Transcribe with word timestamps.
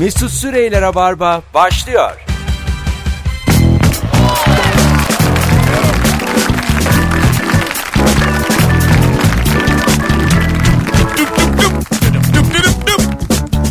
Mesut 0.00 0.30
Süreyler'e 0.30 0.94
barba 0.94 1.42
başlıyor. 1.54 2.10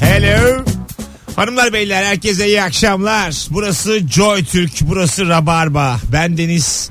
Hello. 0.02 0.66
Hanımlar 1.36 1.74
beyler 1.74 2.04
herkese 2.04 2.48
iyi 2.48 2.64
akşamlar. 2.64 3.48
Burası 3.50 4.00
Joy 4.08 4.46
Türk, 4.46 4.72
burası 4.82 5.30
Rabarba. 5.30 6.00
Ben 6.12 6.38
Deniz 6.38 6.90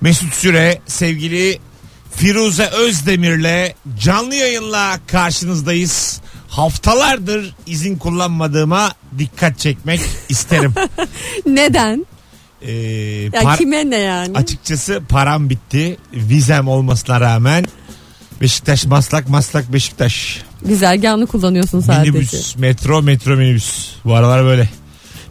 Mesut 0.00 0.34
Süre, 0.34 0.80
sevgili 0.86 1.58
Firuze 2.16 2.66
Özdemir'le 2.66 3.74
canlı 3.98 4.34
yayınla 4.34 5.00
karşınızdayız. 5.06 6.20
Haftalardır 6.48 7.54
izin 7.66 7.96
kullanmadığıma 7.96 8.92
dikkat 9.18 9.58
çekmek 9.58 10.00
isterim. 10.28 10.72
Neden? 11.46 12.06
Ee, 12.62 12.72
Ya 12.72 13.30
par- 13.42 13.58
kime 13.58 13.90
ne 13.90 13.96
yani? 13.98 14.36
açıkçası 14.38 15.02
param 15.08 15.50
bitti. 15.50 15.96
Vizem 16.12 16.68
olmasına 16.68 17.20
rağmen 17.20 17.64
Beşiktaş 18.40 18.86
Maslak 18.86 19.28
Maslak 19.28 19.72
Beşiktaş. 19.72 20.42
Güzergahını 20.64 21.26
kullanıyorsun 21.26 21.80
sadece. 21.80 22.10
Minibüs, 22.10 22.56
metro, 22.56 23.02
metro 23.02 23.36
minibüs. 23.36 23.88
Bu 24.04 24.14
aralar 24.14 24.44
böyle. 24.44 24.68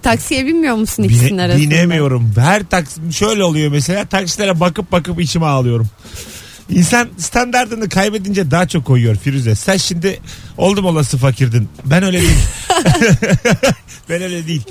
Taksiye 0.03 0.45
binmiyor 0.45 0.75
musun 0.75 1.05
Bine- 1.05 1.13
ikisinin 1.15 1.37
arasında? 1.37 1.61
binemiyorum. 1.61 2.31
Her 2.37 2.63
taksi 2.63 3.01
şöyle 3.13 3.43
oluyor 3.43 3.71
mesela 3.71 4.05
taksilere 4.05 4.59
bakıp 4.59 4.91
bakıp 4.91 5.21
içime 5.21 5.45
ağlıyorum. 5.45 5.87
İnsan 6.69 7.09
standartını 7.17 7.89
kaybedince 7.89 8.51
daha 8.51 8.67
çok 8.67 8.85
koyuyor 8.85 9.15
Firuze. 9.15 9.55
Sen 9.55 9.77
şimdi 9.77 10.19
oldum 10.57 10.85
olası 10.85 11.17
fakirdin. 11.17 11.69
Ben 11.85 12.03
öyle 12.03 12.21
değil. 12.21 12.37
ben 14.09 14.21
öyle 14.21 14.47
değil. 14.47 14.63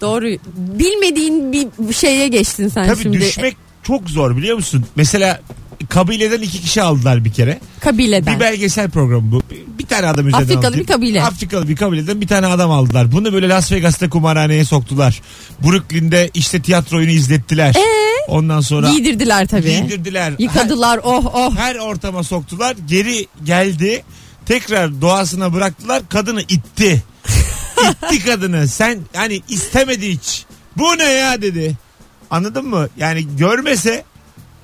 Doğru. 0.00 0.26
Bilmediğin 0.56 1.52
bir 1.52 1.92
şeye 1.92 2.28
geçtin 2.28 2.68
sen 2.68 2.86
Tabii 2.86 3.02
şimdi. 3.02 3.20
düşmek 3.20 3.56
çok 3.82 4.10
zor 4.10 4.36
biliyor 4.36 4.56
musun? 4.56 4.86
Mesela 4.96 5.40
kabileden 5.88 6.42
iki 6.42 6.60
kişi 6.60 6.82
aldılar 6.82 7.24
bir 7.24 7.32
kere. 7.32 7.60
Kabileden. 7.80 8.34
Bir 8.34 8.40
belgesel 8.40 8.90
programı 8.90 9.32
bu. 9.32 9.42
Bir 9.78 9.86
tane 9.86 10.06
adam 10.06 10.28
üzerinden 10.28 10.42
Afrikalı 10.42 10.66
anlatayım. 10.66 10.88
bir 10.88 10.92
kabile. 10.92 11.22
Afrikalı 11.22 11.68
bir 11.68 11.76
kabileden 11.76 12.20
bir 12.20 12.26
tane 12.28 12.46
adam 12.46 12.70
aldılar. 12.70 13.12
Bunu 13.12 13.32
böyle 13.32 13.48
Las 13.48 13.72
Vegas'ta 13.72 14.08
kumarhaneye 14.10 14.64
soktular. 14.64 15.22
Brooklyn'de 15.64 16.30
işte 16.34 16.62
tiyatro 16.62 16.96
oyunu 16.96 17.10
izlettiler. 17.10 17.74
Ondan 18.28 18.60
sonra 18.60 18.90
Giydirdiler 18.90 19.46
tabii. 19.46 19.76
giydirdiler. 19.76 20.32
Yıkadılar 20.38 21.00
oh 21.04 21.34
oh. 21.34 21.56
Her, 21.56 21.76
ortama 21.76 22.22
soktular. 22.22 22.76
Geri 22.86 23.26
geldi. 23.44 24.04
Tekrar 24.46 25.00
doğasına 25.00 25.54
bıraktılar. 25.54 26.02
Kadını 26.08 26.42
itti. 26.42 27.02
itti 28.12 28.24
kadını. 28.24 28.68
Sen 28.68 28.98
hani 29.14 29.42
istemedi 29.48 30.10
hiç. 30.12 30.44
Bu 30.76 30.98
ne 30.98 31.04
ya 31.04 31.42
dedi. 31.42 31.76
Anladın 32.30 32.66
mı? 32.66 32.88
Yani 32.96 33.36
görmese 33.36 34.04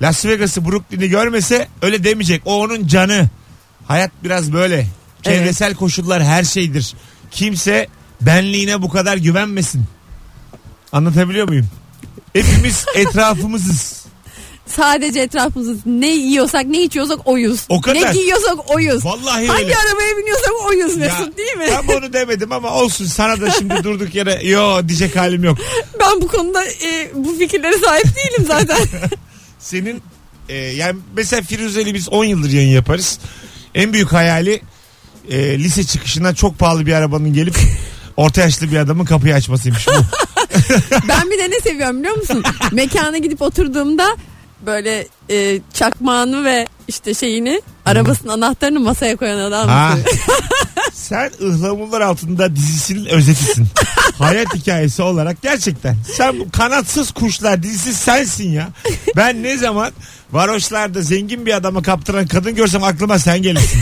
Las 0.01 0.25
Vegas'ı 0.25 0.65
Brooklyn'i 0.65 1.09
görmese 1.09 1.67
öyle 1.81 2.03
demeyecek. 2.03 2.41
O 2.45 2.63
onun 2.63 2.87
canı. 2.87 3.29
Hayat 3.87 4.11
biraz 4.23 4.53
böyle. 4.53 4.87
Çevresel 5.23 5.75
koşullar 5.75 6.23
her 6.23 6.43
şeydir. 6.43 6.93
Kimse 7.31 7.87
benliğine 8.21 8.81
bu 8.81 8.89
kadar 8.89 9.17
güvenmesin. 9.17 9.83
Anlatabiliyor 10.91 11.47
muyum? 11.47 11.67
Hepimiz 12.33 12.85
etrafımızız. 12.95 13.99
Sadece 14.67 15.19
etrafımızda 15.19 15.73
ne 15.85 16.07
yiyorsak 16.07 16.65
ne 16.65 16.81
içiyorsak 16.83 17.19
oyuz. 17.27 17.65
O 17.69 17.81
kadar. 17.81 17.95
Ne 17.95 18.11
giyiyorsak 18.13 18.71
oyuz. 18.75 19.05
Vallahi 19.05 19.47
Hangi 19.47 19.63
öyle. 19.63 19.75
arabaya 19.75 20.17
biniyorsak 20.17 20.51
oyuz 20.69 20.97
Ya, 20.97 21.05
Mesut 21.05 21.37
değil 21.37 21.57
mi? 21.57 21.65
Ben 21.71 21.87
bunu 21.87 22.13
demedim 22.13 22.51
ama 22.51 22.71
olsun 22.73 23.05
sana 23.05 23.41
da 23.41 23.51
şimdi 23.51 23.73
durduk 23.83 24.15
yere 24.15 24.47
yo 24.47 24.87
diyecek 24.87 25.15
halim 25.15 25.43
yok. 25.43 25.57
Ben 25.99 26.21
bu 26.21 26.27
konuda 26.27 26.65
e, 26.65 27.11
bu 27.15 27.35
fikirlere 27.37 27.77
sahip 27.77 28.05
değilim 28.05 28.45
zaten. 28.47 28.77
Senin 29.59 30.01
e, 30.49 30.55
yani 30.55 30.99
mesela 31.15 31.41
Firuze'li 31.41 31.93
biz 31.93 32.09
10 32.09 32.25
yıldır 32.25 32.49
yayın 32.49 32.69
yaparız. 32.69 33.19
En 33.75 33.93
büyük 33.93 34.13
hayali 34.13 34.61
e, 35.29 35.59
lise 35.59 35.83
çıkışına 35.83 36.35
çok 36.35 36.59
pahalı 36.59 36.85
bir 36.85 36.93
arabanın 36.93 37.33
gelip 37.33 37.55
orta 38.17 38.41
yaşlı 38.41 38.71
bir 38.71 38.77
adamın 38.77 39.05
kapıyı 39.05 39.35
açmasıymış 39.35 39.87
bu. 39.87 39.91
ben 41.07 41.31
bir 41.31 41.39
de 41.39 41.49
ne 41.49 41.59
seviyorum 41.59 41.99
biliyor 41.99 42.17
musun? 42.17 42.43
Mekana 42.71 43.17
gidip 43.17 43.41
oturduğumda 43.41 44.17
böyle 44.65 45.07
e, 45.29 45.59
çakmağını 45.73 46.45
ve 46.45 46.67
işte 46.87 47.13
şeyini 47.13 47.61
arabasının 47.85 48.33
anahtarını 48.33 48.79
masaya 48.79 49.15
koyan 49.15 49.37
adam. 49.39 49.67
Ha. 49.67 49.97
Sen 50.93 51.31
ıhlamurlar 51.41 52.01
altında 52.01 52.55
dizisinin 52.55 53.05
özetisin. 53.05 53.67
Hayat 54.17 54.55
hikayesi 54.55 55.01
olarak 55.01 55.41
gerçekten. 55.41 55.97
Sen 56.17 56.39
bu 56.39 56.51
kanatsız 56.51 57.11
kuşlar 57.11 57.63
dizisi 57.63 57.93
sensin 57.93 58.49
ya. 58.49 58.69
Ben 59.15 59.43
ne 59.43 59.57
zaman 59.57 59.91
varoşlarda 60.31 61.01
zengin 61.01 61.45
bir 61.45 61.53
adama 61.53 61.81
kaptıran 61.81 62.27
kadın 62.27 62.55
görsem 62.55 62.83
aklıma 62.83 63.19
sen 63.19 63.41
gelirsin. 63.41 63.81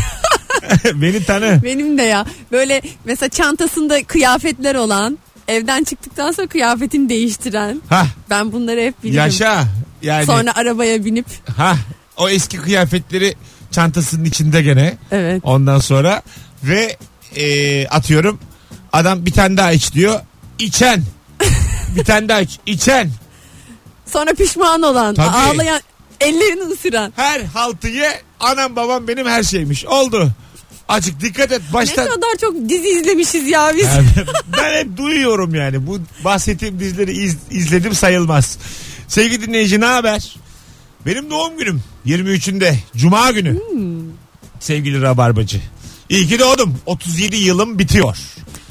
Beni 0.94 1.24
tanı. 1.24 1.60
Benim 1.64 1.98
de 1.98 2.02
ya 2.02 2.26
böyle 2.52 2.82
mesela 3.06 3.30
çantasında 3.30 4.04
kıyafetler 4.04 4.76
olan 4.76 5.18
evden 5.48 5.84
çıktıktan 5.84 6.32
sonra 6.32 6.48
kıyafetini 6.48 7.10
değiştiren 7.10 7.82
Ha 7.90 8.08
ben 8.30 8.52
bunları 8.52 8.82
hep 8.82 9.04
bilirim. 9.04 9.18
yaşa. 9.24 9.64
Yani 10.02 10.26
Sonra 10.26 10.56
arabaya 10.56 11.06
binip 11.06 11.26
ha 11.58 11.76
o 12.18 12.30
eski 12.30 12.58
kıyafetleri 12.58 13.36
çantasının 13.72 14.26
içinde 14.26 14.62
gene. 14.62 14.98
evet 15.12 15.42
Ondan 15.44 15.80
sonra 15.80 16.22
ve 16.64 16.98
e, 17.36 17.88
atıyorum 17.88 18.40
adam 18.94 19.26
bir 19.26 19.32
tane 19.32 19.58
daha 19.58 19.72
iç 19.72 19.94
diyor. 19.94 20.20
İçen. 20.60 21.04
bir 21.96 22.04
tane 22.04 22.30
daha 22.30 22.42
iç. 22.42 22.60
İçen. 22.66 23.10
sonra 24.06 24.34
pişman 24.34 24.82
olan 24.82 25.16
Tabii. 25.16 25.28
ağlayan 25.30 25.82
ellerini 26.22 26.62
ısıran. 26.74 27.14
Her 27.16 27.42
haltı 27.42 27.88
ye 27.88 28.22
anam 28.40 28.76
babam 28.76 29.08
benim 29.08 29.28
her 29.28 29.44
şeymiş. 29.44 29.86
Oldu. 29.86 30.30
Açık 30.88 31.22
dikkat 31.22 31.52
et 31.52 31.62
Ne 31.68 31.74
baştan. 31.74 32.06
kadar 32.06 32.38
çok 32.42 32.70
dizi 32.70 32.88
izlemişiz 32.90 33.48
ya 33.48 33.72
biz. 33.76 33.84
Yani 33.86 34.06
ben 34.58 34.74
hep 34.80 34.98
duyuyorum 34.98 35.56
yani. 35.56 35.88
Bu 35.88 36.00
bahsettiğim 36.26 36.80
dizileri 36.80 37.12
iz- 37.12 37.38
izledim 37.52 37.96
sayılmaz. 37.96 38.58
Sevgili 39.08 39.48
dinleyici 39.48 39.80
ne 39.82 39.86
haber? 39.86 40.36
Benim 41.06 41.30
doğum 41.30 41.58
günüm 41.58 41.84
23'ünde 42.06 42.76
Cuma 42.96 43.32
günü. 43.32 43.60
Hmm. 43.72 43.98
Sevgili 44.60 45.02
Rabarbacı. 45.02 45.62
İyi 46.10 46.28
ki 46.28 46.40
doğdum. 46.40 46.78
37 46.86 47.36
yılım 47.36 47.80
bitiyor. 47.80 48.18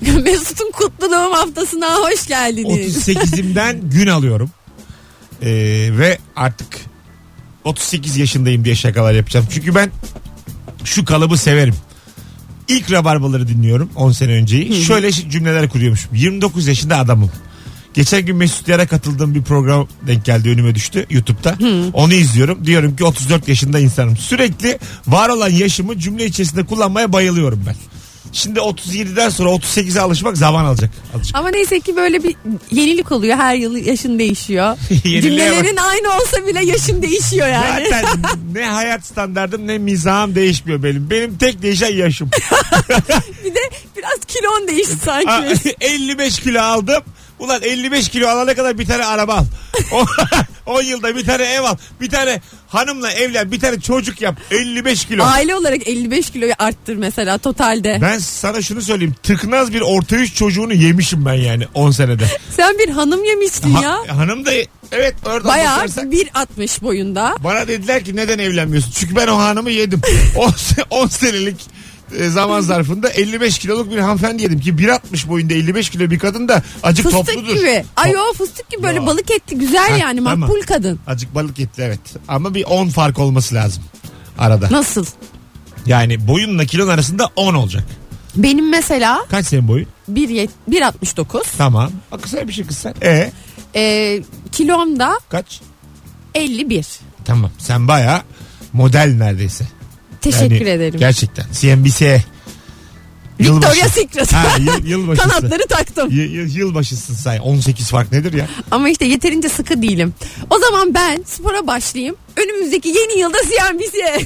Mesut'un 0.23 0.71
kutlu 0.71 1.11
doğum 1.11 1.33
haftasına 1.33 1.95
hoş 1.97 2.27
geldiniz. 2.27 3.09
38'imden 3.09 3.81
gün 3.91 4.07
alıyorum. 4.07 4.51
Ee, 5.43 5.49
ve 5.93 6.19
artık 6.37 6.77
38 7.65 8.17
yaşındayım 8.17 8.65
diye 8.65 8.75
şakalar 8.77 9.13
yapacağım. 9.15 9.47
Çünkü 9.55 9.75
ben 9.75 9.91
şu 10.85 11.05
kalıbı 11.05 11.39
severim. 11.39 11.75
İlk 12.69 12.93
rabarbaları 12.93 13.49
dinliyorum 13.49 13.91
10 13.95 14.13
sene 14.13 14.33
önceyi. 14.33 14.85
Şöyle 14.85 15.13
cümleler 15.13 15.69
kuruyormuşum. 15.69 16.15
29 16.15 16.67
yaşında 16.67 16.99
adamım. 16.99 17.31
Geçen 17.95 18.27
gün 18.27 18.37
Mesut 18.37 18.69
Yar'a 18.69 18.87
katıldığım 18.87 19.35
bir 19.35 19.43
program 19.43 19.89
denk 20.07 20.25
geldi 20.25 20.51
önüme 20.51 20.75
düştü 20.75 21.07
YouTube'da. 21.11 21.57
Onu 21.93 22.15
izliyorum. 22.15 22.65
Diyorum 22.67 22.97
ki 22.97 23.05
34 23.05 23.49
yaşında 23.49 23.79
insanım. 23.79 24.17
Sürekli 24.17 24.79
var 25.07 25.29
olan 25.29 25.49
yaşımı 25.51 25.99
cümle 25.99 26.27
içerisinde 26.27 26.65
kullanmaya 26.65 27.13
bayılıyorum 27.13 27.65
ben. 27.67 27.77
Şimdi 28.33 28.59
37'den 28.59 29.29
sonra 29.29 29.49
38'e 29.49 30.01
alışmak 30.01 30.37
zaman 30.37 30.65
alacak. 30.65 30.91
Alacak. 31.15 31.37
Ama 31.37 31.49
neyse 31.49 31.81
ki 31.81 31.97
böyle 31.97 32.23
bir 32.23 32.37
yenilik 32.71 33.13
oluyor. 33.13 33.37
Her 33.37 33.55
yıl 33.55 33.77
yaşın 33.77 34.19
değişiyor. 34.19 34.77
Cümlelerin 35.05 35.77
aynı 35.77 36.09
olsa 36.21 36.47
bile 36.47 36.65
yaşın 36.65 37.03
değişiyor 37.03 37.49
yani. 37.49 37.89
Zaten 37.91 38.23
ne 38.53 38.65
hayat 38.65 39.07
standardım 39.07 39.67
ne 39.67 39.79
mizahım 39.79 40.35
değişmiyor 40.35 40.83
benim. 40.83 41.11
Benim 41.11 41.39
tek 41.39 41.63
değişen 41.63 41.95
yaşım. 41.95 42.31
bir 43.45 43.55
de 43.55 43.61
biraz 43.97 44.19
kilon 44.29 44.69
değişti 44.69 44.97
sanki. 45.05 45.77
55 45.81 46.41
kilo 46.41 46.61
aldım. 46.61 47.03
Ulan 47.39 47.63
55 47.63 48.09
kilo 48.09 48.29
alana 48.29 48.55
kadar 48.55 48.79
bir 48.79 48.87
tane 48.87 49.05
araba 49.05 49.35
al. 49.35 49.45
O- 49.93 50.07
10 50.67 50.83
yılda 50.83 51.17
bir 51.17 51.25
tane 51.25 51.43
ev 51.45 51.61
al. 51.63 51.77
Bir 52.01 52.11
tane 52.11 52.41
hanımla 52.69 53.11
evlen. 53.13 53.53
Bir 53.53 53.61
tane 53.61 53.81
çocuk 53.81 54.21
yap. 54.21 54.41
55 54.51 55.05
kilo. 55.05 55.25
Aile 55.25 55.55
olarak 55.55 55.89
55 55.89 56.31
kiloyu 56.31 56.53
arttır 56.59 56.97
mesela 56.97 57.39
totalde. 57.39 57.99
Ben 58.03 58.19
sana 58.19 58.63
şunu 58.63 58.83
söyleyeyim. 58.83 59.15
Tıknaz 59.23 59.73
bir 59.75 59.81
orta 59.81 60.17
üç 60.17 60.35
çocuğunu 60.35 60.73
yemişim 60.75 61.27
ben 61.27 61.35
yani 61.35 61.65
10 61.75 61.91
senede. 61.91 62.25
Sen 62.57 62.79
bir 62.79 62.89
hanım 62.89 63.25
yemiştin 63.25 63.71
Ha- 63.73 63.83
ya. 64.07 64.17
hanım 64.19 64.47
da 64.47 64.51
evet 64.93 65.15
oradan 65.27 65.45
Bayağı 65.45 65.77
bakarsak 65.77 66.05
1.60 66.05 66.83
boyunda. 66.83 67.35
Bana 67.45 67.69
dediler 67.69 68.05
ki 68.05 68.17
neden 68.17 68.39
evlenmiyorsun? 68.39 68.91
Çünkü 68.91 69.17
ben 69.17 69.27
o 69.27 69.39
hanımı 69.39 69.71
yedim. 69.71 70.01
10 70.91 71.07
senelik 71.07 71.57
zaman 72.31 72.61
zarfında 72.61 73.09
55 73.09 73.59
kiloluk 73.59 73.91
bir 73.93 73.99
hanımefendi 73.99 74.43
yedim 74.43 74.61
ki 74.61 74.71
1.60 74.73 75.29
boyunda 75.29 75.55
55 75.55 75.91
kilo 75.91 76.11
bir 76.11 76.19
kadın 76.19 76.49
da 76.49 76.63
acık 76.83 77.07
Fıstık 77.11 77.27
topludur. 77.27 77.57
gibi. 77.57 77.85
Ay 77.97 78.15
o 78.17 78.33
fıstık 78.33 78.71
gibi 78.71 78.83
böyle 78.83 78.97
Yo. 78.99 79.07
balık 79.07 79.31
etli 79.31 79.59
güzel 79.59 79.91
Ha, 79.91 79.97
yani 79.97 80.17
tamam. 80.25 80.39
makbul 80.39 80.61
kadın. 80.63 81.01
Acık 81.07 81.35
balık 81.35 81.61
etli 81.61 81.83
evet. 81.83 82.01
Ama 82.29 82.55
bir 82.55 82.65
10 82.65 82.89
fark 82.89 83.19
olması 83.19 83.55
lazım 83.55 83.83
arada. 84.39 84.69
Nasıl? 84.71 85.07
Yani 85.87 86.27
boyunla 86.29 86.65
kilon 86.65 86.89
arasında 86.89 87.29
10 87.37 87.55
olacak. 87.55 87.85
Benim 88.37 88.71
mesela 88.71 89.27
Kaç 89.31 89.47
senin 89.47 89.69
boyun? 89.69 89.87
1.70 90.13 90.49
1.69. 90.71 91.43
Tamam. 91.59 91.91
Aa, 92.13 92.19
kısa 92.19 92.49
bir 92.49 92.53
şey 92.53 92.67
kısa. 92.67 92.95
E 93.03 93.33
Ee, 93.79 94.23
kilom 94.53 94.99
da 94.99 95.19
kaç? 95.29 95.61
51. 96.35 96.87
Tamam. 97.25 97.51
Sen 97.59 97.89
baya 97.89 98.23
model 98.73 99.15
neredeyse. 99.19 99.65
Teşekkür 100.21 100.67
ederim. 100.67 100.99
Gerçekten. 101.01 101.47
CNBC. 101.61 102.23
Victoria's 103.41 103.93
Secret. 103.95 104.33
Ha, 104.33 104.57
yıl, 104.59 104.87
yılbaşısı. 104.87 105.29
Kanatları 105.29 105.67
taktım. 105.69 106.11
Y- 106.11 106.27
y- 106.29 106.49
yılbaşısın 106.55 107.15
say. 107.15 107.39
18 107.43 107.89
fark 107.91 108.13
nedir 108.13 108.33
ya? 108.33 108.49
Ama 108.71 108.89
işte 108.89 109.05
yeterince 109.05 109.49
sıkı 109.49 109.83
değilim. 109.83 110.15
O 110.51 110.59
zaman 110.59 110.95
ben 110.95 111.23
spora 111.27 111.67
başlayayım. 111.67 112.17
Önümüzdeki 112.37 112.89
yeni 112.89 113.19
yılda 113.21 113.39
CNBC'ye. 113.43 114.19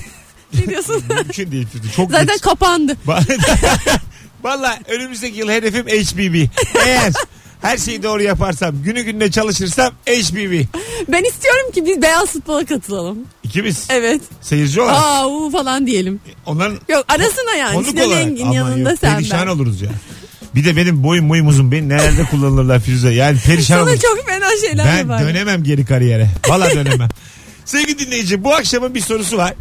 ne 0.55 0.67
diyorsun? 0.67 1.03
Mümkün 1.09 1.53
değil. 1.53 1.67
Çok 1.97 2.11
Zaten 2.11 2.27
geç. 2.27 2.41
kapandı. 2.41 2.97
Valla 4.43 4.79
önümüzdeki 4.89 5.39
yıl 5.39 5.49
hedefim 5.51 5.87
HBB. 5.87 6.49
Eğer 6.87 7.13
her 7.63 7.79
şeyi 7.79 8.03
doğru 8.03 8.23
yaparsam, 8.23 8.83
günü 8.83 9.03
gününe 9.03 9.31
çalışırsam 9.31 9.93
HBB. 10.07 10.65
Ben 11.09 11.25
istiyorum 11.25 11.73
ki 11.75 11.87
biz 11.87 12.03
beyaz 12.03 12.27
futbola 12.27 12.65
katılalım. 12.65 13.19
İkimiz 13.43 13.87
Evet. 13.91 14.21
seyirci 14.41 14.81
olarak. 14.81 14.97
Aa 15.03 15.29
u 15.29 15.51
falan 15.51 15.87
diyelim. 15.87 16.21
Onların 16.47 16.79
Yok 16.89 17.05
arasına 17.09 17.55
yani. 17.59 17.75
konuk 17.75 17.89
Sinan 17.89 18.07
olarak. 18.07 18.23
Engin 18.23 18.43
Aman 18.43 18.53
yanında 18.55 18.91
yok, 18.91 18.99
sen 19.01 19.17
perişan 19.17 19.41
ben. 19.47 19.47
oluruz 19.47 19.83
ya. 19.83 19.91
Bir 20.55 20.65
de 20.65 20.77
benim 20.77 21.03
boyum 21.05 21.29
boyum 21.29 21.47
uzun. 21.49 21.73
Beni 21.73 21.89
nerede 21.89 22.25
kullanırlar 22.25 22.81
Firuze? 22.81 23.11
Yani 23.11 23.39
perişan 23.47 23.75
Sana 23.79 23.89
oluruz. 23.91 24.01
çok 24.03 24.27
fena 24.27 24.47
şeyler 24.69 24.87
Ben 24.87 25.09
var. 25.09 25.23
dönemem 25.23 25.65
geri 25.65 25.85
kariyere. 25.85 26.29
Valla 26.49 26.71
dönemem. 26.71 27.09
Sevgili 27.65 27.99
dinleyici 27.99 28.45
bu 28.45 28.55
akşamın 28.55 28.95
bir 28.95 29.01
sorusu 29.01 29.37
var. 29.37 29.55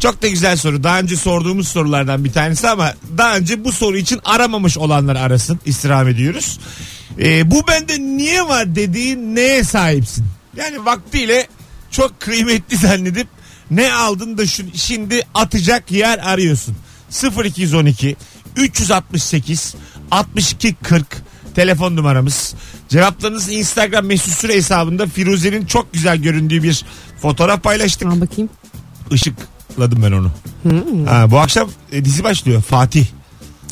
Çok 0.00 0.22
da 0.22 0.28
güzel 0.28 0.56
soru. 0.56 0.82
Daha 0.84 0.98
önce 1.00 1.16
sorduğumuz 1.16 1.68
sorulardan 1.68 2.24
bir 2.24 2.32
tanesi 2.32 2.68
ama 2.68 2.94
daha 3.18 3.36
önce 3.36 3.64
bu 3.64 3.72
soru 3.72 3.96
için 3.96 4.20
aramamış 4.24 4.78
olanlar 4.78 5.16
arasın. 5.16 5.60
İstirham 5.66 6.08
ediyoruz. 6.08 6.58
Ee, 7.18 7.50
bu 7.50 7.62
bende 7.68 8.00
niye 8.00 8.42
var 8.48 8.74
dediğin 8.74 9.36
neye 9.36 9.64
sahipsin? 9.64 10.26
Yani 10.56 10.84
vaktiyle 10.84 11.48
çok 11.90 12.20
kıymetli 12.20 12.76
zannedip 12.76 13.28
ne 13.70 13.92
aldın 13.92 14.38
da 14.38 14.46
şu, 14.46 14.62
şimdi 14.74 15.22
atacak 15.34 15.92
yer 15.92 16.18
arıyorsun. 16.18 16.76
0212 17.44 18.16
368 18.56 19.74
62 20.10 20.74
40 20.82 21.06
telefon 21.54 21.96
numaramız. 21.96 22.54
Cevaplarınızı 22.88 23.52
Instagram 23.52 24.06
mesut 24.06 24.32
süre 24.32 24.54
hesabında 24.54 25.06
Firuze'nin 25.06 25.66
çok 25.66 25.92
güzel 25.92 26.16
göründüğü 26.16 26.62
bir 26.62 26.84
fotoğraf 27.22 27.62
paylaştık. 27.62 28.08
Aa, 28.08 28.20
bakayım. 28.20 28.50
Işıkladım 29.10 30.02
ben 30.02 30.12
onu. 30.12 30.30
Ha, 31.08 31.30
bu 31.30 31.38
akşam 31.38 31.70
e, 31.92 32.04
dizi 32.04 32.24
başlıyor 32.24 32.62
Fatih. 32.62 33.06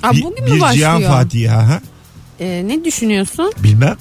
Aa, 0.02 0.12
Bir- 0.12 0.22
bugün 0.22 0.46
bir 0.46 0.52
mü 0.52 0.60
başlıyor? 0.60 0.98
Cihan 0.98 1.12
Fatih. 1.12 1.50
Ha, 1.50 1.80
Ee, 2.40 2.62
ne 2.66 2.84
düşünüyorsun? 2.84 3.52
Bilmem. 3.62 3.96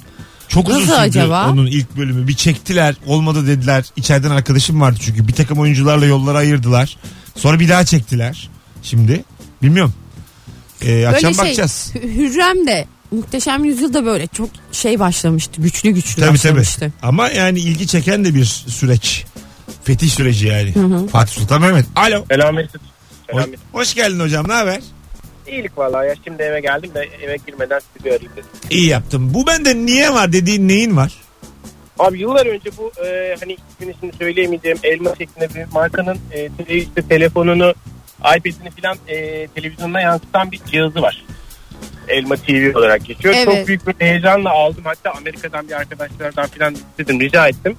Çok 0.48 0.70
uzun 0.70 0.80
Nasıl 0.80 0.92
sürdü 0.92 1.00
acaba? 1.02 1.50
onun 1.52 1.66
ilk 1.68 1.98
bölümü. 1.98 2.28
Bir 2.28 2.34
çektiler 2.34 2.96
olmadı 3.06 3.48
dediler. 3.48 3.86
İçeriden 3.96 4.30
arkadaşım 4.32 4.82
vardı 4.82 5.00
çünkü 5.02 5.28
bir 5.28 5.34
takım 5.34 5.60
oyuncularla 5.60 6.06
yolları 6.06 6.38
ayırdılar. 6.38 6.98
Sonra 7.36 7.60
bir 7.60 7.70
daha 7.70 7.86
çektiler. 7.86 8.50
Şimdi 8.84 9.24
bilmiyorum. 9.64 9.94
Ee, 10.82 11.06
akşam 11.08 11.32
Böyle 11.32 11.38
bakacağız. 11.44 11.92
Hü- 11.96 12.14
Hürrem 12.16 12.68
de 12.68 12.88
Muhteşem 13.12 13.64
Yüzyıl'da 13.64 14.06
böyle 14.06 14.28
çok 14.28 14.50
şey 14.72 15.00
başlamıştı. 15.00 15.62
Güçlü 15.62 15.90
güçlü 15.92 16.22
Tabii 16.22 16.26
tabii. 16.26 16.34
başlamıştı. 16.38 16.94
Ama 17.02 17.30
yani 17.30 17.60
ilgi 17.60 17.88
çeken 17.88 18.26
de 18.26 18.34
bir 18.36 18.46
süreç. 18.46 19.26
Fetih 19.84 20.10
süreci 20.10 20.48
yani. 20.48 20.74
Fatih 21.12 21.34
Sultan 21.34 21.62
Mehmet. 21.62 21.86
Alo. 21.96 22.26
Selam 22.32 22.56
Mesut. 22.56 22.82
Selam 23.28 23.42
Hoş, 23.44 23.50
Mesut. 23.52 23.66
hoş 23.72 23.94
geldin 23.96 24.20
hocam. 24.20 24.48
Ne 24.48 24.54
haber? 24.54 24.80
İyilik 25.48 25.78
vallahi 25.78 26.08
ya 26.08 26.16
şimdi 26.24 26.44
eve 26.44 26.60
geldim 26.60 26.92
de 26.96 27.10
eve 27.24 27.38
girmeden 27.48 27.80
sizi 27.80 28.06
bir 28.06 28.10
arayayım 28.10 28.32
dedim. 28.36 28.50
İyi 28.70 28.88
yaptım. 28.88 29.34
Bu 29.34 29.48
bende 29.48 29.76
niye 29.76 30.12
var 30.12 30.34
dediğin 30.34 30.68
neyin 30.68 30.98
var? 30.98 31.14
Abi 32.00 32.20
yıllar 32.20 32.46
önce 32.46 32.70
bu 32.78 32.92
e, 33.06 33.36
hani 33.40 33.58
ismini 33.70 33.96
şimdi 34.00 34.16
söyleyemeyeceğim 34.18 34.78
elma 34.84 35.16
şeklinde 35.16 35.50
bir 35.56 35.74
markanın 35.74 36.18
e, 36.32 36.46
tele- 36.48 36.74
işte 36.78 37.02
telefonunu 37.10 37.74
iPad'ini 38.20 38.72
falan 38.82 38.98
e, 39.08 39.48
televizyonuna 39.48 40.02
yansıtan 40.02 40.52
bir 40.52 40.60
cihazı 40.72 41.02
var. 41.02 41.26
Elma 42.08 42.36
TV 42.36 42.78
olarak 42.78 43.06
geçiyor. 43.06 43.34
Evet. 43.38 43.46
Çok 43.46 43.68
büyük 43.68 43.88
bir 43.88 44.06
heyecanla 44.06 44.50
aldım. 44.50 44.82
Hatta 44.84 45.12
Amerika'dan 45.12 45.68
bir 45.68 45.74
arkadaşlardan 45.74 46.48
falan 46.48 46.76
istedim 46.76 47.20
rica 47.22 47.48
ettim. 47.48 47.76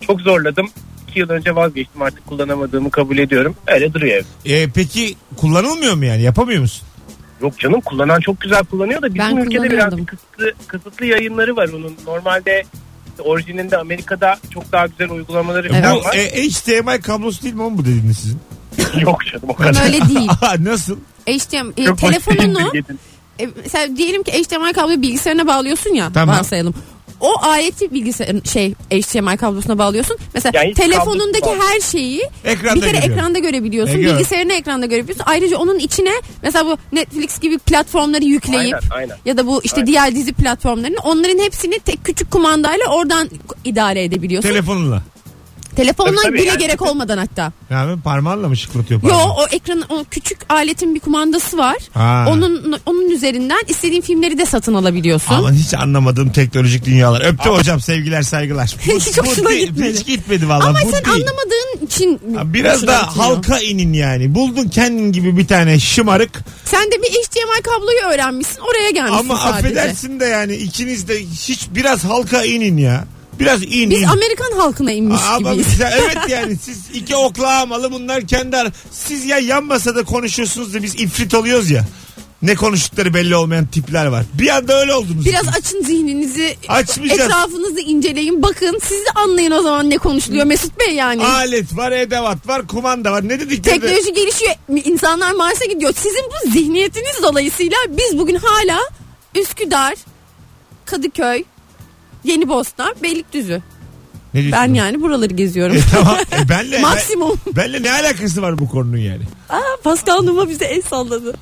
Çok 0.00 0.20
zorladım. 0.20 0.68
İki 1.08 1.18
yıl 1.20 1.30
önce 1.30 1.54
vazgeçtim 1.54 2.02
artık 2.02 2.26
kullanamadığımı 2.26 2.90
kabul 2.90 3.18
ediyorum. 3.18 3.56
Öyle 3.66 3.94
duruyor 3.94 4.16
ev. 4.16 4.52
Ee, 4.52 4.68
peki 4.74 5.14
kullanılmıyor 5.36 5.94
mu 5.94 6.04
yani? 6.04 6.22
Yapamıyor 6.22 6.60
musun? 6.60 6.88
Yok 7.42 7.58
canım 7.58 7.80
kullanan 7.80 8.20
çok 8.20 8.40
güzel 8.40 8.64
kullanıyor 8.64 9.02
da 9.02 9.14
bizim 9.14 9.26
Ben 9.28 9.36
ülkede 9.36 9.70
biraz 9.70 9.92
kısıtlı, 10.06 10.52
kısıtlı 10.66 11.06
yayınları 11.06 11.56
var 11.56 11.68
onun. 11.68 11.96
Normalde 12.06 12.62
orijininde 13.18 13.76
Amerika'da 13.76 14.36
çok 14.54 14.72
daha 14.72 14.86
güzel 14.86 15.10
uygulamaları 15.10 15.68
Evet. 15.72 15.84
falan 15.84 15.96
Bu 15.96 16.04
var. 16.04 16.14
e, 16.14 16.28
HDMI 16.48 17.00
kablosu 17.00 17.42
değil 17.42 17.54
mi 17.54 17.62
oğlum 17.62 17.78
bu 17.78 17.84
dediğiniz 17.84 18.18
sizin? 18.18 18.40
Yok 19.00 19.26
canım 19.26 19.44
o 19.48 19.54
kadar. 19.54 19.84
öyle 19.84 20.08
değil. 20.08 20.30
Nasıl? 20.58 20.96
HDMI, 21.26 21.72
e, 21.76 21.84
Çok 21.86 21.98
telefonunu 21.98 22.72
e, 23.40 23.48
mesela 23.62 23.96
diyelim 23.96 24.22
ki 24.22 24.32
HDMI 24.32 24.72
kabloyu 24.72 25.02
bilgisayarına 25.02 25.46
bağlıyorsun 25.46 25.90
ya 25.94 26.10
Tamam. 26.14 26.36
varsayalım. 26.36 26.74
O 27.22 27.34
aleti 27.42 27.90
bilgisayar 27.94 28.36
şey 28.52 28.74
HDMI 28.90 29.36
kablosuna 29.36 29.78
bağlıyorsun. 29.78 30.16
Mesela 30.34 30.60
Yani 30.62 30.74
telefonundaki 30.74 31.40
kablosu 31.40 31.62
her 31.68 31.80
şeyi 31.80 32.22
Ekranda 32.44 32.76
bir 32.76 32.80
kere 32.80 32.90
görüyorum. 32.92 33.12
ekranda 33.12 33.38
görebiliyorsun. 33.38 33.94
E, 33.98 34.00
gör. 34.02 34.14
Bilgisayarını 34.14 34.52
ekranda 34.52 34.86
görebiliyorsun. 34.86 35.24
Ayrıca 35.26 35.58
onun 35.58 35.78
içine 35.78 36.12
mesela 36.42 36.66
bu 36.66 36.96
Netflix 36.96 37.38
gibi 37.40 37.58
platformları 37.58 38.24
yükleyip 38.24 38.74
Aynen 38.74 38.90
aynen. 38.90 39.16
ya 39.24 39.36
da 39.36 39.46
bu 39.46 39.60
işte 39.64 39.76
Aynen. 39.76 39.86
diğer 39.86 40.14
dizi 40.14 40.32
platformlarını 40.32 40.96
onların 41.04 41.38
hepsini 41.38 41.78
tek 41.78 42.04
küçük 42.04 42.30
kumandayla 42.30 42.86
oradan 42.86 43.30
idare 43.64 44.04
edebiliyorsun. 44.04 44.48
Telefonunla. 44.48 45.02
Telefonla 45.76 46.10
Tabii, 46.10 46.22
tabii, 46.22 46.38
bile 46.38 46.46
yani- 46.48 46.58
gerek 46.58 46.82
olmadan 46.82 47.18
hatta. 47.18 47.52
Yani 47.70 48.00
parmağınla 48.02 48.48
mı 48.48 48.56
şıklatıyor 48.56 49.02
Yo 49.02 49.08
parmağı? 49.08 49.32
o 49.32 49.46
ekranın 49.50 49.84
o 49.88 50.04
küçük 50.10 50.38
aletin 50.48 50.94
bir 50.94 51.00
kumandası 51.00 51.58
var. 51.58 51.76
Ha. 51.94 52.26
Onun 52.28 52.76
onun 52.86 53.10
üzerinden 53.10 53.60
istediğin 53.68 54.00
filmleri 54.02 54.38
de 54.38 54.46
satın 54.46 54.74
alabiliyorsun. 54.74 55.34
Aman 55.34 55.52
hiç 55.52 55.74
anlamadığım 55.74 56.32
teknolojik 56.32 56.84
dünyalar. 56.84 57.20
Öptü 57.32 57.48
hocam 57.50 57.80
sevgiler 57.80 58.22
saygılar. 58.22 58.76
Bu, 58.86 58.90
Hiç 59.00 59.18
hoşuna 59.18 59.48
değil, 59.48 59.66
gitmedi. 59.68 59.92
Hiç 59.98 60.06
gitmedi 60.06 60.48
valla. 60.48 60.64
Ama 60.68 60.78
bu 60.84 60.90
sen 60.90 61.04
değil. 61.04 61.06
anlamadığın 61.06 61.86
için 61.86 62.20
Biraz 62.54 62.74
hoşuna 62.76 62.90
da 62.92 63.16
halka 63.18 63.58
inin 63.60 63.92
yani. 63.92 64.34
Buldun 64.34 64.68
kendin 64.68 65.12
gibi 65.12 65.36
bir 65.36 65.46
tane 65.46 65.80
şımarık. 65.80 66.40
Sen 66.64 66.86
de 66.90 67.02
bir 67.02 67.08
HDMI 67.08 67.62
kabloyu 67.62 68.14
öğrenmişsin 68.14 68.60
oraya 68.60 68.90
gelmişsin 68.90 69.18
Ama 69.30 69.36
sadece. 69.36 69.56
affedersin 69.68 70.20
de 70.20 70.24
yani 70.24 70.54
ikiniz 70.54 71.08
de 71.08 71.20
hiç 71.24 71.68
biraz 71.74 72.04
halka 72.04 72.44
inin 72.44 72.76
ya. 72.76 73.04
Biraz 73.42 73.62
in 73.62 73.90
Biz 73.90 74.00
in. 74.02 74.06
Amerikan 74.06 74.52
halkına 74.58 74.92
inmiş 74.92 75.20
Ama 75.28 75.50
gibiyiz. 75.50 75.70
güzel, 75.70 75.92
evet 76.02 76.16
yani 76.28 76.56
siz 76.56 76.78
iki 76.94 77.16
oklahamalı 77.16 77.92
bunlar 77.92 78.26
kendi 78.26 78.56
ara- 78.56 78.72
Siz 78.90 79.24
ya 79.24 79.38
yan 79.38 79.64
masada 79.64 80.04
konuşuyorsunuz 80.04 80.74
da 80.74 80.82
biz 80.82 80.94
ifrit 80.94 81.34
oluyoruz 81.34 81.70
ya. 81.70 81.84
Ne 82.42 82.54
konuştukları 82.54 83.14
belli 83.14 83.36
olmayan 83.36 83.66
tipler 83.66 84.06
var. 84.06 84.24
Bir 84.34 84.48
anda 84.48 84.80
öyle 84.80 84.94
oldunuz. 84.94 85.26
Biraz 85.26 85.42
ikiniz. 85.42 85.56
açın 85.58 85.82
zihninizi, 85.84 86.56
Açmayacağız. 86.68 87.20
etrafınızı 87.20 87.80
inceleyin. 87.80 88.42
Bakın 88.42 88.78
siz 88.82 88.98
de 89.06 89.10
anlayın 89.14 89.50
o 89.50 89.62
zaman 89.62 89.90
ne 89.90 89.98
konuşuluyor 89.98 90.44
Mesut 90.46 90.78
Bey 90.80 90.94
yani. 90.94 91.24
Alet 91.24 91.76
var, 91.76 91.92
edevat 91.92 92.48
var, 92.48 92.66
kumanda 92.66 93.12
var. 93.12 93.28
Ne 93.28 93.40
dedik? 93.40 93.64
Teknoloji 93.64 94.12
gelişiyor. 94.14 94.52
İnsanlar 94.84 95.32
Mars'a 95.32 95.64
gidiyor. 95.64 95.94
Sizin 95.96 96.22
bu 96.24 96.50
zihniyetiniz 96.50 97.16
dolayısıyla 97.22 97.76
biz 97.88 98.18
bugün 98.18 98.34
hala 98.36 98.78
Üsküdar, 99.34 99.94
Kadıköy, 100.84 101.44
Yeni 102.24 102.48
Bostan, 102.48 102.94
Beylikdüzü. 103.02 103.62
Ne 104.34 104.42
diyorsun? 104.42 104.62
Ben 104.68 104.74
yani 104.74 105.02
buraları 105.02 105.34
geziyorum. 105.34 105.76
E, 105.76 105.80
tamam. 105.94 106.16
E, 106.44 106.48
benle, 106.48 106.78
Maksimum. 106.80 107.36
benle 107.56 107.82
ne 107.82 107.92
alakası 107.92 108.42
var 108.42 108.58
bu 108.58 108.68
konunun 108.70 108.96
yani? 108.96 109.22
Aa, 109.48 109.60
Pascal 109.84 110.22
Numa 110.22 110.48
bize 110.48 110.64
el 110.64 110.82
salladı. 110.82 111.34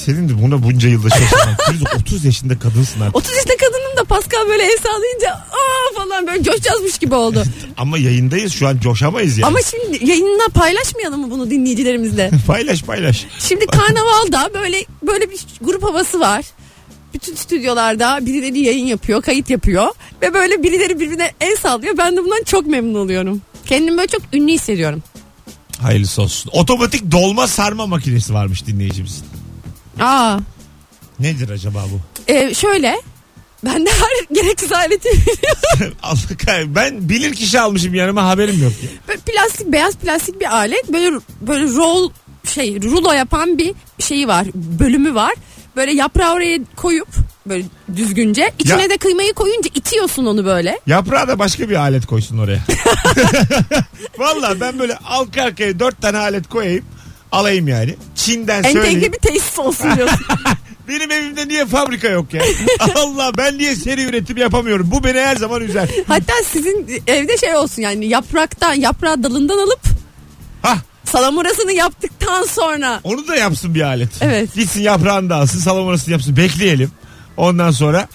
Senin 0.00 0.28
de 0.28 0.42
buna 0.42 0.62
bunca 0.62 0.88
yılda 0.88 1.08
şaşırman. 1.10 1.56
Firuze 1.66 1.84
30 2.00 2.24
yaşında 2.24 2.58
kadınsın 2.58 3.00
artık. 3.00 3.16
30 3.16 3.30
yaşında 3.36 3.56
kadının 3.56 3.96
da 3.96 4.04
Pascal 4.04 4.48
böyle 4.48 4.62
el 4.62 4.78
sallayınca 4.82 5.30
aa 5.32 5.94
falan 5.96 6.26
böyle 6.26 6.42
coşacakmış 6.42 6.98
gibi 6.98 7.14
oldu. 7.14 7.44
Ama 7.76 7.98
yayındayız 7.98 8.52
şu 8.52 8.68
an 8.68 8.78
coşamayız 8.78 9.38
yani. 9.38 9.46
Ama 9.48 9.58
şimdi 9.62 10.10
yayınla 10.10 10.48
paylaşmayalım 10.54 11.20
mı 11.20 11.30
bunu 11.30 11.50
dinleyicilerimizle? 11.50 12.30
Paylaş 12.46 12.82
paylaş. 12.82 13.26
Şimdi 13.38 13.66
karnavalda 13.66 14.50
böyle 14.54 14.84
böyle 15.06 15.30
bir 15.30 15.40
grup 15.60 15.82
havası 15.82 16.20
var. 16.20 16.44
Bütün 17.14 17.34
stüdyolarda 17.34 18.26
birileri 18.26 18.58
yayın 18.58 18.86
yapıyor, 18.86 19.22
kayıt 19.22 19.50
yapıyor 19.50 19.88
ve 20.22 20.34
böyle 20.34 20.62
birileri 20.62 21.00
birbirine 21.00 21.30
el 21.40 21.56
sallıyor. 21.56 21.98
Ben 21.98 22.16
de 22.16 22.24
bundan 22.24 22.42
çok 22.44 22.66
memnun 22.66 22.94
oluyorum. 23.04 23.42
Kendimi 23.66 23.96
böyle 23.96 24.06
çok 24.08 24.22
ünlü 24.32 24.52
hissediyorum. 24.52 25.02
Hayırlısı 25.82 26.22
olsun. 26.22 26.50
Otomatik 26.54 27.12
dolma 27.12 27.46
sarma 27.48 27.86
makinesi 27.86 28.34
varmış 28.34 28.66
dinleyicimizin. 28.66 29.24
Aa, 30.00 30.38
Nedir 31.20 31.50
acaba 31.50 31.84
bu? 31.92 32.00
e, 32.32 32.54
şöyle 32.54 32.96
ben 33.64 33.86
de 33.86 33.90
her 33.90 34.34
gereksiz 34.42 34.72
aleti 34.72 35.08
biliyorum. 35.10 35.96
Allah 36.02 36.18
ben 36.66 37.08
bilir 37.08 37.34
kişi 37.34 37.60
almışım 37.60 37.94
yanıma 37.94 38.26
haberim 38.26 38.62
yok. 38.62 38.72
Ya. 38.82 38.88
Böyle 39.08 39.20
plastik 39.20 39.66
beyaz 39.72 39.96
plastik 39.96 40.40
bir 40.40 40.56
alet 40.56 40.92
böyle 40.92 41.16
böyle 41.40 41.64
roll 41.64 42.10
şey 42.44 42.82
rulo 42.82 43.12
yapan 43.12 43.58
bir 43.58 43.74
şeyi 43.98 44.28
var 44.28 44.46
bölümü 44.54 45.14
var 45.14 45.32
Böyle 45.76 45.92
yaprağı 45.92 46.34
oraya 46.34 46.58
koyup 46.76 47.08
böyle 47.46 47.64
düzgünce 47.96 48.52
içine 48.58 48.82
Ya- 48.82 48.90
de 48.90 48.96
kıymayı 48.96 49.32
koyunca 49.32 49.70
itiyorsun 49.74 50.26
onu 50.26 50.44
böyle. 50.44 50.80
Yaprağa 50.86 51.28
da 51.28 51.38
başka 51.38 51.70
bir 51.70 51.76
alet 51.76 52.06
koysun 52.06 52.38
oraya. 52.38 52.60
Valla 54.18 54.60
ben 54.60 54.78
böyle 54.78 54.96
arka 55.04 55.42
arkaya 55.42 55.78
dört 55.78 56.02
tane 56.02 56.18
alet 56.18 56.48
koyayım. 56.48 56.84
Alayım 57.32 57.68
yani. 57.68 57.94
Çin'den 58.14 58.62
söyleyeyim. 58.62 58.86
Entegre 58.86 59.12
bir 59.12 59.18
tesis 59.18 59.58
olsun 59.58 59.96
diyorsun. 59.96 60.18
Benim 60.88 61.10
evimde 61.10 61.48
niye 61.48 61.66
fabrika 61.66 62.08
yok 62.08 62.34
ya? 62.34 62.42
Allah 62.94 63.32
ben 63.38 63.58
niye 63.58 63.76
seri 63.76 64.02
üretim 64.04 64.36
yapamıyorum? 64.36 64.90
Bu 64.90 65.04
beni 65.04 65.20
her 65.20 65.36
zaman 65.36 65.60
üzer. 65.62 65.88
Hatta 66.06 66.32
sizin 66.52 67.02
evde 67.06 67.38
şey 67.38 67.56
olsun 67.56 67.82
yani 67.82 68.06
yapraktan 68.06 68.74
yaprağı 68.74 69.22
dalından 69.22 69.58
alıp 69.58 69.80
salamurasını 71.12 71.72
yaptıktan 71.72 72.44
sonra 72.44 73.00
onu 73.04 73.28
da 73.28 73.36
yapsın 73.36 73.74
bir 73.74 73.80
alet. 73.80 74.08
Evet. 74.20 74.54
Gitsin 74.54 74.80
yaprağını 74.80 75.30
da 75.30 75.36
alsın 75.36 75.58
salamonasını 75.58 76.12
yapsın. 76.12 76.36
Bekleyelim. 76.36 76.90
Ondan 77.36 77.70
sonra 77.70 78.08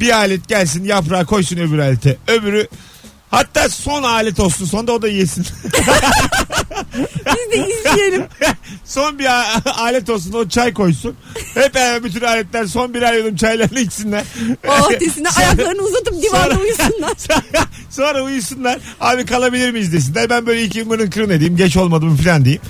bir 0.00 0.10
alet 0.10 0.48
gelsin 0.48 0.84
yaprağı 0.84 1.26
koysun 1.26 1.56
öbür 1.56 1.78
alete. 1.78 2.16
Öbürü 2.28 2.68
hatta 3.32 3.68
son 3.68 4.02
alet 4.02 4.40
olsun. 4.40 4.64
Sonda 4.66 4.92
o 4.92 5.02
da 5.02 5.08
yesin. 5.08 5.46
biz 7.26 7.52
de 7.52 7.68
izleyelim. 7.68 8.24
son 8.84 9.18
bir 9.18 9.28
alet 9.80 10.10
olsun 10.10 10.32
o 10.32 10.48
çay 10.48 10.72
koysun. 10.74 11.16
Hep 11.54 11.74
beraber 11.74 12.04
bütün 12.04 12.20
aletler 12.20 12.66
son 12.66 12.94
birer 12.94 13.14
yudum 13.14 13.36
çaylarını 13.36 13.80
içsinler. 13.80 14.24
O 14.68 14.92
ötesine 14.92 15.30
Sonra- 15.32 15.46
ayaklarını 15.46 15.82
uzatıp 15.82 16.22
divanda 16.22 16.44
Sonra- 16.44 16.60
uyusunlar. 16.60 17.12
Sonra 17.90 18.22
uyusunlar. 18.22 18.78
Abi 19.00 19.26
kalabilir 19.26 19.70
miyiz 19.70 19.92
desinler. 19.92 20.30
Ben 20.30 20.46
böyle 20.46 20.62
iki 20.64 20.84
mırın 20.84 21.10
kırın 21.10 21.30
edeyim. 21.30 21.56
Geç 21.56 21.76
olmadı 21.76 22.04
mı 22.04 22.16
falan 22.16 22.44
diyeyim. 22.44 22.62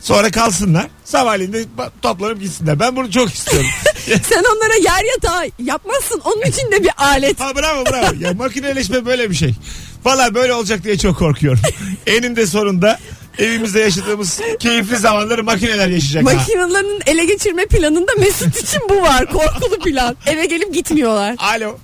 Sonra 0.00 0.30
kalsınlar. 0.30 0.86
Sabahleyin 1.04 1.52
de 1.52 1.64
toplanıp 2.02 2.40
gitsinler. 2.40 2.80
Ben 2.80 2.96
bunu 2.96 3.10
çok 3.10 3.34
istiyorum. 3.34 3.68
Sen 4.06 4.44
onlara 4.54 4.74
yer 4.74 5.04
yatağı 5.14 5.50
yapmazsın. 5.58 6.20
Onun 6.24 6.42
için 6.42 6.70
de 6.72 6.82
bir 6.84 6.90
alet. 6.96 7.40
ha 7.40 7.54
bravo 7.56 7.84
bravo. 7.86 8.14
Ya 8.20 8.32
makineleşme 8.34 9.06
böyle 9.06 9.30
bir 9.30 9.34
şey. 9.34 9.54
Valla 10.04 10.34
böyle 10.34 10.54
olacak 10.54 10.84
diye 10.84 10.98
çok 10.98 11.18
korkuyorum. 11.18 11.60
Eninde 12.06 12.46
sonunda 12.46 12.98
evimizde 13.38 13.80
yaşadığımız 13.80 14.40
keyifli 14.58 14.96
zamanları 14.96 15.44
makineler 15.44 15.88
yaşayacak. 15.88 16.32
ha. 16.32 16.36
Makinelerin 16.36 17.00
ele 17.06 17.24
geçirme 17.24 17.66
planında 17.66 18.12
Mesut 18.18 18.56
için 18.56 18.80
bu 18.90 19.02
var. 19.02 19.26
Korkulu 19.26 19.78
plan. 19.84 20.16
Eve 20.26 20.46
gelip 20.46 20.74
gitmiyorlar. 20.74 21.34
Alo. 21.38 21.78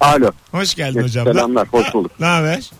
Alo. 0.00 0.30
Hoş 0.52 0.74
geldin 0.74 1.02
hocam. 1.02 1.26
Selamlar, 1.26 1.68
hoş 1.68 1.94
bulduk. 1.94 2.10
Ne 2.20 2.26
haber? 2.26 2.70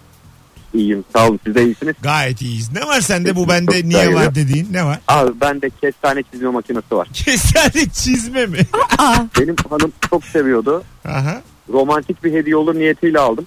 İyiyim, 0.75 1.05
sağ 1.13 1.29
olun. 1.29 1.41
Siz 1.47 1.55
de 1.55 1.65
iyisiniz. 1.65 1.95
Gayet 2.03 2.43
iyiyiz. 2.43 2.73
Ne 2.73 2.87
var 2.87 3.01
sende 3.01 3.37
bu 3.37 3.49
bende 3.49 3.73
Çok 3.73 3.85
niye 3.85 4.15
var 4.15 4.35
dediğin 4.35 4.69
ne 4.73 4.85
var? 4.85 4.99
Abi 5.09 5.41
bende 5.41 5.71
kestane 5.81 6.23
çizme 6.33 6.49
makinesi 6.49 6.97
var. 6.97 7.09
Kestane 7.13 7.87
çizme 7.93 8.47
mi? 8.47 8.59
Aa, 8.99 9.17
Benim 9.41 9.57
hanım 9.71 9.93
çok 10.11 10.25
seviyordu. 10.25 10.85
Aha. 11.05 11.41
Romantik 11.73 12.25
bir 12.25 12.33
hediye 12.33 12.57
olur 12.57 12.75
niyetiyle 12.75 13.19
aldım. 13.19 13.45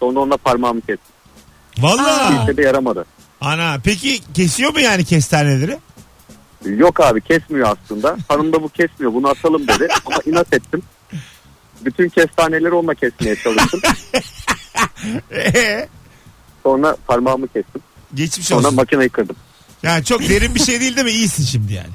Sonra 0.00 0.20
onunla 0.20 0.36
parmağımı 0.36 0.80
kestim. 0.80 1.14
Valla. 1.78 2.28
Kimse 2.28 2.56
de 2.56 2.62
yaramadı. 2.62 3.04
Ana 3.40 3.78
peki 3.84 4.20
kesiyor 4.34 4.72
mu 4.72 4.80
yani 4.80 5.04
kestaneleri? 5.04 5.78
Yok 6.64 7.00
abi 7.00 7.20
kesmiyor 7.20 7.76
aslında. 7.84 8.16
Hanım 8.28 8.52
da 8.52 8.62
bu 8.62 8.68
kesmiyor 8.68 9.14
bunu 9.14 9.28
atalım 9.28 9.68
dedi. 9.68 9.88
Ama 10.06 10.16
inat 10.26 10.52
ettim. 10.54 10.82
Bütün 11.84 12.08
kestaneleri 12.08 12.72
onunla 12.72 12.94
kesmeye 12.94 13.36
çalıştım. 13.36 13.80
Ee, 15.32 15.88
Sonra 16.62 16.96
parmağımı 17.06 17.48
kestim. 17.48 17.80
geçmiş 18.14 18.46
Sonra 18.46 18.60
olsun. 18.66 18.74
makineyi 18.74 19.08
kırdım. 19.08 19.36
Yani 19.82 20.04
çok 20.04 20.20
derin 20.28 20.54
bir 20.54 20.60
şey 20.60 20.80
değil 20.80 20.96
değil 20.96 21.04
mi? 21.04 21.10
İyisin 21.12 21.44
şimdi 21.44 21.72
yani. 21.72 21.90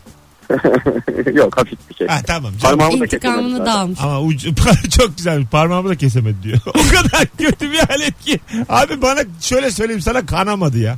Yok 1.34 1.58
hafif 1.58 1.80
bir 1.90 1.96
şey. 1.96 2.08
Ha 2.08 2.22
tamam 2.28 2.58
canım. 2.58 2.78
Parmağımı 2.78 3.02
da 3.02 3.06
kesemedim. 3.06 3.40
intikamını 3.40 3.58
zaten. 3.58 3.66
da 3.66 3.80
almış. 3.80 4.00
Ama 4.02 4.22
ucu, 4.22 4.56
çok 4.98 5.18
güzel. 5.18 5.46
Parmağımı 5.46 5.90
da 5.90 5.96
kesemedi 5.96 6.44
diyor. 6.44 6.60
o 6.68 6.72
kadar 6.72 7.28
kötü 7.38 7.72
bir 7.72 7.80
alet 7.90 8.20
ki. 8.20 8.40
Abi 8.70 9.02
bana 9.02 9.20
şöyle 9.42 9.72
söyleyeyim 9.72 10.02
sana 10.02 10.26
kanamadı 10.26 10.78
ya. 10.78 10.98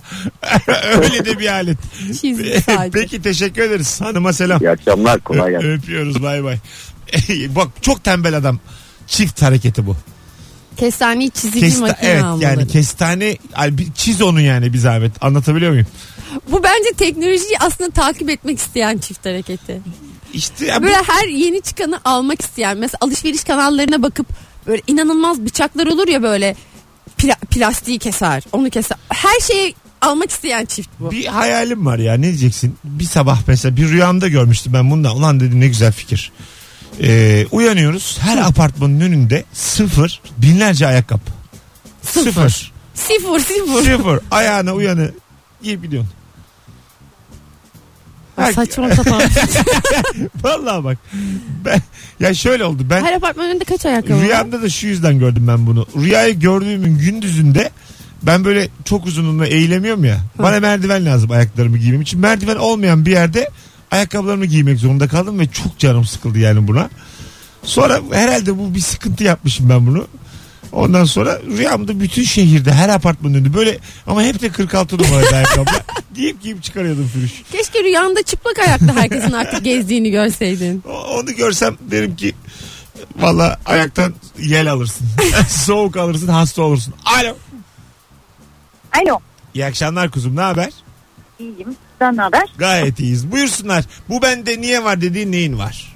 Öyle 1.01 1.25
de 1.25 1.39
bir 1.39 1.47
alet. 1.47 1.77
Çizgi 2.21 2.61
sadece. 2.65 2.91
Peki 2.91 3.21
teşekkür 3.21 3.61
ederiz. 3.61 4.01
Hanıma 4.01 4.33
selam. 4.33 4.61
İyi 4.61 4.69
akşamlar 4.69 5.19
kolay 5.19 5.51
gelsin. 5.51 5.67
Öpüyoruz 5.71 6.23
bay 6.23 6.43
bay. 6.43 6.57
Bak 7.55 7.67
çok 7.81 8.03
tembel 8.03 8.37
adam. 8.37 8.59
Çift 9.07 9.41
hareketi 9.41 9.85
bu. 9.85 9.95
Kestaneyi 10.77 11.31
çizici 11.31 11.59
Kesta- 11.65 11.79
makine 11.81 12.09
evet 12.09 12.23
almaları. 12.23 12.43
yani 12.43 12.67
kestane 12.67 13.37
bir 13.69 13.87
çiz 13.95 14.21
onu 14.21 14.41
yani 14.41 14.73
bir 14.73 14.77
zahmet. 14.77 15.11
Anlatabiliyor 15.23 15.71
muyum? 15.71 15.87
Bu 16.51 16.63
bence 16.63 16.89
teknolojiyi 16.97 17.57
aslında 17.59 17.89
takip 17.89 18.29
etmek 18.29 18.57
isteyen 18.59 18.97
çift 18.97 19.25
hareketi. 19.25 19.81
İşte 20.33 20.65
ya 20.65 20.79
bu- 20.79 20.83
Böyle 20.83 20.95
her 21.07 21.27
yeni 21.27 21.61
çıkanı 21.61 21.99
almak 22.05 22.41
isteyen. 22.41 22.77
Mesela 22.77 22.97
alışveriş 23.01 23.43
kanallarına 23.43 24.03
bakıp 24.03 24.27
böyle 24.67 24.81
inanılmaz 24.87 25.45
bıçaklar 25.45 25.87
olur 25.87 26.07
ya 26.07 26.23
böyle 26.23 26.55
pla- 27.19 27.45
plastiği 27.45 27.99
keser, 27.99 28.43
onu 28.51 28.69
keser. 28.69 28.97
Her 29.09 29.39
şeyi 29.47 29.75
almak 30.01 30.29
isteyen 30.31 30.65
çift 30.65 30.89
bu. 30.99 31.11
Bir 31.11 31.25
hayalim 31.25 31.85
var 31.85 31.99
ya 31.99 32.13
ne 32.13 32.23
diyeceksin? 32.23 32.75
Bir 32.83 33.05
sabah 33.05 33.39
mesela 33.47 33.75
bir 33.77 33.89
rüyamda 33.89 34.27
görmüştüm 34.27 34.73
ben 34.73 34.91
bunu 34.91 35.03
da. 35.03 35.13
Ulan 35.13 35.39
dedim 35.39 35.59
ne 35.59 35.67
güzel 35.67 35.91
fikir. 35.91 36.31
Ee, 37.01 37.45
uyanıyoruz 37.51 38.17
her 38.21 38.37
apartmanın 38.37 38.99
önünde 38.99 39.43
sıfır 39.53 40.21
binlerce 40.37 40.87
ayakkabı. 40.87 41.21
Sıfır. 42.01 42.31
Sıfır. 42.31 42.71
Sıfır 42.93 43.39
sıfır. 43.39 43.83
Sıfır. 43.91 44.19
Ayağına 44.31 44.73
uyanı 44.73 45.11
giyip 45.63 45.83
gidiyorsun. 45.83 46.11
Her- 48.35 48.53
Saçma 48.53 48.95
sapan. 48.95 49.21
Vallahi 50.43 50.83
bak. 50.83 50.97
Ben, 51.65 51.81
ya 52.19 52.33
şöyle 52.33 52.65
oldu. 52.65 52.83
Ben 52.89 53.03
Her 53.03 53.13
apartmanın 53.13 53.49
önünde 53.49 53.63
kaç 53.63 53.85
ayakkabı 53.85 54.13
var? 54.17 54.21
Rüyamda 54.23 54.61
da 54.61 54.69
şu 54.69 54.87
yüzden 54.87 55.19
gördüm 55.19 55.45
ben 55.47 55.67
bunu. 55.67 55.87
Rüyayı 55.95 56.39
gördüğümün 56.39 56.97
gündüzünde 56.97 57.69
ben 58.23 58.45
böyle 58.45 58.69
çok 58.85 59.05
uzunluğuna 59.05 59.45
eğilemiyorum 59.45 60.05
ya. 60.05 60.17
Bana 60.39 60.59
merdiven 60.59 61.05
lazım 61.05 61.31
ayaklarımı 61.31 61.77
giymem 61.77 62.01
için. 62.01 62.19
Merdiven 62.19 62.55
olmayan 62.55 63.05
bir 63.05 63.11
yerde 63.11 63.49
ayakkabılarımı 63.91 64.45
giymek 64.45 64.79
zorunda 64.79 65.07
kaldım 65.07 65.39
ve 65.39 65.47
çok 65.47 65.79
canım 65.79 66.05
sıkıldı 66.05 66.39
yani 66.39 66.67
buna. 66.67 66.89
Sonra 67.63 68.01
herhalde 68.11 68.57
bu 68.57 68.75
bir 68.75 68.79
sıkıntı 68.79 69.23
yapmışım 69.23 69.69
ben 69.69 69.87
bunu. 69.87 70.07
Ondan 70.71 71.03
sonra 71.05 71.39
rüyamda 71.57 71.99
bütün 71.99 72.23
şehirde 72.23 72.73
her 72.73 72.89
apartmanın 72.89 73.33
önünde 73.33 73.53
böyle 73.53 73.79
ama 74.07 74.23
hep 74.23 74.41
de 74.41 74.49
46 74.49 74.97
numaraydı 74.97 75.35
ayakkabı. 75.35 75.71
giyip 76.15 76.41
giyip 76.41 76.63
çıkarıyordum 76.63 77.07
Firuş. 77.13 77.31
Keşke 77.51 77.83
rüyanda 77.83 78.23
çıplak 78.23 78.59
ayakta 78.59 78.95
herkesin 78.95 79.31
artık 79.31 79.63
gezdiğini 79.63 80.11
görseydin. 80.11 80.83
Onu 81.09 81.35
görsem 81.35 81.77
derim 81.91 82.15
ki 82.15 82.33
valla 83.15 83.59
ayaktan 83.65 84.13
yel 84.39 84.71
alırsın. 84.71 85.07
Soğuk 85.49 85.97
alırsın 85.97 86.27
hasta 86.27 86.61
olursun. 86.61 86.93
Alo. 87.05 87.35
Alo. 89.01 89.19
İyi 89.53 89.65
akşamlar 89.65 90.11
kuzum 90.11 90.35
ne 90.35 90.41
haber? 90.41 90.69
İyiyim. 91.39 91.75
Sizden 91.97 92.17
ne 92.17 92.21
haber? 92.21 92.43
Gayet 92.57 92.99
iyiyiz. 92.99 93.31
Buyursunlar. 93.31 93.83
Bu 94.09 94.21
bende 94.21 94.61
niye 94.61 94.83
var 94.83 95.01
dediğin 95.01 95.31
neyin 95.31 95.57
var? 95.59 95.95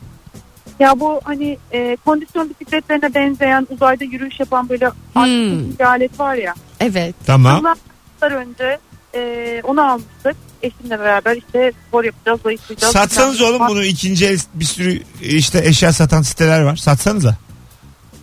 Ya 0.79 0.99
bu 0.99 1.21
hani 1.23 1.57
e, 1.71 1.97
kondisyon 2.05 2.49
bisikletlerine 2.49 3.13
benzeyen 3.15 3.67
uzayda 3.69 4.03
yürüyüş 4.03 4.39
yapan 4.39 4.69
böyle 4.69 4.89
Hmm. 5.13 5.77
bir 5.79 5.83
alet 5.85 6.19
var 6.19 6.35
ya. 6.35 6.53
Evet. 6.79 7.15
Tamam. 7.25 7.55
Yıllar 7.55 8.31
önce 8.31 8.77
e, 9.15 9.61
onu 9.63 9.81
almıştık. 9.91 10.35
Eşimle 10.63 10.99
beraber 10.99 11.35
işte 11.37 11.71
spor 11.87 12.03
yapacağız, 12.03 12.39
zayıflayacağız. 12.43 12.93
Satsanız 12.93 13.41
oğlum 13.41 13.67
bunu 13.67 13.83
ikinci 13.83 14.25
el 14.25 14.39
bir 14.53 14.65
sürü 14.65 15.01
işte 15.21 15.61
eşya 15.65 15.93
satan 15.93 16.21
siteler 16.21 16.61
var. 16.61 16.75
Satsanıza. 16.75 17.37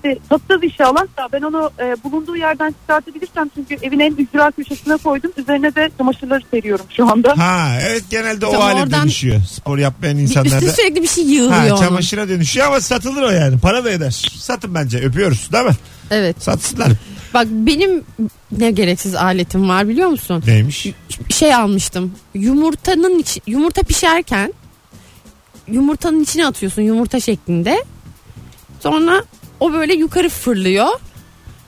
İşte 0.04 0.18
Satacağız 0.28 0.64
inşallah 0.64 1.02
da 1.02 1.28
ben 1.32 1.42
onu 1.42 1.70
e, 1.80 1.96
bulunduğu 2.04 2.36
yerden 2.36 2.74
çıkartabilirsem 2.80 3.50
çünkü 3.54 3.74
evin 3.86 4.00
en 4.00 4.12
ücra 4.14 4.50
köşesine 4.50 4.96
koydum. 4.96 5.32
Üzerine 5.36 5.74
de 5.74 5.90
çamaşırları 5.98 6.40
seriyorum 6.50 6.86
şu 6.96 7.10
anda. 7.10 7.34
Ha 7.38 7.78
evet 7.82 8.04
genelde 8.10 8.46
o 8.46 8.52
Tamam, 8.52 8.66
hale 8.68 8.80
oradan- 8.82 9.02
dönüşüyor. 9.02 9.40
Spor 9.50 9.78
yapmayan 9.78 10.16
Bir 10.18 10.22
insanlarda. 10.22 10.56
Üstü 10.66 10.70
sürekli 10.82 11.02
bir 11.02 11.08
şey 11.08 11.24
Ha, 11.24 11.30
yığılıyor. 11.30 11.70
onun. 11.76 11.82
çamaşıra 11.84 12.28
dönüşüyor 12.28 12.66
ama 12.66 12.80
satılır 12.80 13.22
o 13.22 13.30
yani. 13.30 13.58
Para 13.58 13.84
da 13.84 13.90
eder. 13.90 14.10
Satın 14.36 14.74
bence. 14.74 14.98
Öpüyoruz 14.98 15.52
değil 15.52 15.64
mi? 15.64 15.76
Evet. 16.10 16.42
Satsınlar. 16.42 16.88
Bak 17.34 17.46
benim 17.50 18.04
ne 18.52 18.70
gereksiz 18.70 19.14
aletim 19.14 19.68
var 19.68 19.88
biliyor 19.88 20.08
musun? 20.08 20.42
Neymiş? 20.46 20.86
Şey 21.34 21.54
almıştım. 21.54 22.14
Yumurtanın 22.34 23.18
içi, 23.18 23.40
yumurta 23.46 23.82
pişerken 23.82 24.52
yumurtanın 25.68 26.22
içine 26.22 26.46
atıyorsun 26.46 26.82
yumurta 26.82 27.20
şeklinde. 27.20 27.84
Sonra 28.80 29.24
o 29.60 29.72
böyle 29.72 29.94
yukarı 29.94 30.28
fırlıyor. 30.28 30.88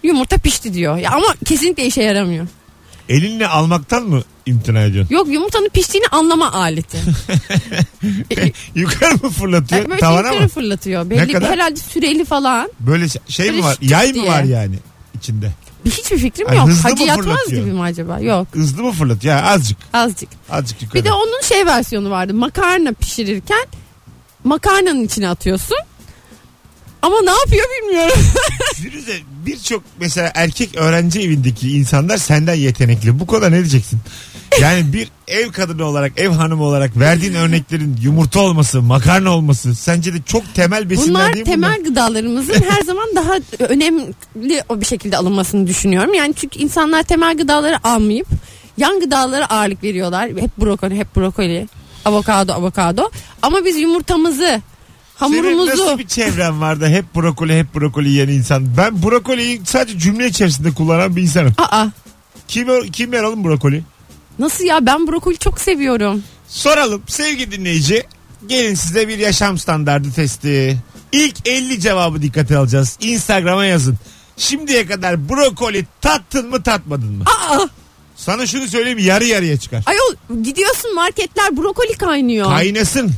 Yumurta 0.03 0.37
pişti 0.39 0.75
diyor. 0.75 0.97
Ya 0.97 1.11
ama 1.11 1.27
kesinlikle 1.45 1.87
işe 1.87 2.03
yaramıyor. 2.03 2.47
Elinle 3.09 3.49
almaktan 3.49 4.03
mı 4.03 4.23
imtina 4.47 4.81
ediyorsun? 4.83 5.15
Yok 5.15 5.29
yumurtanın 5.29 5.69
piştiğini 5.69 6.07
anlama 6.07 6.53
aleti. 6.53 6.99
Yukarı 8.75 9.15
mı 9.15 9.31
fırlatıyor? 9.31 9.89
Böyle 9.89 10.01
Tavana 10.01 10.19
yukarı 10.27 10.43
mı? 10.43 10.49
fırlatıyor. 10.49 11.11
Belli 11.11 11.33
kadar? 11.33 11.51
herhalde 11.51 11.77
süreli 11.77 12.25
falan. 12.25 12.71
Böyle 12.81 13.07
şey 13.29 13.47
mi 13.47 13.53
Böyle 13.53 13.63
var? 13.67 13.73
şık 13.75 13.91
Yay 13.91 14.09
mı 14.09 14.15
diye. 14.15 14.27
var 14.31 14.43
yani 14.43 14.75
içinde? 15.17 15.51
Bir 15.85 15.91
hiçbir 15.91 16.19
fikrim 16.19 16.49
Ay, 16.51 16.57
yok. 16.57 16.69
hızlı 16.69 16.83
mı 16.83 16.89
Hacı 16.91 17.03
yatmaz 17.03 17.47
gibi 17.49 17.61
mi 17.61 17.83
acaba? 17.83 18.21
Yok 18.21 18.47
Hızlı 18.53 18.83
mı 18.83 18.93
fırlatıyor? 18.93 19.35
Ya 19.35 19.43
azıcık. 19.51 19.79
azıcık. 19.93 20.29
Azıcık 20.51 20.83
yukarı. 20.83 21.01
Bir 21.01 21.09
de 21.09 21.13
onun 21.13 21.43
şey 21.43 21.67
versiyonu 21.67 22.11
vardı. 22.11 22.35
Makarna 22.35 22.93
pişirirken 22.93 23.67
makarnanın 24.45 25.05
içine 25.05 25.29
atıyorsun. 25.29 25.77
Ama 27.03 27.17
ne 27.23 27.31
yapıyor 27.31 27.67
bilmiyorum. 27.83 28.19
Firuze 28.75 29.17
birçok 29.47 29.83
mesela 30.01 30.33
erkek 30.35 30.77
öğrenci 30.77 31.21
evindeki 31.21 31.77
insanlar 31.77 32.17
senden 32.17 32.55
yetenekli. 32.55 33.21
Bu 33.21 33.27
konuda 33.27 33.49
ne 33.49 33.57
diyeceksin? 33.57 34.01
Yani 34.61 34.93
bir 34.93 35.09
ev 35.29 35.53
kadını 35.53 35.85
olarak, 35.85 36.13
ev 36.17 36.29
hanımı 36.29 36.65
olarak 36.65 36.97
verdiğin 36.99 37.35
örneklerin 37.35 37.97
yumurta 38.03 38.41
olması, 38.41 38.83
makarna 38.83 39.31
olması 39.31 39.75
sence 39.75 40.15
de 40.15 40.17
çok 40.27 40.55
temel 40.55 40.91
besinler 40.91 41.09
Bunlar 41.09 41.27
değil 41.35 41.47
mi? 41.47 41.51
temel 41.53 41.85
gıdalarımızın 41.85 42.63
her 42.71 42.83
zaman 42.83 43.09
daha 43.17 43.33
önemli 43.69 44.63
o 44.69 44.81
bir 44.81 44.87
şekilde 44.87 45.17
alınmasını 45.17 45.67
düşünüyorum. 45.67 46.15
Yani 46.15 46.35
çünkü 46.37 46.59
insanlar 46.59 47.03
temel 47.03 47.37
gıdaları 47.37 47.87
almayıp 47.87 48.27
yan 48.77 49.01
gıdalara 49.01 49.47
ağırlık 49.51 49.83
veriyorlar. 49.83 50.29
Hep 50.29 50.59
brokoli, 50.61 50.95
hep 50.97 51.17
brokoli, 51.17 51.69
avokado, 52.05 52.53
avokado. 52.53 53.11
Ama 53.43 53.65
biz 53.65 53.77
yumurtamızı, 53.77 54.63
Senin 55.21 55.33
hamurumuzu 55.33 55.71
nasıl 55.71 55.99
bir 55.99 56.07
çevren 56.07 56.61
vardı 56.61 56.87
hep 56.89 57.17
brokoli 57.17 57.59
hep 57.59 57.75
brokoli 57.75 58.09
yiyen 58.09 58.29
insan. 58.29 58.77
Ben 58.77 59.03
brokoliyi 59.03 59.61
sadece 59.65 59.99
cümle 59.99 60.27
içerisinde 60.27 60.71
kullanan 60.71 61.17
bir 61.17 61.23
insanım. 61.23 61.53
Aa 61.59 61.87
Kim, 62.49 62.91
kim 62.91 63.13
yer 63.13 63.25
alın 63.25 63.45
brokoli? 63.45 63.83
nasıl 64.39 64.65
ya 64.65 64.87
ben 64.87 65.07
brokoli 65.09 65.39
çok 65.39 65.61
seviyorum. 65.61 66.23
Soralım 66.49 67.03
sevgili 67.07 67.53
dinleyici. 67.53 68.03
Gelin 68.47 68.75
size 68.75 69.09
bir 69.09 69.19
yaşam 69.19 69.59
standardı 69.59 70.09
testi. 70.13 70.79
İlk 71.13 71.49
50 71.49 71.81
cevabı 71.81 72.23
dikkate 72.23 72.57
alacağız. 72.57 72.97
Instagram'a 73.01 73.65
yazın. 73.65 73.97
Şimdiye 74.37 74.87
kadar 74.87 75.29
brokoli 75.29 75.87
tattın 76.01 76.51
mı 76.51 76.63
tatmadın 76.63 77.13
mı? 77.13 77.25
Aa 77.27 77.59
Sana 78.17 78.47
şunu 78.47 78.69
söyleyeyim 78.69 78.99
yarı 78.99 79.25
yarıya 79.25 79.57
çıkar. 79.57 79.83
ayol 79.87 80.43
gidiyorsun 80.43 80.95
marketler 80.95 81.57
brokoli 81.57 81.93
kaynıyor. 81.93 82.47
Kaynasın. 82.49 83.11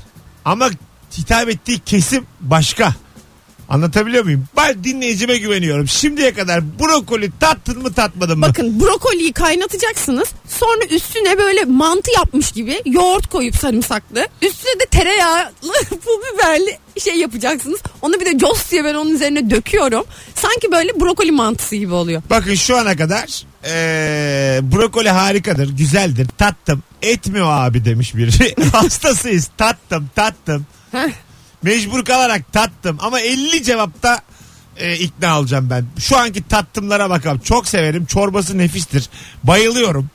Ama 0.45 0.71
hitap 1.19 1.49
ettiği 1.49 1.79
kesim 1.79 2.27
başka. 2.41 2.95
Anlatabiliyor 3.69 4.25
muyum? 4.25 4.45
Ben 4.57 4.85
dinleyicime 4.85 5.37
güveniyorum. 5.37 5.89
Şimdiye 5.89 6.35
kadar 6.35 6.79
brokoli 6.79 7.31
tattın 7.41 7.83
mı 7.83 7.93
tatmadın 7.93 8.39
mı? 8.39 8.47
Bakın 8.49 8.81
brokoliyi 8.81 9.33
kaynatacaksınız. 9.33 10.29
Sonra 10.49 10.85
üstüne 10.91 11.39
böyle 11.39 11.65
mantı 11.65 12.11
yapmış 12.17 12.53
gibi 12.53 12.83
yoğurt 12.87 13.27
koyup 13.27 13.57
sarımsaklı. 13.57 14.27
Üstüne 14.43 14.81
de 14.81 14.87
tereyağlı 14.91 15.51
pul 15.89 16.21
biberli 16.35 16.79
şey 17.05 17.17
yapacaksınız. 17.17 17.81
Onu 18.03 18.21
bir 18.21 18.27
de 18.27 18.39
cos 18.39 18.71
diye 18.71 18.85
ben 18.85 18.95
onun 18.95 19.11
üzerine 19.15 19.51
döküyorum. 19.51 20.05
Sanki 20.35 20.73
böyle 20.73 21.01
brokoli 21.01 21.33
mantısı 21.33 21.77
gibi 21.77 21.93
oluyor. 21.95 22.23
Bakın 22.31 22.55
şu 22.55 22.77
ana 22.77 22.97
kadar 22.97 23.45
eee, 23.65 24.61
brokoli 24.73 25.09
harikadır, 25.11 25.77
güzeldir. 25.77 26.27
Tattım. 26.39 26.83
Etmiyor 27.03 27.47
abi 27.51 27.85
demiş 27.85 28.15
biri. 28.15 28.55
Hastasıyız. 28.73 29.51
Tattım, 29.59 30.11
tattım. 30.17 30.67
Mecbur 31.63 32.05
kalarak 32.05 32.53
tattım. 32.53 32.99
Ama 33.01 33.21
50 33.21 33.63
cevapta 33.63 34.21
e, 34.77 34.97
ikna 34.97 35.39
olacağım 35.39 35.71
ben. 35.71 35.87
Şu 35.99 36.19
anki 36.19 36.49
tattımlara 36.49 37.11
bakalım. 37.11 37.39
Çok 37.39 37.69
severim. 37.69 38.07
Çorbası 38.07 38.59
nefistir. 38.59 39.09
Bayılıyorum. 39.45 40.11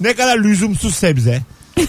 Ne 0.00 0.14
kadar 0.14 0.38
lüzumsuz 0.38 0.94
sebze. 0.94 1.42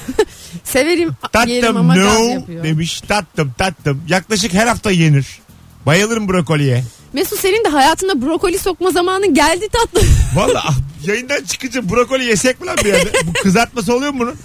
Severim 0.64 1.00
yerim 1.00 1.16
Tattım 1.32 1.78
ama 1.78 1.96
gaz 1.96 2.20
no 2.20 2.24
yapıyor. 2.24 2.64
demiş. 2.64 3.02
Tattım 3.02 3.54
tattım. 3.58 4.04
Yaklaşık 4.08 4.54
her 4.54 4.68
hafta 4.68 4.92
yenir. 4.92 5.40
Bayılırım 5.86 6.28
brokoliye. 6.28 6.84
Mesut 7.14 7.40
senin 7.40 7.64
de 7.64 7.70
hayatına 7.70 8.22
brokoli 8.22 8.60
sokma 8.60 8.92
zamanı 8.92 9.34
geldi 9.34 9.68
tatlım. 9.72 10.10
Valla 10.36 10.62
ah, 10.66 10.78
yayından 11.06 11.44
çıkınca 11.44 11.90
brokoli 11.90 12.24
yesek 12.24 12.62
mi 12.62 12.68
lan 12.68 12.78
bir 12.78 12.86
yerde? 12.86 13.12
Bu 13.26 13.34
kızartması 13.34 13.96
oluyor 13.96 14.12
mu 14.12 14.20
bunun? 14.20 14.36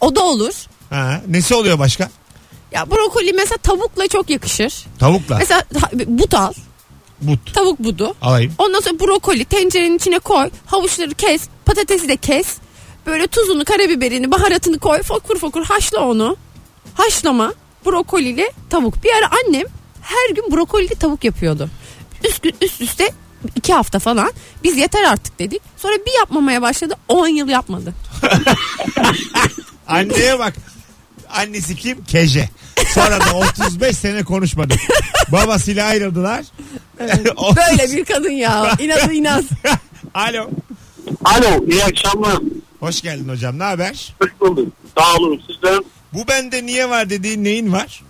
o 0.00 0.16
da 0.16 0.22
olur. 0.22 0.52
Ha, 0.90 1.22
nesi 1.28 1.54
oluyor 1.54 1.78
başka? 1.78 2.10
Ya 2.74 2.90
brokoli 2.90 3.32
mesela 3.32 3.56
tavukla 3.58 4.08
çok 4.08 4.30
yakışır. 4.30 4.74
Tavukla. 4.98 5.38
Mesela 5.38 5.60
ta- 5.60 5.90
but 5.92 6.34
al. 6.34 6.52
But. 7.20 7.54
Tavuk 7.54 7.78
budu. 7.78 8.14
Alayım. 8.22 8.52
Ondan 8.58 8.80
sonra 8.80 9.00
brokoli 9.00 9.44
tencerenin 9.44 9.96
içine 9.96 10.18
koy. 10.18 10.50
Havuçları 10.66 11.14
kes. 11.14 11.42
Patatesi 11.64 12.08
de 12.08 12.16
kes. 12.16 12.56
Böyle 13.06 13.26
tuzunu, 13.26 13.64
karabiberini, 13.64 14.30
baharatını 14.30 14.78
koy. 14.78 15.02
Fokur 15.02 15.38
fokur 15.38 15.64
haşla 15.64 16.00
onu. 16.00 16.36
Haşlama. 16.94 17.54
Brokolili 17.86 18.52
tavuk. 18.70 19.04
Bir 19.04 19.10
ara 19.18 19.30
annem 19.44 19.66
her 20.02 20.34
gün 20.34 20.52
brokolili 20.52 20.94
tavuk 20.94 21.24
yapıyordu. 21.24 21.70
Üst, 22.28 22.46
üst 22.62 22.80
üste 22.80 23.10
iki 23.56 23.74
hafta 23.74 23.98
falan. 23.98 24.32
Biz 24.64 24.76
yeter 24.76 25.04
artık 25.04 25.38
dedik. 25.38 25.62
Sonra 25.76 25.94
bir 26.06 26.18
yapmamaya 26.18 26.62
başladı. 26.62 26.94
10 27.08 27.28
yıl 27.28 27.48
yapmadı. 27.48 27.92
Anneye 29.86 30.38
bak. 30.38 30.54
Annesi 31.30 31.76
kim? 31.76 32.04
Keje. 32.04 32.48
Sonra 32.94 33.20
da 33.20 33.34
35 33.36 33.96
sene 33.98 34.24
konuşmadı. 34.24 34.74
Babasıyla 35.32 35.86
ayrıldılar. 35.86 36.44
Otuz- 37.36 37.56
Böyle 37.56 37.96
bir 37.96 38.04
kadın 38.04 38.30
ya. 38.30 38.72
İnadı 38.78 39.12
inat. 39.12 39.44
Alo. 40.14 40.50
Alo 41.24 41.64
iyi 41.66 41.84
akşamlar. 41.84 42.36
Hoş 42.80 43.02
geldin 43.02 43.28
hocam. 43.28 43.58
Ne 43.58 43.62
haber? 43.64 44.14
Hoş 44.22 44.30
bulduk. 44.40 44.72
Sağ 44.98 45.14
olun 45.16 45.42
sizden. 45.46 45.84
Bu 46.12 46.28
bende 46.28 46.66
niye 46.66 46.88
var 46.90 47.10
dediğin 47.10 47.44
neyin 47.44 47.72
var? 47.72 48.02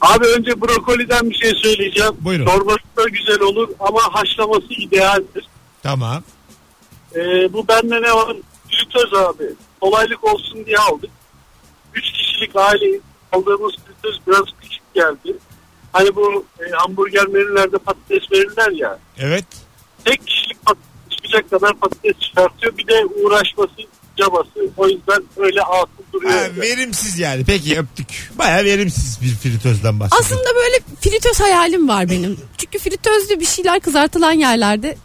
Abi 0.00 0.26
önce 0.26 0.60
brokoliden 0.60 1.30
bir 1.30 1.34
şey 1.34 1.52
söyleyeceğim. 1.62 2.12
Buyurun. 2.20 2.46
Çorbası 2.46 2.78
da 2.96 3.08
güzel 3.08 3.40
olur 3.40 3.68
ama 3.80 4.00
haşlaması 4.12 4.66
idealdir. 4.78 5.46
Tamam. 5.82 6.22
Ee, 7.14 7.52
bu 7.52 7.68
bende 7.68 8.02
ne 8.02 8.12
var? 8.12 8.36
Fritöz 8.70 9.14
abi. 9.14 9.44
Kolaylık 9.80 10.24
olsun 10.24 10.66
diye 10.66 10.76
aldık. 10.78 11.10
Üç 11.94 12.04
kişilik 12.12 12.56
aileyiz. 12.56 13.00
Aldığımız 13.32 13.72
fritöz 14.06 14.20
biraz 14.26 14.44
küçük 14.60 14.94
geldi. 14.94 15.38
Hani 15.92 16.16
bu 16.16 16.44
e, 16.60 16.70
hamburger 16.72 17.26
menülerde 17.26 17.78
patates 17.78 18.32
verirler 18.32 18.70
ya. 18.70 18.98
Evet. 19.18 19.44
Tek 20.04 20.26
kişilik 20.26 20.66
patates 20.66 20.86
çıkacak 21.10 21.50
kadar 21.50 21.74
patates 21.74 22.18
çıkartıyor. 22.18 22.76
Bir 22.78 22.86
de 22.86 23.04
uğraşması, 23.04 23.72
cabası. 24.16 24.70
O 24.76 24.88
yüzden 24.88 25.22
öyle 25.36 25.62
atıl 25.62 26.02
duruyor. 26.12 26.32
Ha, 26.32 26.60
verimsiz 26.60 27.18
yani. 27.18 27.44
Peki 27.46 27.78
öptük. 27.78 28.30
Baya 28.38 28.64
verimsiz 28.64 29.18
bir 29.22 29.34
fritözden 29.34 30.00
bahsediyoruz. 30.00 30.26
Aslında 30.26 30.54
böyle 30.56 30.80
fritöz 31.00 31.40
hayalim 31.40 31.88
var 31.88 32.10
benim. 32.10 32.38
Çünkü 32.58 32.78
fritözlü 32.78 33.40
bir 33.40 33.46
şeyler 33.46 33.80
kızartılan 33.80 34.32
yerlerde 34.32 34.96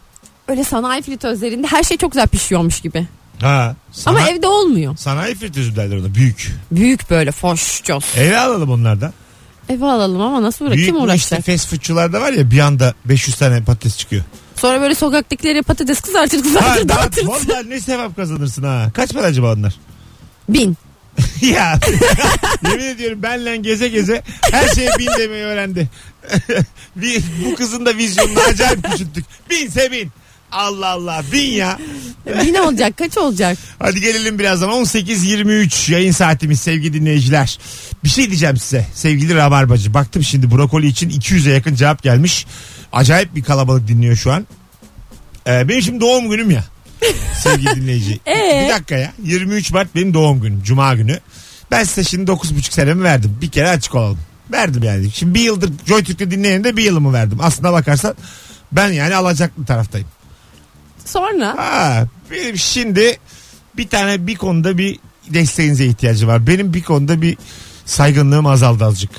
öyle 0.48 0.64
sanayi 0.64 1.02
fritözlerinde 1.02 1.66
her 1.66 1.82
şey 1.82 1.96
çok 1.96 2.12
güzel 2.12 2.28
pişiyormuş 2.28 2.80
gibi. 2.80 3.06
Ha. 3.42 3.76
Sana, 3.92 4.18
Ama 4.18 4.28
evde 4.28 4.46
olmuyor. 4.46 4.96
Sanayi 4.96 5.34
fritözü 5.34 5.76
derler 5.76 5.96
ona. 5.96 6.14
Büyük. 6.14 6.52
Büyük 6.70 7.10
böyle 7.10 7.32
foş 7.32 7.82
cos. 7.82 8.16
Eve 8.16 8.38
alalım 8.38 8.70
onlardan. 8.70 9.12
Eve 9.68 9.84
alalım 9.86 10.20
ama 10.20 10.42
nasıl 10.42 10.64
uğra 10.66 10.72
Büyük 10.74 10.86
kim 10.86 10.96
bu 10.96 11.00
uğraşacak? 11.00 11.40
işte 11.40 11.52
fast 11.52 11.68
foodçularda 11.70 12.20
var 12.20 12.32
ya 12.32 12.50
bir 12.50 12.58
anda 12.58 12.94
500 13.04 13.36
tane 13.36 13.64
patates 13.64 13.98
çıkıyor. 13.98 14.24
Sonra 14.56 14.80
böyle 14.80 14.94
sokaktakilere 14.94 15.62
patates 15.62 16.00
kızartır 16.00 16.36
Ha, 16.38 16.42
kızartır 16.42 16.88
dağıt, 16.88 16.98
dağıtırsın. 16.98 17.28
vallahi 17.28 17.70
ne 17.70 17.80
sevap 17.80 18.16
kazanırsın 18.16 18.62
ha. 18.62 18.90
Kaç 18.94 19.12
para 19.14 19.26
acaba 19.26 19.52
onlar? 19.54 19.74
Bin. 20.48 20.76
ya 21.40 21.78
yemin 22.70 22.84
ediyorum 22.84 23.22
benle 23.22 23.56
geze 23.56 23.88
geze 23.88 24.22
her 24.50 24.68
şeye 24.68 24.90
bin 24.98 25.06
demeyi 25.18 25.42
öğrendi. 25.44 25.88
Bir- 26.96 27.22
bu 27.44 27.54
kızın 27.54 27.86
da 27.86 27.96
vizyonunu 27.96 28.40
acayip 28.40 28.90
küçülttük. 28.90 29.24
Binse 29.50 29.92
bin. 29.92 30.10
Allah 30.52 30.88
Allah 30.88 31.22
bin 31.32 31.52
ya. 31.52 31.78
Bin 32.26 32.54
olacak 32.54 32.96
kaç 32.96 33.18
olacak? 33.18 33.58
Hadi 33.78 34.00
gelelim 34.00 34.38
birazdan 34.38 34.70
18.23 34.70 35.92
yayın 35.92 36.12
saatimiz 36.12 36.60
sevgili 36.60 36.92
dinleyiciler. 36.92 37.58
Bir 38.04 38.08
şey 38.08 38.26
diyeceğim 38.26 38.56
size 38.56 38.86
sevgili 38.94 39.34
Rabarbacı. 39.34 39.94
Baktım 39.94 40.22
şimdi 40.22 40.50
brokoli 40.50 40.86
için 40.86 41.10
200'e 41.10 41.52
yakın 41.52 41.74
cevap 41.74 42.02
gelmiş. 42.02 42.46
Acayip 42.92 43.34
bir 43.34 43.42
kalabalık 43.42 43.88
dinliyor 43.88 44.16
şu 44.16 44.32
an. 44.32 44.46
Ee, 45.46 45.68
benim 45.68 45.82
şimdi 45.82 46.00
doğum 46.00 46.30
günüm 46.30 46.50
ya. 46.50 46.64
Sevgili 47.42 47.76
dinleyici. 47.76 48.20
Ee? 48.26 48.64
Bir 48.64 48.74
dakika 48.74 48.96
ya. 48.96 49.12
23 49.24 49.70
Mart 49.72 49.94
benim 49.94 50.14
doğum 50.14 50.40
günüm. 50.40 50.62
Cuma 50.62 50.94
günü. 50.94 51.20
Ben 51.70 51.84
size 51.84 52.04
şimdi 52.04 52.30
9,5 52.30 52.72
senemi 52.72 53.02
verdim. 53.02 53.38
Bir 53.40 53.50
kere 53.50 53.68
açık 53.68 53.94
olalım. 53.94 54.18
Verdim 54.52 54.82
yani. 54.82 55.10
Şimdi 55.10 55.34
bir 55.34 55.40
yıldır 55.40 55.72
Joy 55.86 56.04
Türk'te 56.04 56.30
dinleyen 56.30 56.64
de 56.64 56.76
bir 56.76 56.82
yılımı 56.82 57.12
verdim. 57.12 57.38
Aslına 57.42 57.72
bakarsan 57.72 58.14
ben 58.72 58.88
yani 58.88 59.14
alacaklı 59.14 59.64
taraftayım. 59.64 60.08
Sonra 61.04 61.54
Ha, 61.58 62.06
benim 62.30 62.58
şimdi 62.58 63.18
bir 63.76 63.88
tane 63.88 64.26
bir 64.26 64.34
konuda 64.36 64.78
bir 64.78 64.98
desteğinize 65.28 65.86
ihtiyacı 65.86 66.26
var. 66.26 66.46
Benim 66.46 66.74
bir 66.74 66.82
konuda 66.82 67.22
bir 67.22 67.36
saygınlığım 67.86 68.46
azaldı 68.46 68.84
azıcık. 68.84 69.10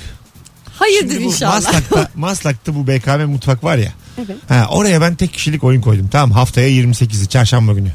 hayırdır 0.78 1.12
Şimdi 1.12 1.24
bu 1.24 1.28
inşallah. 1.28 1.54
Maslak'ta, 1.54 2.08
Maslak'ta 2.14 2.74
bu 2.74 2.86
BKM 2.86 3.24
mutfak 3.24 3.64
var 3.64 3.76
ya. 3.76 3.92
Evet. 4.18 4.36
Ha, 4.48 4.66
oraya 4.70 5.00
ben 5.00 5.14
tek 5.14 5.32
kişilik 5.32 5.64
oyun 5.64 5.80
koydum. 5.80 6.08
Tamam 6.12 6.30
haftaya 6.30 6.68
28'i 6.68 7.26
çarşamba 7.26 7.72
günü. 7.72 7.92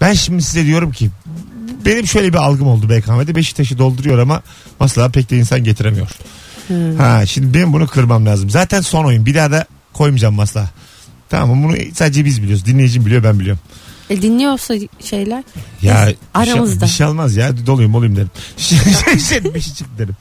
Ben 0.00 0.12
şimdi 0.12 0.42
size 0.42 0.64
diyorum 0.64 0.92
ki 0.92 1.10
benim 1.84 2.06
şöyle 2.06 2.32
bir 2.32 2.38
algım 2.38 2.66
oldu 2.68 2.88
BKM'de. 2.88 3.34
Beşiktaş'ı 3.34 3.78
dolduruyor 3.78 4.18
ama 4.18 4.42
Maslak'a 4.80 5.08
pek 5.12 5.30
de 5.30 5.36
insan 5.36 5.64
getiremiyor. 5.64 6.08
Ha, 6.98 7.26
şimdi 7.26 7.54
benim 7.54 7.72
bunu 7.72 7.86
kırmam 7.86 8.26
lazım. 8.26 8.50
Zaten 8.50 8.80
son 8.80 9.04
oyun. 9.04 9.26
Bir 9.26 9.34
daha 9.34 9.50
da 9.50 9.64
koymayacağım 9.92 10.34
Maslak'a. 10.34 10.70
Tamam 11.30 11.62
bunu 11.62 11.76
sadece 11.94 12.24
biz 12.24 12.42
biliyoruz. 12.42 12.66
Dinleyicim 12.66 13.06
biliyor 13.06 13.24
ben 13.24 13.40
biliyorum. 13.40 13.60
E, 14.10 14.22
dinliyorsa 14.22 14.74
şeyler. 15.04 15.44
Ya 15.82 16.06
Biz 16.06 16.14
bir 16.40 16.44
şey- 16.44 16.52
aramızda. 16.52 16.84
Bir 16.84 16.90
şey 16.90 17.06
olmaz 17.06 17.36
ya 17.36 17.66
doluyum 17.66 17.94
olayım 17.94 18.16
derim. 18.16 18.30
Şey, 18.56 18.78
şey, 19.18 19.44
bir 19.54 19.60
şey 19.60 19.74
çıktı 19.74 19.98
derim. 19.98 20.16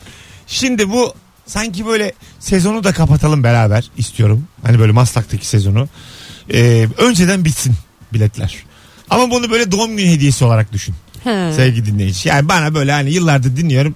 Şimdi 0.47 0.89
bu 0.89 1.13
sanki 1.45 1.85
böyle 1.85 2.13
sezonu 2.39 2.83
da 2.83 2.91
kapatalım 2.93 3.43
beraber 3.43 3.91
istiyorum. 3.97 4.43
Hani 4.63 4.79
böyle 4.79 4.91
Maslak'taki 4.91 5.47
sezonu. 5.47 5.87
Ee, 6.53 6.87
önceden 6.97 7.45
bitsin 7.45 7.73
biletler. 8.13 8.55
Ama 9.09 9.31
bunu 9.31 9.51
böyle 9.51 9.71
doğum 9.71 9.97
günü 9.97 10.07
hediyesi 10.09 10.45
olarak 10.45 10.73
düşün 10.73 10.95
He. 11.23 11.53
sevgili 11.55 11.85
dinleyici. 11.85 12.29
Yani 12.29 12.49
bana 12.49 12.75
böyle 12.75 12.91
hani 12.91 13.11
yıllardır 13.11 13.57
dinliyorum. 13.57 13.95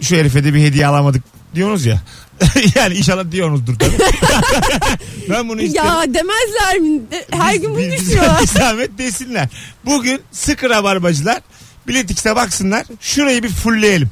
Şu 0.00 0.16
herife 0.16 0.44
de 0.44 0.54
bir 0.54 0.60
hediye 0.60 0.86
alamadık 0.86 1.22
diyorsunuz 1.54 1.86
ya. 1.86 2.02
yani 2.74 2.94
inşallah 2.94 3.30
diyorsunuzdur 3.32 3.78
tabii. 3.78 3.98
ben 5.30 5.48
bunu 5.48 5.60
isterim. 5.60 5.86
Ya 5.86 6.14
demezler 6.14 6.78
mi? 6.78 7.00
Her 7.30 7.54
gün 7.54 7.70
bunu 7.70 7.92
düşünüyorlar. 7.92 8.42
zahmet 8.46 8.98
desinler. 8.98 9.48
Bugün 9.84 10.20
sıkı 10.32 10.70
rabarbacılar 10.70 11.40
biletix'e 11.88 12.36
baksınlar. 12.36 12.86
Şurayı 13.00 13.42
bir 13.42 13.48
fullleyelim. 13.48 14.10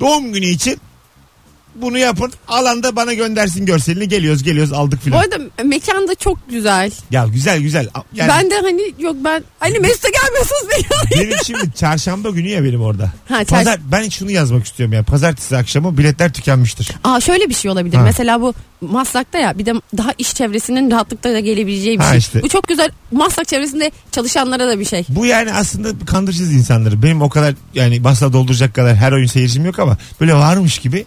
Doğum 0.00 0.32
günü 0.32 0.46
için 0.46 0.80
bunu 1.82 1.98
yapın. 1.98 2.32
Alanda 2.48 2.96
bana 2.96 3.12
göndersin 3.14 3.66
görselini. 3.66 4.08
Geliyoruz 4.08 4.42
geliyoruz 4.42 4.72
aldık 4.72 4.98
Bu 5.00 5.04
filan. 5.04 5.18
arada 5.18 5.36
mekan 5.64 6.08
da 6.08 6.14
çok 6.14 6.50
güzel. 6.50 6.90
Ya 7.10 7.26
güzel 7.26 7.60
güzel. 7.60 7.88
Yani 8.14 8.28
Ben 8.28 8.50
de 8.50 8.54
hani 8.62 8.82
yok 8.98 9.16
ben 9.24 9.44
hani 9.58 9.78
Mesut'a 9.78 10.08
gelmiyorsunuz 10.08 10.62
beni. 10.70 11.20
benim 11.20 11.38
şimdi 11.46 11.72
çarşamba 11.74 12.30
günü 12.30 12.48
ya 12.48 12.64
benim 12.64 12.82
orada. 12.82 13.12
Ha, 13.28 13.34
çarş- 13.44 13.48
Pazar, 13.48 13.80
ben 13.92 14.08
şunu 14.08 14.30
yazmak 14.30 14.66
istiyorum 14.66 14.92
ya. 14.92 15.02
Pazartesi 15.02 15.56
akşamı 15.56 15.98
biletler 15.98 16.32
tükenmiştir. 16.32 16.90
Aa 17.04 17.20
şöyle 17.20 17.48
bir 17.48 17.54
şey 17.54 17.70
olabilir. 17.70 17.96
Ha. 17.96 18.02
Mesela 18.02 18.40
bu 18.40 18.54
Maslak'ta 18.80 19.38
ya 19.38 19.58
bir 19.58 19.66
de 19.66 19.72
daha 19.96 20.12
iş 20.18 20.34
çevresinin 20.34 20.90
rahatlıkla 20.90 21.32
da 21.32 21.40
gelebileceği 21.40 21.98
bir 21.98 22.04
Ha, 22.04 22.10
şey. 22.10 22.18
işte. 22.18 22.42
Bu 22.42 22.48
çok 22.48 22.68
güzel. 22.68 22.90
Maslak 23.12 23.48
çevresinde 23.48 23.90
çalışanlara 24.12 24.68
da 24.68 24.80
bir 24.80 24.84
şey. 24.84 25.04
Bu 25.08 25.26
yani 25.26 25.52
aslında 25.52 26.06
kandırıcıyız 26.06 26.52
insanları. 26.52 27.02
Benim 27.02 27.22
o 27.22 27.28
kadar 27.28 27.54
yani 27.74 28.00
masa 28.00 28.32
dolduracak 28.32 28.74
kadar 28.74 28.96
her 28.96 29.12
oyun 29.12 29.26
seyircim 29.26 29.64
yok 29.64 29.78
ama 29.78 29.98
böyle 30.20 30.34
varmış 30.34 30.78
gibi 30.78 31.06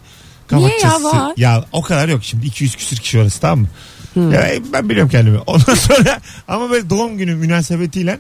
Niye 0.52 0.78
ya, 0.84 1.04
var? 1.04 1.34
Ya 1.38 1.66
o 1.72 1.82
kadar 1.82 2.10
yok 2.10 2.24
şimdi 2.24 2.46
200 2.46 2.76
küsür 2.76 2.98
kişi 2.98 3.20
orası 3.20 3.42
tamam 3.42 3.60
mı? 3.60 4.34
Ya, 4.34 4.50
ben 4.74 4.90
biliyorum 4.90 5.12
kendimi. 5.12 5.38
Ondan 5.48 5.76
sonra 5.76 6.20
ama 6.48 6.70
böyle 6.70 6.90
doğum 6.90 7.18
günü 7.18 7.36
münasebetiyle 7.36 8.20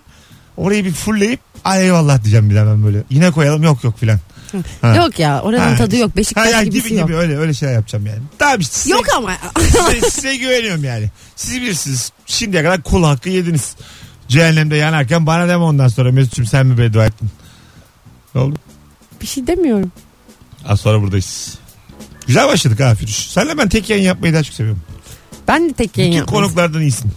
orayı 0.57 0.85
bir 0.85 0.91
fullleyip 0.91 1.39
ay 1.63 1.83
eyvallah 1.85 2.23
diyeceğim 2.23 2.49
bir 2.49 2.55
de 2.55 2.65
ben 2.65 2.83
böyle. 2.83 3.03
Yine 3.09 3.31
koyalım 3.31 3.63
yok 3.63 3.83
yok 3.83 3.99
filan. 3.99 4.19
Ha. 4.81 4.95
Yok 4.95 5.19
ya 5.19 5.41
oranın 5.41 5.71
Ha, 5.71 5.75
tadı 5.77 5.95
yok. 5.95 6.11
Ha, 6.11 6.15
Beşiktaş 6.15 6.51
ya 6.51 6.63
gibisi 6.63 6.89
gibi 6.89 6.99
yok. 6.99 7.07
gibi 7.07 7.17
öyle 7.17 7.37
öyle 7.37 7.53
şeyler 7.53 7.73
yapacağım 7.73 8.05
yani. 8.05 8.19
Tamam 8.39 8.59
işte 8.59 8.75
size, 8.75 8.95
Yok 8.95 9.05
ama. 9.17 9.31
size, 9.59 10.09
size 10.09 10.35
güveniyorum 10.35 10.83
yani. 10.83 11.09
Siz 11.35 11.61
bilirsiniz. 11.61 12.11
Şimdiye 12.25 12.63
kadar 12.63 12.83
kul 12.83 13.03
hakkı 13.03 13.29
yediniz. 13.29 13.75
Cehennemde 14.27 14.75
yanarken 14.75 15.25
bana 15.25 15.47
deme 15.47 15.63
ondan 15.63 15.87
sonra 15.87 16.11
Mesut'cum 16.11 16.45
sen 16.45 16.65
mi 16.65 16.77
beddua 16.77 17.05
ettin? 17.05 17.29
Ne 18.35 18.41
oldu? 18.41 18.55
bir 19.21 19.27
şey 19.27 19.47
demiyorum. 19.47 19.91
Az 20.65 20.81
sonra 20.81 21.01
buradayız. 21.01 21.57
Güzel 22.29 22.47
başladık 22.47 22.79
ha 22.79 22.95
Firuş. 22.95 23.15
Senle 23.15 23.57
ben 23.57 23.69
tek 23.69 23.89
yayın 23.89 24.03
yapmayı 24.03 24.33
daha 24.33 24.43
çok 24.43 24.53
seviyorum. 24.55 24.81
Ben 25.47 25.69
de 25.69 25.73
tek 25.73 25.97
yayın 25.97 26.11
Bütün 26.11 26.19
yapmayı. 26.19 26.43
konuklardan 26.43 26.81
iyisin. 26.81 27.11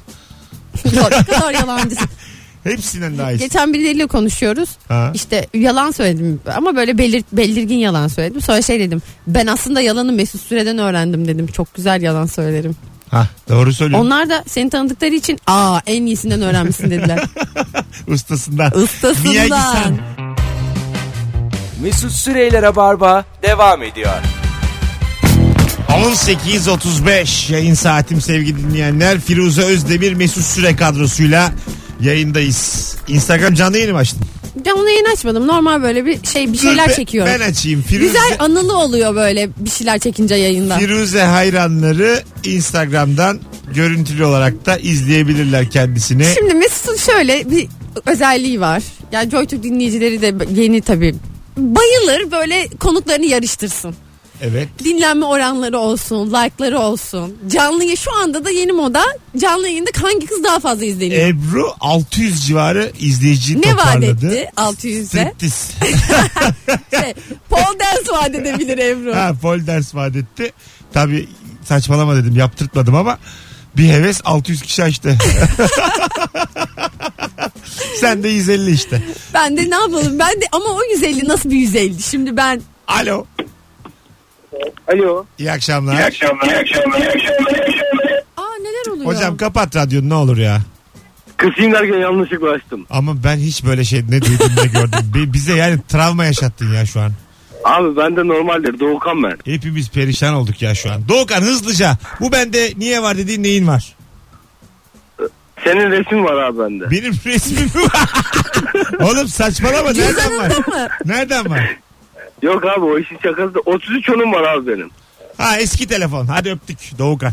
ne 0.85 0.93
kadar 1.01 1.53
yalancısın. 1.55 2.09
Hepsinden 2.65 3.19
daha 3.19 3.33
iyisin. 3.33 3.45
Geçen 3.45 3.73
birileriyle 3.75 4.07
konuşuyoruz. 4.07 4.69
Ha. 4.89 5.11
İşte 5.15 5.47
yalan 5.55 5.91
söyledim 5.91 6.41
ama 6.57 6.77
böyle 6.77 6.99
belir, 6.99 7.25
belirgin 7.33 7.77
yalan 7.77 8.09
söyledim. 8.09 8.41
Sonra 8.41 8.63
şey 8.63 8.81
dedim. 8.81 9.03
Ben 9.27 9.47
aslında 9.47 9.81
yalanı 9.81 10.13
Mesut 10.13 10.41
Süre'den 10.41 10.79
öğrendim 10.79 11.29
dedim. 11.29 11.47
Çok 11.47 11.75
güzel 11.75 12.03
yalan 12.03 12.27
söylerim. 12.27 12.77
ha 13.11 13.27
doğru 13.49 13.73
söylüyorsun. 13.73 14.07
Onlar 14.07 14.29
da 14.31 14.45
seni 14.47 14.71
tanıdıkları 14.71 15.15
için 15.15 15.39
aa 15.47 15.81
en 15.87 16.07
iyisinden 16.07 16.43
öğrenmişsin 16.43 16.91
dediler. 16.91 17.25
Ustasından. 18.09 18.79
Ustasından. 18.79 19.31
Miyagi-san. 19.33 19.99
Mesut 21.83 22.13
Süreyler'e 22.13 22.77
barba 22.77 23.25
devam 23.43 23.83
ediyor. 23.83 24.13
18.35 25.93 27.53
yayın 27.53 27.75
saatim 27.75 28.21
sevgili 28.21 28.57
dinleyenler. 28.59 29.21
Firuze 29.21 29.63
Özdemir 29.63 30.13
Mesut 30.15 30.45
Süre 30.45 30.77
kadrosuyla 30.77 31.53
yayındayız. 32.01 32.95
Instagram 33.09 33.55
canlı 33.55 33.77
yayını 33.77 33.93
mı 33.93 33.99
açtın? 33.99 34.21
Canlı 34.65 34.91
yayın 34.91 35.05
açmadım. 35.13 35.47
Normal 35.47 35.83
böyle 35.83 36.07
bir 36.07 36.27
şey 36.27 36.53
bir 36.53 36.59
şeyler 36.59 36.89
Dur 36.89 36.95
çekiyorum. 36.95 37.33
Ben 37.35 37.51
açayım. 37.51 37.83
Firuze, 37.83 38.07
Güzel 38.07 38.37
anılı 38.39 38.79
oluyor 38.79 39.15
böyle 39.15 39.49
bir 39.57 39.71
şeyler 39.71 39.99
çekince 39.99 40.35
yayında. 40.35 40.79
Firuze 40.79 41.23
hayranları 41.23 42.23
Instagram'dan 42.45 43.41
görüntülü 43.75 44.25
olarak 44.25 44.67
da 44.67 44.77
izleyebilirler 44.77 45.71
kendisini. 45.71 46.27
Şimdi 46.39 46.55
Mesut'un 46.55 46.97
şöyle 46.97 47.51
bir 47.51 47.69
özelliği 48.07 48.61
var. 48.61 48.83
Yani 49.13 49.31
JoyTürk 49.31 49.63
dinleyicileri 49.63 50.23
de 50.23 50.35
yeni 50.61 50.81
tabii. 50.83 51.15
Bayılır 51.57 52.31
böyle 52.31 52.69
konuklarını 52.81 53.27
yarıştırsın. 53.27 53.95
Evet. 54.43 54.69
Dinlenme 54.85 55.27
oranları 55.27 55.79
olsun, 55.79 56.27
like'ları 56.27 56.79
olsun. 56.79 57.37
Canlı 57.49 57.97
şu 57.97 58.17
anda 58.17 58.45
da 58.45 58.51
yeni 58.51 58.73
moda 58.73 59.03
canlı 59.37 59.69
yayında 59.69 59.91
hangi 60.03 60.27
kız 60.27 60.45
daha 60.45 60.61
fazla 60.61 60.85
izleniyor? 60.85 61.23
Ebru 61.29 61.73
600 61.81 62.47
civarı 62.47 62.93
izleyici 63.01 63.61
ne 63.63 63.77
vaat 63.77 63.95
toparladı. 63.95 64.35
etti 64.35 64.51
600'de? 64.57 65.05
Striptiz. 65.05 65.71
Şey, 66.91 67.15
pole 67.51 67.79
dance 67.81 68.13
vaat 68.13 68.35
edebilir 68.35 68.79
Ebru. 68.79 69.17
ha, 69.17 69.33
pol 69.43 69.67
ders 69.67 69.95
vaat 69.95 70.17
etti. 70.17 70.53
Tabi 70.93 71.29
saçmalama 71.65 72.17
dedim 72.17 72.37
yaptırtmadım 72.37 72.95
ama 72.95 73.19
bir 73.77 73.89
heves 73.89 74.21
600 74.25 74.63
kişi 74.63 74.83
açtı. 74.83 75.17
Sen 78.01 78.23
de 78.23 78.29
150 78.29 78.71
işte. 78.71 79.03
Ben 79.35 79.57
de 79.57 79.71
ne 79.71 79.75
yapalım? 79.75 80.19
Ben 80.19 80.41
de 80.41 80.45
ama 80.53 80.65
o 80.65 80.81
150 80.93 81.29
nasıl 81.29 81.51
bir 81.51 81.57
150? 81.57 82.03
Şimdi 82.03 82.37
ben 82.37 82.63
Alo. 82.89 83.27
Alo. 84.93 85.25
İyi 85.39 85.53
akşamlar. 85.53 86.01
akşamlar. 86.01 86.47
İyi 86.47 86.57
akşamlar. 86.57 86.99
İyi 86.99 87.09
akşamlar. 87.09 87.61
aa 88.37 88.57
neler 88.61 88.93
oluyor? 88.93 89.07
Hocam 89.07 89.37
kapat 89.37 89.77
radyonu 89.77 90.09
ne 90.09 90.15
olur 90.15 90.37
ya. 90.37 90.61
Kısayım 91.37 91.73
derken 91.73 91.99
yanlışlıkla 91.99 92.51
açtım. 92.51 92.87
Ama 92.91 93.25
ben 93.25 93.37
hiç 93.37 93.65
böyle 93.65 93.85
şey 93.85 94.01
ne 94.09 94.23
duydum 94.23 94.51
ne 94.57 94.67
gördüm. 94.67 94.99
Bi- 95.15 95.33
Bize 95.33 95.55
yani 95.57 95.79
travma 95.89 96.25
yaşattın 96.25 96.75
ya 96.75 96.87
şu 96.87 97.01
an. 97.01 97.11
Abi 97.65 97.97
ben 97.97 98.17
de 98.17 98.29
normaldir. 98.29 98.81
Doğukan 98.81 99.23
ben. 99.23 99.37
Hepimiz 99.53 99.91
perişan 99.91 100.35
olduk 100.35 100.63
ya 100.63 100.75
şu 100.75 100.93
an. 100.93 101.09
Doğukan 101.09 101.41
hızlıca. 101.43 101.97
Bu 102.21 102.33
bende 102.33 102.73
niye 102.77 103.03
var 103.03 103.19
dediğin 103.19 103.43
neyin 103.43 103.67
var? 103.69 103.95
Senin 105.65 105.91
resim 105.91 106.25
var 106.25 106.35
abi 106.43 106.59
bende. 106.59 106.91
Benim 106.91 107.13
resmim 107.27 107.71
var. 107.83 108.11
Oğlum 109.01 109.29
saçmalama 109.29 109.91
nereden 109.93 110.39
var? 110.39 110.49
Cüzdanında 110.51 110.79
mı? 110.83 110.89
Nereden 111.05 111.51
var? 111.51 111.77
Yok 112.43 112.65
abi 112.65 112.85
o 112.85 112.99
işin 112.99 113.19
şakası 113.23 113.55
da 113.55 113.59
33 113.67 114.09
onun 114.11 114.33
var 114.33 114.43
abi 114.43 114.67
benim. 114.67 114.91
Ha 115.39 115.59
eski 115.59 115.87
telefon. 115.89 116.27
Hadi 116.27 116.51
öptük 116.51 116.99
Doğukan. 116.99 117.33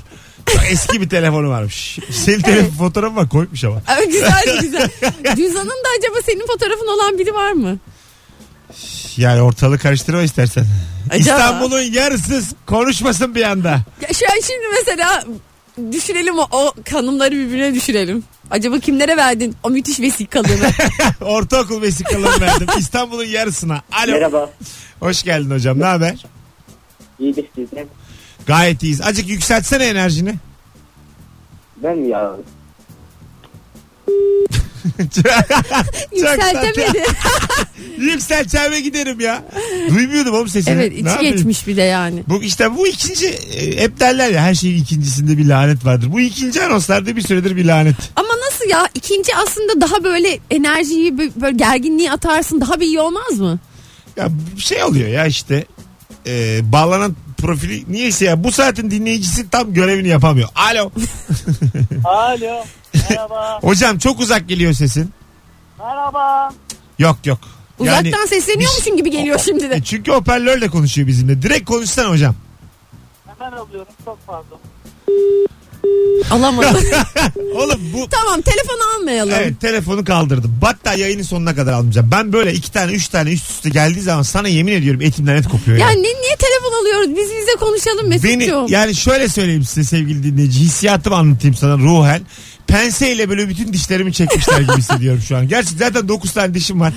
Eski 0.69 1.01
bir 1.01 1.09
telefonu 1.09 1.49
varmış. 1.49 1.99
Senin 2.11 2.41
telefon 2.41 2.77
fotoğrafı 2.77 3.15
var 3.15 3.29
koymuş 3.29 3.63
ama. 3.63 3.75
Aa, 3.75 4.03
güzel 4.03 4.59
güzel. 4.61 4.89
Cüzdanında 5.35 5.87
acaba 5.99 6.15
senin 6.25 6.47
fotoğrafın 6.47 6.87
olan 6.87 7.17
biri 7.17 7.33
var 7.33 7.51
mı? 7.51 7.77
Yani 9.17 9.41
ortalığı 9.41 9.77
karıştırma 9.77 10.21
istersen. 10.21 10.65
Acaba? 11.09 11.19
İstanbul'un 11.19 11.81
yarısı 11.81 12.41
konuşmasın 12.65 13.35
bir 13.35 13.43
anda. 13.43 13.69
Ya 14.01 14.09
şu 14.13 14.25
an 14.25 14.39
şimdi 14.47 14.65
mesela 14.79 15.23
düşürelim 15.91 16.39
o, 16.39 16.47
o 16.51 16.73
kanunları 16.91 17.31
birbirine 17.31 17.73
düşürelim. 17.75 18.23
Acaba 18.51 18.79
kimlere 18.79 19.17
verdin 19.17 19.55
o 19.63 19.69
müthiş 19.69 19.99
vesikalığını? 19.99 20.69
Ortaokul 21.21 21.81
vesikalarını 21.81 22.41
verdim. 22.41 22.67
İstanbul'un 22.77 23.25
yarısına. 23.25 23.81
Alo. 23.91 24.11
Merhaba. 24.11 24.49
Hoş 24.99 25.23
geldin 25.23 25.51
hocam. 25.51 25.79
Ne 25.79 25.85
haber? 25.85 26.25
İyidir 27.19 27.45
sizden. 27.55 27.85
Gayet 28.47 28.83
iyiyiz. 28.83 29.01
Azıcık 29.01 29.29
yükseltsene 29.29 29.85
enerjini. 29.85 30.35
Ben 31.83 31.97
mi 31.97 32.07
ya? 32.07 32.35
Yükseltemedi. 36.15 37.03
Yükselteceğime 37.97 38.79
giderim 38.79 39.19
ya. 39.19 39.43
Duymuyordum 39.89 40.35
oğlum 40.35 40.47
sesini. 40.47 40.73
evet 40.73 40.93
içi 40.93 41.31
geçmiş 41.31 41.67
bir 41.67 41.77
de 41.77 41.81
yani. 41.81 42.23
Bu 42.27 42.43
işte 42.43 42.77
bu 42.77 42.87
ikinci 42.87 43.27
e, 43.27 43.81
hep 43.81 43.99
derler 43.99 44.29
ya 44.29 44.41
her 44.41 44.55
şeyin 44.55 44.77
ikincisinde 44.83 45.37
bir 45.37 45.45
lanet 45.45 45.85
vardır. 45.85 46.11
Bu 46.11 46.19
ikinci 46.19 46.63
anonslarda 46.63 47.15
bir 47.15 47.21
süredir 47.21 47.55
bir 47.55 47.65
lanet. 47.65 47.95
Ama 48.15 48.29
nasıl 48.47 48.69
ya 48.69 48.89
ikinci 48.95 49.35
aslında 49.35 49.81
daha 49.81 50.03
böyle 50.03 50.39
enerjiyi 50.51 51.11
bö- 51.11 51.41
böyle 51.41 51.57
gerginliği 51.57 52.11
atarsın 52.11 52.61
daha 52.61 52.79
bir 52.79 52.85
iyi 52.85 52.99
olmaz 52.99 53.39
mı? 53.39 53.59
Ya 54.17 54.29
bir 54.57 54.61
şey 54.61 54.83
oluyor 54.83 55.07
ya 55.09 55.25
işte 55.25 55.65
e, 56.27 56.59
bağlanan 56.71 57.15
profili 57.41 57.85
niyeyse 57.87 58.25
ya 58.25 58.43
bu 58.43 58.51
saatin 58.51 58.91
dinleyicisi 58.91 59.49
tam 59.49 59.73
görevini 59.73 60.07
yapamıyor. 60.07 60.49
Alo. 60.55 60.91
Alo. 62.05 62.63
Merhaba. 63.09 63.59
Hocam 63.61 63.97
çok 63.97 64.19
uzak 64.19 64.49
geliyor 64.49 64.73
sesin. 64.73 65.13
Merhaba. 65.79 66.53
Yok 66.99 67.17
yok. 67.25 67.39
Yani- 67.79 68.09
Uzaktan 68.09 68.25
sesleniyormuşsun 68.25 68.97
gibi 68.97 69.11
geliyor 69.11 69.39
şimdi 69.45 69.69
de. 69.69 69.75
E, 69.75 69.83
çünkü 69.83 70.11
hoparlörle 70.11 70.67
konuşuyor 70.67 71.07
bizimle. 71.07 71.41
Direkt 71.41 71.65
konuşsana 71.65 72.09
hocam. 72.09 72.35
Hemen 73.27 73.51
alıyorum. 73.57 73.93
Çok 74.05 74.17
pardon. 74.27 74.59
Alamadım. 76.31 76.75
Oğlum 77.55 77.79
bu 77.93 78.09
tamam 78.09 78.41
telefonu 78.41 78.79
almayalım. 78.97 79.33
Evet 79.37 79.61
telefonu 79.61 80.05
kaldırdım. 80.05 80.55
Hatta 80.61 80.93
yayının 80.93 81.23
sonuna 81.23 81.55
kadar 81.55 81.73
almayacağım. 81.73 82.11
Ben 82.11 82.33
böyle 82.33 82.53
iki 82.53 82.71
tane 82.71 82.91
üç 82.91 83.07
tane 83.07 83.31
üst 83.33 83.49
üste 83.49 83.69
geldiği 83.69 84.01
zaman 84.01 84.21
sana 84.23 84.47
yemin 84.47 84.73
ediyorum 84.73 85.01
etimden 85.01 85.35
et 85.35 85.47
kopuyor 85.47 85.77
ya. 85.77 85.85
Ya 85.85 85.91
ne, 85.91 86.01
niye 86.01 86.35
telefon 86.39 86.81
alıyoruz. 86.81 87.09
Biz 87.09 87.29
bize 87.41 87.55
konuşalım 87.59 88.11
Beni 88.11 88.37
Mesut'cum. 88.37 88.65
yani 88.67 88.95
şöyle 88.95 89.27
söyleyeyim 89.29 89.63
size 89.63 89.83
sevgili 89.83 90.23
dinleyici 90.23 90.59
hissiyatımı 90.59 91.15
anlatayım 91.15 91.55
sana 91.55 91.77
ruhen. 91.77 92.21
Penseyle 92.67 93.29
böyle 93.29 93.49
bütün 93.49 93.73
dişlerimi 93.73 94.13
çekmişler 94.13 94.59
gibi 94.61 94.77
hissediyorum 94.77 95.21
şu 95.27 95.37
an. 95.37 95.47
Gerçi 95.47 95.69
zaten 95.77 96.07
9 96.07 96.31
tane 96.33 96.53
dişim 96.53 96.79
var. 96.79 96.93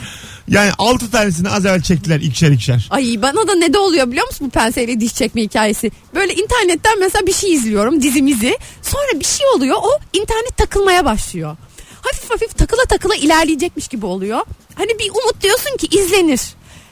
Yani 0.48 0.70
6 0.78 1.10
tanesini 1.10 1.48
az 1.48 1.66
evvel 1.66 1.82
çektiler 1.82 2.20
ikişer 2.20 2.50
ikişer. 2.50 2.88
Ay 2.90 3.22
bana 3.22 3.48
da 3.48 3.54
ne 3.54 3.72
de 3.72 3.78
oluyor 3.78 4.10
biliyor 4.10 4.26
musun 4.26 4.46
bu 4.46 4.50
penseyle 4.50 5.00
diş 5.00 5.14
çekme 5.14 5.42
hikayesi. 5.42 5.90
Böyle 6.14 6.34
internetten 6.34 6.98
mesela 7.00 7.26
bir 7.26 7.32
şey 7.32 7.52
izliyorum 7.52 8.02
dizimizi. 8.02 8.58
Sonra 8.82 9.20
bir 9.20 9.24
şey 9.24 9.46
oluyor 9.56 9.76
o 9.82 9.90
internet 10.12 10.56
takılmaya 10.56 11.04
başlıyor. 11.04 11.56
Hafif 12.02 12.30
hafif 12.30 12.58
takıla 12.58 12.84
takıla 12.84 13.14
ilerleyecekmiş 13.14 13.88
gibi 13.88 14.06
oluyor. 14.06 14.40
Hani 14.74 14.98
bir 14.98 15.10
umut 15.10 15.42
diyorsun 15.42 15.76
ki 15.76 15.98
izlenir. 15.98 16.40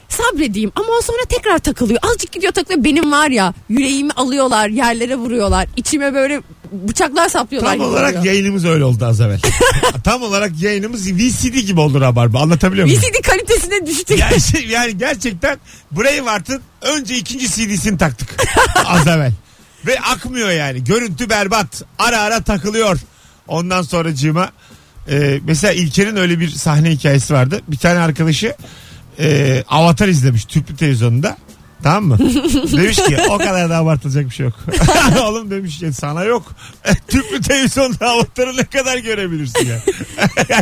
Sabredeyim 0.08 0.72
ama 0.74 0.88
o 0.98 1.02
sonra 1.02 1.24
tekrar 1.28 1.58
takılıyor. 1.58 2.00
Azıcık 2.02 2.32
gidiyor 2.32 2.52
takılıyor. 2.52 2.84
Benim 2.84 3.12
var 3.12 3.28
ya 3.28 3.54
yüreğimi 3.68 4.12
alıyorlar 4.12 4.68
yerlere 4.68 5.16
vuruyorlar. 5.16 5.68
İçime 5.76 6.14
böyle 6.14 6.42
bıçaklar 6.72 7.28
saplıyorlar. 7.28 7.70
Tam 7.70 7.78
gibi 7.78 7.87
olarak 7.87 8.11
oluyor. 8.11 8.24
yayınımız 8.24 8.64
öyle 8.64 8.85
oldu 8.85 9.06
az 9.06 9.20
evvel. 9.20 9.40
Tam 10.04 10.22
olarak 10.22 10.62
yayınımız 10.62 11.12
VCD 11.12 11.59
gibi 11.59 11.80
oldu 11.80 12.00
Rabarba. 12.00 12.40
Anlatabiliyor 12.40 12.87
muyum? 12.87 13.00
VCD 13.02 13.22
kalitesine 13.28 13.87
düştü. 13.87 14.14
Yani, 14.18 14.40
şey- 14.40 14.66
yani 14.66 14.98
gerçekten 14.98 15.59
Braveheart'ın 15.92 16.62
önce 16.83 17.16
ikinci 17.16 17.48
CD'sini 17.48 17.98
taktık 17.98 18.37
az 18.87 19.06
evvel. 19.06 19.33
Ve 19.87 20.00
akmıyor 20.00 20.50
yani. 20.50 20.85
Görüntü 20.85 21.30
berbat. 21.30 21.83
Ara 21.98 22.20
ara 22.20 22.40
takılıyor. 22.42 22.98
Ondan 23.48 23.83
sonra 23.83 24.14
cima 24.14 24.50
mesela 25.44 25.72
İlker'in 25.72 26.16
öyle 26.16 26.40
bir 26.40 26.48
sahne 26.48 26.90
hikayesi 26.90 27.35
vardı. 27.35 27.61
Bir 27.68 27.76
tane 27.76 27.98
arkadaşı 27.98 28.54
e, 29.18 29.64
Avatar 29.68 30.09
izlemiş 30.09 30.44
tüplü 30.44 30.76
televizyonunda. 30.76 31.37
Tamam 31.82 32.04
mı? 32.04 32.18
demiş 32.76 32.96
ki 32.96 33.16
o 33.30 33.38
kadar 33.38 33.70
da 33.70 33.76
abartılacak 33.76 34.24
bir 34.24 34.34
şey 34.34 34.46
yok. 34.46 34.54
Oğlum 35.24 35.50
demiş 35.50 35.78
ki 35.78 35.92
sana 35.92 36.24
yok. 36.24 36.52
tüplü 37.08 37.40
televizyonda 37.40 38.06
Avatar'ı 38.06 38.56
ne 38.56 38.64
kadar 38.64 38.98
görebilirsin 38.98 39.66
ya. 39.66 39.78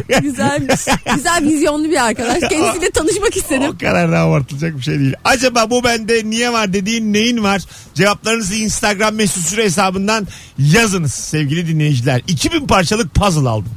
Güzelmiş. 0.20 0.80
Güzel 1.14 1.44
vizyonlu 1.44 1.84
bir 1.84 2.06
arkadaş. 2.06 2.40
Kendisiyle 2.40 2.90
tanışmak 2.90 3.36
istedim. 3.36 3.70
O 3.74 3.78
kadar 3.78 4.12
da 4.12 4.18
abartılacak 4.18 4.76
bir 4.76 4.82
şey 4.82 4.98
değil. 4.98 5.14
Acaba 5.24 5.70
bu 5.70 5.84
bende 5.84 6.22
niye 6.24 6.52
var 6.52 6.72
dediğin 6.72 7.12
neyin 7.12 7.42
var? 7.42 7.62
Cevaplarınızı 7.94 8.54
Instagram 8.54 9.14
mesut 9.14 9.42
süre 9.42 9.64
hesabından 9.64 10.26
yazınız 10.58 11.14
sevgili 11.14 11.68
dinleyiciler. 11.68 12.22
2000 12.28 12.66
parçalık 12.66 13.14
puzzle 13.14 13.48
aldım. 13.48 13.72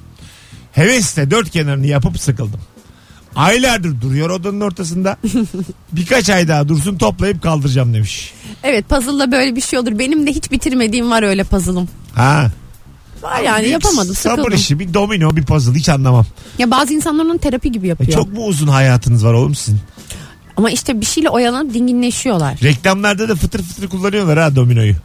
Hevesle 0.71 1.31
dört 1.31 1.49
kenarını 1.49 1.87
yapıp 1.87 2.19
sıkıldım. 2.19 2.61
Aylardır 3.35 4.01
duruyor 4.01 4.29
odanın 4.29 4.61
ortasında. 4.61 5.17
Birkaç 5.91 6.29
ay 6.29 6.47
daha 6.47 6.67
dursun 6.67 6.97
toplayıp 6.97 7.43
kaldıracağım 7.43 7.93
demiş. 7.93 8.33
Evet 8.63 8.89
puzzle'la 8.89 9.31
böyle 9.31 9.55
bir 9.55 9.61
şey 9.61 9.79
olur. 9.79 9.99
Benim 9.99 10.27
de 10.27 10.31
hiç 10.31 10.51
bitirmediğim 10.51 11.11
var 11.11 11.23
öyle 11.23 11.43
puzzle'ım. 11.43 11.89
Ha. 12.15 12.51
Var 13.21 13.41
yani 13.41 13.63
Bir 13.65 13.69
yapamadım 13.69 14.15
Sabır 14.15 14.35
sıkıldım. 14.37 14.57
işi 14.57 14.79
bir 14.79 14.93
domino 14.93 15.35
bir 15.35 15.45
puzzle 15.45 15.73
hiç 15.79 15.89
anlamam. 15.89 16.25
Ya 16.57 16.71
bazı 16.71 16.93
insanlar 16.93 17.25
onu 17.25 17.37
terapi 17.37 17.71
gibi 17.71 17.85
E 17.85 17.89
yapıyor. 17.89 18.11
çok 18.11 18.33
mu 18.33 18.45
uzun 18.45 18.67
hayatınız 18.67 19.25
var 19.25 19.33
oğlum 19.33 19.55
sizin? 19.55 19.79
Ama 20.57 20.71
işte 20.71 21.01
bir 21.01 21.05
şeyle 21.05 21.29
oyalanıp 21.29 21.73
dinginleşiyorlar. 21.73 22.57
Reklamlarda 22.63 23.29
da 23.29 23.35
fıtır 23.35 23.63
fıtır 23.63 23.87
kullanıyorlar 23.89 24.39
ha 24.39 24.55
dominoyu. 24.55 24.95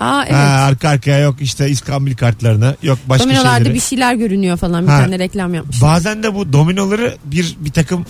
Aa 0.00 0.22
evet. 0.24 0.34
Ha, 0.34 0.38
arka 0.40 0.88
arkaya 0.88 1.18
yok 1.18 1.36
işte 1.40 1.70
iskambil 1.70 2.16
kartlarını 2.16 2.76
yok 2.82 2.98
başka 3.06 3.24
Dominolarda 3.24 3.56
şeyleri. 3.58 3.74
bir 3.74 3.80
şeyler 3.80 4.14
görünüyor 4.14 4.56
falan. 4.56 4.84
Bir 4.86 4.90
Ha. 4.92 4.98
tane 4.98 5.18
reklam 5.18 5.54
yapmış. 5.54 5.82
Bazen 5.82 6.22
de 6.22 6.34
bu 6.34 6.52
dominoları 6.52 7.16
bir 7.24 7.56
bir 7.60 7.72
takım 7.72 8.06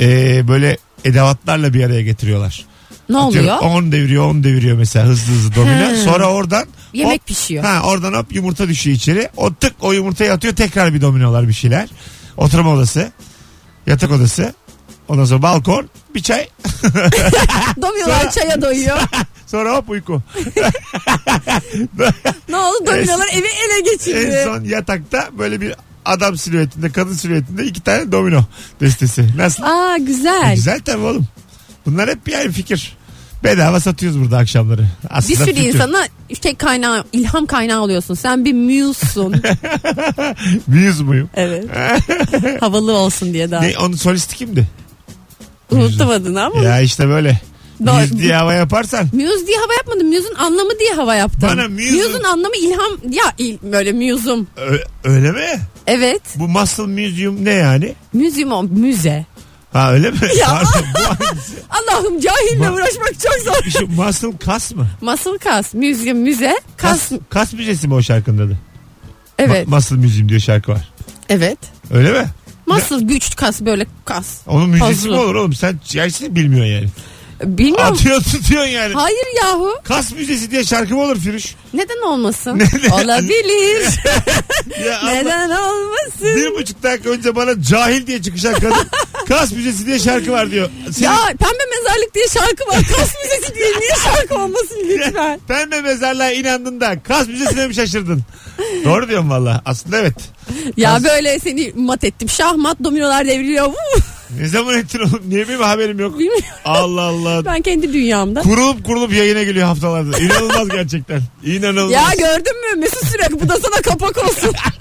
e, 0.00 0.08
böyle 0.48 0.76
edevatlarla 1.04 1.74
bir 1.74 1.84
araya 1.84 2.02
getiriyorlar. 2.02 2.64
ne 3.08 3.16
oluyor? 3.18 3.58
10 3.58 3.92
deviriyor 3.92 4.24
10 4.30 4.44
deviriyor 4.44 4.76
mesela 4.78 5.06
hızlı 5.06 5.32
hızlı 5.32 5.54
domino. 5.54 5.90
He. 5.90 5.96
Sonra 5.96 6.30
oradan 6.32 6.64
Yemek 6.92 7.20
hop, 7.20 7.26
pişiyor. 7.26 7.64
Ha, 7.64 7.82
oradan 7.84 8.12
hop 8.12 8.34
yumurta 8.34 8.68
düşüyor 8.68 8.96
içeri. 8.96 9.28
O 9.36 9.54
tık 9.54 9.72
o 9.80 9.92
yumurtayı 9.92 10.32
atıyor 10.32 10.54
tekrar 10.54 10.94
bir 10.94 11.00
dominolar 11.00 11.48
bir 11.48 11.52
şeyler. 11.52 11.88
Oturma 12.36 12.70
odası. 12.70 13.12
Yatak 13.86 14.10
odası. 14.10 14.54
Ondan 15.10 15.24
sonra 15.24 15.42
balkon. 15.42 15.88
Bir 16.14 16.22
çay. 16.22 16.48
Dominolar 17.82 18.20
Sonra- 18.20 18.30
çaya 18.30 18.62
doyuyor. 18.62 18.98
Sonra 19.46 19.76
hop 19.76 19.90
uyku. 19.90 20.22
ne 22.48 22.56
oldu? 22.56 22.86
Dominolar 22.86 23.26
evi 23.32 23.46
ele 23.46 23.78
en 23.78 23.84
geçirdi. 23.84 24.42
son 24.44 24.64
yatakta 24.64 25.28
böyle 25.38 25.60
bir 25.60 25.74
adam 26.04 26.36
silüetinde 26.38 26.90
kadın 26.92 27.14
silüetinde 27.14 27.64
iki 27.64 27.80
tane 27.80 28.12
domino 28.12 28.44
destesi. 28.80 29.26
Nasıl? 29.36 29.62
Aa 29.62 29.96
E, 29.96 29.98
güzel. 29.98 30.54
güzel 30.54 30.80
tabii 30.80 31.02
oğlum. 31.04 31.26
Bunlar 31.86 32.10
hep 32.10 32.28
yani 32.28 32.52
fikir. 32.52 32.96
Bedava 33.44 33.80
satıyoruz 33.80 34.20
burada 34.20 34.38
akşamları. 34.38 34.80
Bir 34.82 34.86
Aslında 35.10 35.36
sürü 35.44 35.54
fikir. 35.54 35.74
insana 35.74 36.06
şey 36.42 36.54
kaynağı, 36.54 37.04
ilham 37.12 37.46
kaynağı 37.46 37.80
oluyorsun. 37.80 38.14
Sen 38.14 38.44
bir 38.44 38.52
muse'sun. 38.54 39.42
Muse 40.66 41.02
muyum? 41.02 41.30
evet. 41.34 41.64
Havalı 42.60 42.92
olsun 42.92 43.32
diye 43.32 43.50
daha. 43.50 43.60
Ne, 43.62 43.78
onun 43.78 43.96
solisti 43.96 44.36
kimdi? 44.36 44.68
Unuttum 45.70 46.10
adını 46.10 46.44
ama. 46.44 46.62
Ya 46.62 46.80
işte 46.80 47.08
böyle. 47.08 47.40
Muse 47.80 48.18
diye 48.18 48.34
hava 48.36 48.54
yaparsan. 48.54 49.04
Muse 49.12 49.46
diye 49.46 49.56
hava 49.58 49.72
yapmadım. 49.74 50.06
Muse'un 50.08 50.34
anlamı 50.34 50.70
diye 50.80 50.92
hava 50.92 51.14
yaptım. 51.14 51.42
Bana 51.42 51.68
muse'un- 51.68 51.96
Muse'un 52.06 52.24
anlamı 52.24 52.56
ilham. 52.56 52.92
Ya 53.10 53.24
il, 53.38 53.58
böyle 53.62 53.92
muse'um. 53.92 54.46
Ö- 54.56 54.84
öyle 55.04 55.32
mi? 55.32 55.46
Evet. 55.86 56.22
Bu 56.36 56.48
Muscle 56.48 56.82
Museum 56.86 57.44
ne 57.44 57.50
yani? 57.52 57.94
Museum 58.12 58.52
o 58.52 58.62
müze. 58.62 59.26
Ha 59.72 59.92
öyle 59.92 60.10
mi? 60.10 60.16
Ya. 60.38 60.46
Pardon, 60.72 60.88
bu 60.94 61.04
hangisi? 61.26 61.52
Allah'ım 61.70 62.20
cahille 62.20 62.64
Ma- 62.66 62.72
uğraşmak 62.74 63.12
çok 63.20 63.54
zor. 63.54 63.70
Şey, 63.70 63.86
muscle 63.96 64.38
kas 64.44 64.74
mı? 64.74 64.86
Muscle 65.00 65.38
kas. 65.38 65.74
Museum 65.74 66.18
müze. 66.18 66.56
Kas. 66.76 67.08
Kas, 67.08 67.18
kas 67.30 67.52
müzesi 67.52 67.88
mi 67.88 67.94
o 67.94 68.02
şarkının 68.02 68.46
adı? 68.46 68.58
Evet. 69.38 69.66
Ma- 69.68 69.70
muscle 69.74 69.96
Museum 69.96 70.28
diye 70.28 70.40
şarkı 70.40 70.72
var. 70.72 70.88
evet. 71.28 71.58
Öyle 71.90 72.12
mi? 72.12 72.26
Muscle 72.74 73.04
güç 73.04 73.36
kas 73.36 73.60
böyle 73.60 73.86
kas. 74.04 74.40
Onun 74.46 74.68
müzesi 74.70 75.08
mi 75.08 75.16
olur 75.16 75.34
oğlum? 75.34 75.52
Sen 75.52 75.80
gerçekten 75.92 76.36
bilmiyorsun 76.36 76.72
yani. 76.72 76.88
Bilmiyorum. 77.44 77.92
Atıyor 77.94 78.20
tutuyorsun 78.22 78.70
yani. 78.70 78.94
Hayır 78.94 79.26
yahu. 79.42 79.74
Kas 79.84 80.12
müzesi 80.12 80.50
diye 80.50 80.64
şarkı 80.64 80.94
mı 80.94 81.02
olur 81.02 81.18
Firuş? 81.18 81.54
Neden 81.74 82.02
olmasın? 82.06 82.50
Olabilir. 82.92 83.86
Ya 84.86 85.00
Allah- 85.02 85.12
Neden 85.12 85.50
olmasın? 85.50 86.36
Bir 86.36 86.54
buçuk 86.54 86.82
dakika 86.82 87.10
önce 87.10 87.36
bana 87.36 87.62
cahil 87.62 88.06
diye 88.06 88.22
çıkışan 88.22 88.54
kadın 88.54 88.74
kas 89.28 89.52
müzesi 89.52 89.86
diye 89.86 89.98
şarkı 89.98 90.32
var 90.32 90.50
diyor. 90.50 90.70
Senin 90.92 91.04
Ya 91.06 91.16
pembe 91.26 91.64
mezarlık 91.76 92.14
diye 92.14 92.24
şarkı 92.28 92.66
var. 92.66 92.76
Kas 92.96 93.10
müzesi 93.24 93.54
diye 93.54 93.66
niye 93.80 93.90
şarkı 94.04 94.34
olmasın 94.34 94.76
lütfen? 94.88 95.40
pembe 95.48 95.80
mezarlığa 95.80 96.30
inandın 96.30 96.80
da 96.80 97.02
kas 97.02 97.28
müzesine 97.28 97.66
mi 97.66 97.74
şaşırdın? 97.74 98.22
Doğru 98.84 99.08
diyorum 99.08 99.30
valla. 99.30 99.62
Aslında 99.64 99.98
evet. 99.98 100.14
Ya 100.76 100.94
Kas- 100.94 101.04
böyle 101.04 101.38
seni 101.38 101.72
mat 101.76 102.04
ettim. 102.04 102.28
Şahmat 102.28 102.84
dominolar 102.84 103.26
devriliyor. 103.26 103.66
Ne 104.38 104.48
zaman 104.48 104.78
ettin 104.78 104.98
oğlum? 104.98 105.22
Niye 105.28 105.48
benim 105.48 105.60
haberim 105.60 105.98
yok? 106.00 106.18
Bilmiyorum. 106.18 106.44
Allah 106.64 107.02
Allah. 107.02 107.44
Ben 107.50 107.62
kendi 107.62 107.92
dünyamda. 107.92 108.42
Kurulup 108.42 108.84
kurulup 108.84 109.12
yayına 109.12 109.42
geliyor 109.42 109.66
haftalarda. 109.66 110.18
İnanılmaz 110.18 110.68
gerçekten. 110.68 111.20
İnanılmaz. 111.44 111.92
Ya 111.92 112.08
gördün 112.18 112.70
mü 112.70 112.80
Mesut 112.80 113.06
Süre 113.06 113.26
bu 113.40 113.48
da 113.48 113.56
sana 113.60 113.82
kapak 113.82 114.18
olsun. 114.24 114.52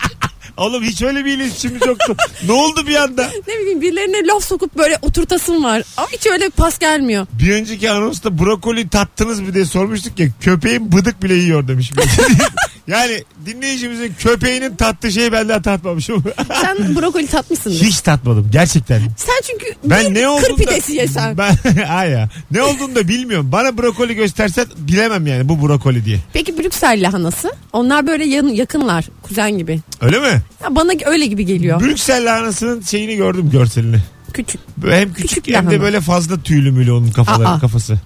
Oğlum 0.59 0.83
hiç 0.83 1.01
öyle 1.01 1.25
bir 1.25 1.37
iletişimimiz 1.37 1.87
yoktu. 1.87 2.15
ne 2.45 2.51
oldu 2.51 2.87
bir 2.87 2.95
anda? 2.95 3.29
ne 3.47 3.59
bileyim 3.61 3.81
birilerine 3.81 4.27
laf 4.27 4.43
sokup 4.43 4.77
böyle 4.77 4.97
oturtasın 5.01 5.63
var. 5.63 5.83
Ama 5.97 6.07
hiç 6.11 6.27
öyle 6.27 6.49
pas 6.49 6.79
gelmiyor. 6.79 7.27
Bir 7.33 7.53
önceki 7.53 7.91
anonsta 7.91 8.39
brokoli 8.39 8.89
tattınız 8.89 9.39
mı 9.39 9.53
diye 9.53 9.65
sormuştuk 9.65 10.19
ya. 10.19 10.27
Köpeğin 10.41 10.91
bıdık 10.91 11.23
bile 11.23 11.33
yiyor 11.33 11.67
demiş. 11.67 11.91
yani 12.87 13.23
dinleyicimizin 13.45 14.13
köpeğinin 14.19 14.75
tattığı 14.75 15.11
şeyi 15.11 15.31
ben 15.31 15.49
daha 15.49 15.61
tatmamışım. 15.61 16.23
Sen 16.61 16.95
brokoli 16.95 17.27
tatmışsındır. 17.27 17.83
Hiç 17.83 18.01
tatmadım 18.01 18.49
gerçekten. 18.51 19.01
Sen 19.17 19.41
çünkü 19.47 19.65
Ben 19.85 20.13
ne 20.13 20.41
kır 20.41 20.55
pidesi 20.55 20.93
yesen. 20.93 21.37
Ben 21.37 21.55
ya. 22.05 22.29
Ne 22.51 22.63
olduğunu 22.63 22.95
da 22.95 23.07
bilmiyorum. 23.07 23.49
Bana 23.51 23.77
brokoli 23.77 24.15
göstersen 24.15 24.65
bilemem 24.77 25.27
yani 25.27 25.49
bu 25.49 25.67
brokoli 25.67 26.05
diye. 26.05 26.19
Peki 26.33 26.57
Brüksel 26.57 27.01
lahanası? 27.01 27.51
Onlar 27.73 28.07
böyle 28.07 28.25
yan- 28.25 28.47
yakınlar. 28.47 29.05
Kuzen 29.23 29.57
gibi. 29.57 29.79
Öyle 30.01 30.19
mi? 30.19 30.41
Ya 30.63 30.75
bana 30.75 30.91
öyle 31.05 31.25
gibi 31.25 31.45
geliyor. 31.45 31.81
Brüksel 31.81 32.25
lahanasının 32.25 32.81
şeyini 32.81 33.15
gördüm 33.15 33.49
görselini. 33.51 33.97
Küçük. 34.33 34.61
Hem 34.89 35.13
küçük, 35.13 35.29
Küçük 35.29 35.47
hem 35.47 35.53
de 35.65 35.69
lahana. 35.69 35.81
böyle 35.81 36.01
fazla 36.01 36.41
tüylü 36.43 36.71
mülü 36.71 36.91
onun 36.91 37.11
kafaları, 37.11 37.47
Aa. 37.49 37.59
kafası. 37.59 37.99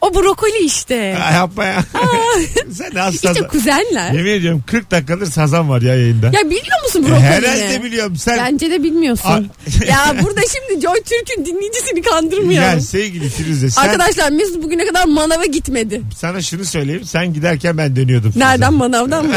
O 0.00 0.14
brokoli 0.14 0.64
işte. 0.64 1.16
Ha, 1.20 1.32
yapma 1.34 1.64
ya. 1.64 1.84
Sen 2.72 2.94
de 2.94 3.02
az 3.02 3.14
İşte 3.14 3.32
kuzenler. 3.48 4.12
Yemin 4.12 4.30
ediyorum 4.30 4.64
40 4.66 4.90
dakikadır 4.90 5.26
sazan 5.26 5.68
var 5.68 5.82
ya 5.82 5.94
yayında. 5.96 6.26
Ya 6.26 6.44
biliyor 6.50 6.82
musun 6.84 7.02
brokolini? 7.02 7.20
Herhalde 7.20 7.82
biliyorum. 7.82 8.16
Sen 8.16 8.38
Bence 8.38 8.70
de 8.70 8.82
bilmiyorsun. 8.82 9.50
Ya 9.88 10.14
burada 10.22 10.40
şimdi 10.40 10.80
Joy 10.82 10.94
Türk'ün 10.96 11.44
dinleyicisini 11.46 12.02
kandırmayalım. 12.02 12.74
ya 12.78 12.80
sevgili 12.80 13.28
Firuze 13.28 13.70
sen 13.70 13.82
Arkadaşlar 13.82 14.30
Mesut 14.30 14.62
bugüne 14.62 14.86
kadar 14.86 15.04
manava 15.04 15.44
gitmedi. 15.44 16.02
sana 16.16 16.42
şunu 16.42 16.64
söyleyeyim. 16.64 17.04
Sen 17.04 17.34
giderken 17.34 17.78
ben 17.78 17.96
dönüyordum. 17.96 18.32
Nereden 18.36 18.74
manavdan 18.74 19.26
mı? 19.26 19.34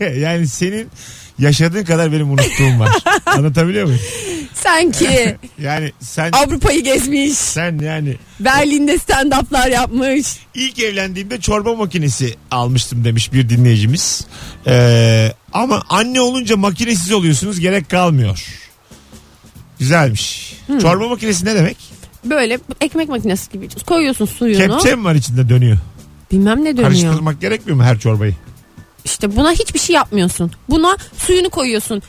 yani 0.18 0.48
senin 0.48 0.88
yaşadığın 1.38 1.84
kadar 1.84 2.12
benim 2.12 2.30
unuttuğum 2.30 2.80
var. 2.80 2.96
Anlatabiliyor 3.26 3.84
muyum? 3.86 4.00
Sanki 4.54 5.36
Yani 5.62 5.92
sen 6.00 6.32
Avrupa'yı 6.32 6.84
gezmiş. 6.84 7.32
sen 7.32 7.78
yani 7.78 8.16
Berlin'de 8.40 8.94
stand-up'lar 8.94 9.70
yapmış. 9.70 10.26
ilk 10.54 10.78
evlendiğimde 10.78 11.40
çorba 11.40 11.74
makinesi 11.74 12.36
almıştım 12.50 13.04
demiş 13.04 13.32
bir 13.32 13.48
dinleyicimiz. 13.48 14.26
Ee, 14.66 15.32
ama 15.52 15.82
anne 15.88 16.20
olunca 16.20 16.56
makinesiz 16.56 17.12
oluyorsunuz 17.12 17.60
gerek 17.60 17.88
kalmıyor. 17.90 18.44
Güzelmiş. 19.78 20.54
Çorba 20.82 21.08
makinesi 21.08 21.44
ne 21.44 21.54
demek? 21.54 21.76
Böyle 22.24 22.58
ekmek 22.80 23.08
makinesi 23.08 23.52
gibi 23.52 23.68
koyuyorsun 23.86 24.26
suyunu. 24.26 24.58
Kepçe 24.58 24.94
mi 24.94 25.04
var 25.04 25.14
içinde 25.14 25.48
dönüyor? 25.48 25.78
Bilmem 26.32 26.64
ne 26.64 26.76
dönüyor. 26.76 26.88
Karıştırmak 26.88 27.40
gerekmiyor 27.40 27.76
mu 27.76 27.82
her 27.84 27.98
çorbayı? 27.98 28.34
İşte 29.08 29.36
buna 29.36 29.52
hiçbir 29.52 29.78
şey 29.78 29.96
yapmıyorsun. 29.96 30.52
Buna 30.68 30.96
suyunu 31.18 31.50
koyuyorsun. 31.50 32.02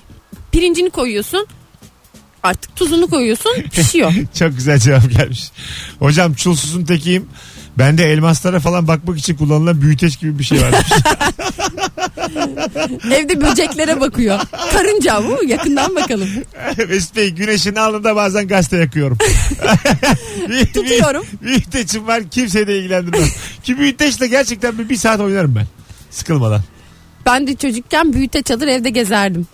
Pirincini 0.51 0.89
koyuyorsun. 0.89 1.47
Artık 2.43 2.75
tuzunu 2.75 3.07
koyuyorsun. 3.07 3.51
Pişiyor. 3.71 4.13
Çok 4.39 4.55
güzel 4.57 4.79
cevap 4.79 5.11
gelmiş. 5.11 5.51
Hocam 5.99 6.33
çulsuzun 6.33 6.85
tekiyim. 6.85 7.29
Bende 7.77 8.11
elmaslara 8.11 8.59
falan 8.59 8.87
bakmak 8.87 9.19
için 9.19 9.35
kullanılan 9.35 9.81
büyüteç 9.81 10.19
gibi 10.19 10.39
bir 10.39 10.43
şey 10.43 10.61
varmış. 10.61 10.87
Evde 13.11 13.41
böceklere 13.41 13.99
bakıyor. 13.99 14.39
Karınca 14.73 15.23
bu 15.23 15.43
yakından 15.43 15.95
bakalım. 15.95 16.29
Mesut 16.89 17.15
Bey 17.15 17.29
güneşin 17.29 17.75
alnında 17.75 18.15
bazen 18.15 18.47
gazete 18.47 18.77
yakıyorum. 18.77 19.17
Tutuyorum. 20.73 21.25
Büyüteçim 21.41 22.07
var 22.07 22.23
kimseyi 22.31 22.67
de 22.67 22.79
ilgilendirmez. 22.79 23.35
Ki 23.63 23.77
büyüteçle 23.77 24.27
gerçekten 24.27 24.77
bir, 24.77 24.89
bir 24.89 24.95
saat 24.95 25.19
oynarım 25.19 25.55
ben. 25.55 25.67
Sıkılmadan. 26.11 26.61
Ben 27.29 27.47
de 27.47 27.55
çocukken 27.55 28.13
büyüteç 28.13 28.51
alır 28.51 28.67
evde 28.67 28.89
gezerdim. 28.89 29.47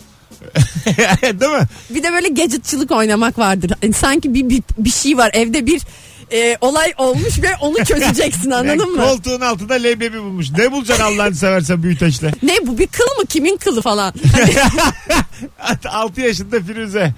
Değil 1.23 1.51
mi? 1.51 1.67
Bir 1.89 2.03
de 2.03 2.11
böyle 2.11 2.27
gadgetçılık 2.27 2.91
oynamak 2.91 3.39
vardır. 3.39 3.71
Yani 3.83 3.93
sanki 3.93 4.33
bir, 4.33 4.49
bir, 4.49 4.63
bir 4.77 4.89
şey 4.89 5.17
var 5.17 5.31
evde 5.33 5.65
bir 5.65 5.81
e, 6.31 6.57
olay 6.61 6.93
olmuş 6.97 7.41
ve 7.41 7.47
onu 7.61 7.85
çözeceksin 7.85 8.49
Yani 8.51 8.71
anladın 8.71 8.91
mı? 8.91 9.03
Koltuğun 9.03 9.41
altında 9.41 9.73
leblebi 9.73 10.21
bulmuş. 10.21 10.51
Ne 10.57 10.71
bulacaksın 10.71 11.03
Allah'ını 11.03 11.35
seversen 11.35 11.83
büyüteçle? 11.83 12.31
Ne 12.43 12.67
bu 12.67 12.77
bir 12.77 12.87
kıl 12.87 13.19
mı 13.19 13.25
kimin 13.29 13.57
kılı 13.57 13.81
falan. 13.81 14.13
6 15.89 16.21
yaşında 16.21 16.59
Firuze. 16.59 17.13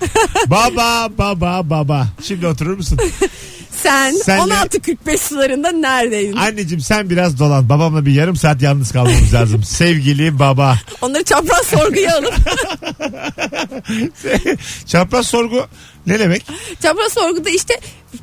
baba 0.47 1.09
baba 1.17 1.69
baba. 1.69 2.07
Şimdi 2.23 2.47
oturur 2.47 2.77
musun? 2.77 2.99
Sen 3.83 4.13
Senle- 4.13 4.53
16.45 4.53 5.17
sularında 5.17 5.71
neredeydin? 5.71 6.35
Anneciğim 6.35 6.81
sen 6.81 7.09
biraz 7.09 7.39
dolan. 7.39 7.69
Babamla 7.69 8.05
bir 8.05 8.11
yarım 8.11 8.35
saat 8.35 8.61
yalnız 8.61 8.91
kalmamız 8.91 9.33
lazım. 9.33 9.63
Sevgili 9.63 10.39
baba. 10.39 10.77
Onları 11.01 11.23
çapraz 11.23 11.67
sorguya 11.67 12.17
alıp 12.17 12.33
Çapraz 14.85 15.27
sorgu 15.27 15.65
ne 16.07 16.19
demek? 16.19 16.45
çapraz 16.81 17.13
sorguda 17.13 17.49
işte 17.49 17.79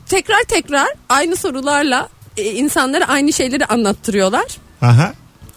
tekrar 0.09 0.43
tekrar 0.49 0.89
aynı 1.09 1.37
sorularla 1.37 2.09
e, 2.37 2.45
insanlara 2.53 3.05
aynı 3.09 3.33
şeyleri 3.33 3.67
anlattırıyorlar. 3.67 4.47
Aha. 4.83 5.15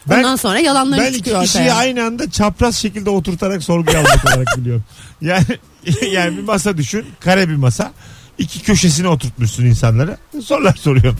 Ben, 0.10 0.17
Ondan 0.17 0.36
sonra 0.36 0.60
yalanları 0.60 1.01
ben 1.01 1.07
iki 1.07 1.17
çıkıyor 1.17 1.41
kişiyi 1.43 1.60
ortaya. 1.60 1.75
aynı 1.75 2.03
anda 2.03 2.31
çapraz 2.31 2.75
şekilde 2.77 3.10
oturtarak 3.10 3.63
sorguya 3.63 3.99
almak 3.99 4.25
olarak 4.25 4.47
biliyorum. 4.57 4.83
Yani 5.21 5.43
yani 6.12 6.38
bir 6.38 6.43
masa 6.43 6.77
düşün. 6.77 7.05
Kare 7.19 7.49
bir 7.49 7.55
masa. 7.55 7.91
İki 8.38 8.62
köşesine 8.63 9.08
oturtmuşsun 9.08 9.65
insanları. 9.65 10.17
Sorular 10.43 10.76
soruyorum. 10.76 11.17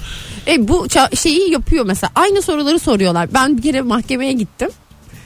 E, 0.48 0.68
bu 0.68 0.86
ça- 0.88 1.16
şeyi 1.16 1.52
yapıyor 1.52 1.86
mesela. 1.86 2.12
Aynı 2.16 2.42
soruları 2.42 2.80
soruyorlar. 2.80 3.34
Ben 3.34 3.58
bir 3.58 3.62
kere 3.62 3.82
mahkemeye 3.82 4.34
gittim. 4.34 4.70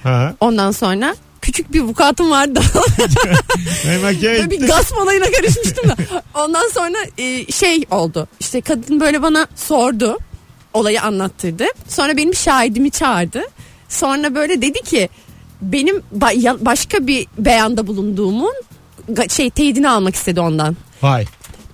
Ha. 0.04 0.34
Ondan 0.40 0.72
sonra 0.72 1.16
küçük 1.42 1.74
bir 1.74 1.82
vukuatım 1.82 2.32
vardı. 2.32 2.62
Ben 3.88 4.02
mahkemeye 4.02 4.22
Böyle 4.40 4.46
bir 4.46 4.52
gittim. 4.52 4.68
gasp 4.68 4.98
olayına 4.98 5.26
karışmıştım 5.26 5.90
da. 5.90 5.96
Ondan 6.36 6.70
sonra 6.74 6.98
e, 7.18 7.52
şey 7.52 7.84
oldu. 7.92 8.28
İşte 8.40 8.62
kadın 8.62 9.00
böyle 9.00 9.22
bana 9.22 9.48
sordu. 9.56 10.18
Olayı 10.74 11.02
anlattırdı. 11.02 11.66
Sonra 11.88 12.18
benim 12.18 12.36
şahidimi 12.36 12.92
çağırdı. 12.92 13.42
Sonra 13.90 14.36
böyle 14.36 14.62
dedi 14.62 14.82
ki 14.82 15.10
benim 15.62 16.02
ba- 16.18 16.40
ya- 16.40 16.66
başka 16.66 17.08
bir 17.08 17.28
beyanda 17.38 17.88
bulunduğumun 17.88 18.54
ga- 19.12 19.30
şey 19.34 19.50
teyidini 19.50 19.90
almak 19.90 20.16
istedi 20.16 20.40
ondan. 20.42 20.78
Vay. 21.02 21.26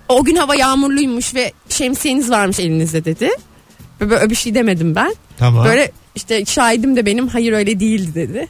O 0.08 0.24
gün 0.24 0.36
hava 0.36 0.54
yağmurluymuş 0.54 1.34
ve 1.34 1.52
şemsiyeniz 1.68 2.30
varmış 2.30 2.60
elinizde 2.60 3.04
dedi. 3.04 3.30
Ve 4.00 4.10
böyle 4.10 4.30
bir 4.30 4.34
şey 4.34 4.54
demedim 4.54 4.94
ben. 4.94 5.14
Tamam. 5.38 5.64
Böyle 5.64 5.92
işte 6.14 6.44
şahidim 6.44 6.96
de 6.96 7.06
benim 7.06 7.28
hayır 7.28 7.52
öyle 7.52 7.80
değildi 7.80 8.14
dedi. 8.14 8.48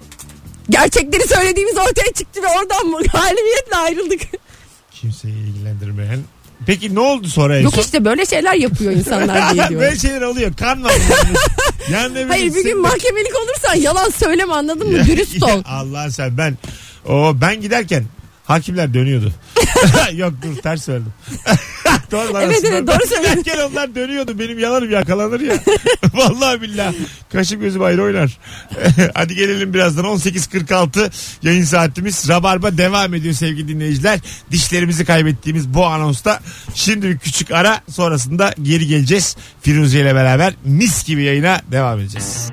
Gerçekleri 0.70 1.28
söylediğimiz 1.28 1.76
ortaya 1.76 2.12
çıktı 2.14 2.40
ve 2.42 2.46
oradan 2.46 2.86
mı 2.86 2.98
galimiyetle 3.12 3.76
ayrıldık. 3.76 4.20
Kimseyi 4.90 5.34
ilgilendirmeyen. 5.34 6.18
Peki 6.66 6.94
ne 6.94 7.00
oldu 7.00 7.28
sonra 7.28 7.58
en 7.58 7.62
Yok 7.62 7.74
son? 7.74 7.82
işte 7.82 8.04
böyle 8.04 8.26
şeyler 8.26 8.54
yapıyor 8.54 8.92
insanlar 8.92 9.54
diye 9.54 9.54
diyorum. 9.68 9.80
Böyle 9.86 9.98
şeyler 9.98 10.20
oluyor. 10.22 10.52
Kan 10.56 10.84
var. 10.84 10.92
yani 11.92 12.24
Hayır 12.28 12.54
bir 12.54 12.64
gün 12.64 12.80
mahkemelik 12.80 13.32
olursan 13.36 13.74
yalan 13.74 14.10
söyleme 14.10 14.52
anladın 14.54 14.90
mı? 14.90 14.98
Dürüst 15.06 15.42
ol. 15.42 15.62
Allah 15.66 16.10
sen 16.10 16.38
ben 16.38 16.58
o 17.08 17.32
ben 17.40 17.60
giderken 17.60 18.04
hakimler 18.48 18.94
dönüyordu. 18.94 19.32
Yok 20.14 20.32
dur 20.42 20.62
ters 20.62 20.84
söyledim. 20.84 21.12
doğru 22.10 22.34
lan 22.34 22.42
Evet, 22.42 22.54
aslında. 22.56 22.74
evet, 22.76 22.86
doğru 22.86 22.96
Ben 23.00 23.06
söyledin. 23.06 23.42
giderken 23.42 23.62
onlar 23.70 23.94
dönüyordu. 23.94 24.38
Benim 24.38 24.58
yalanım 24.58 24.90
yakalanır 24.90 25.40
ya. 25.40 25.54
Vallahi 26.14 26.62
billah. 26.62 26.92
Kaşım 27.32 27.60
gözüm 27.60 27.82
ayrı 27.82 28.02
oynar. 28.02 28.38
Hadi 29.14 29.34
gelelim 29.34 29.74
birazdan. 29.74 30.04
18.46 30.04 31.10
yayın 31.42 31.64
saatimiz. 31.64 32.28
Rabarba 32.28 32.78
devam 32.78 33.14
ediyor 33.14 33.34
sevgili 33.34 33.68
dinleyiciler. 33.68 34.20
Dişlerimizi 34.50 35.04
kaybettiğimiz 35.04 35.74
bu 35.74 35.86
anonsta. 35.86 36.40
Şimdi 36.74 37.08
bir 37.08 37.18
küçük 37.18 37.50
ara 37.50 37.80
sonrasında 37.90 38.54
geri 38.62 38.86
geleceğiz. 38.86 39.36
Firuze 39.62 40.00
ile 40.00 40.14
beraber 40.14 40.54
mis 40.64 41.04
gibi 41.04 41.22
yayına 41.22 41.60
devam 41.72 41.98
edeceğiz. 42.00 42.48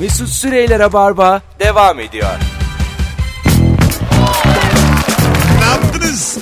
Mesut 0.00 0.28
Süreyler'e 0.28 0.92
barba 0.92 1.42
devam 1.60 2.00
ediyor. 2.00 2.28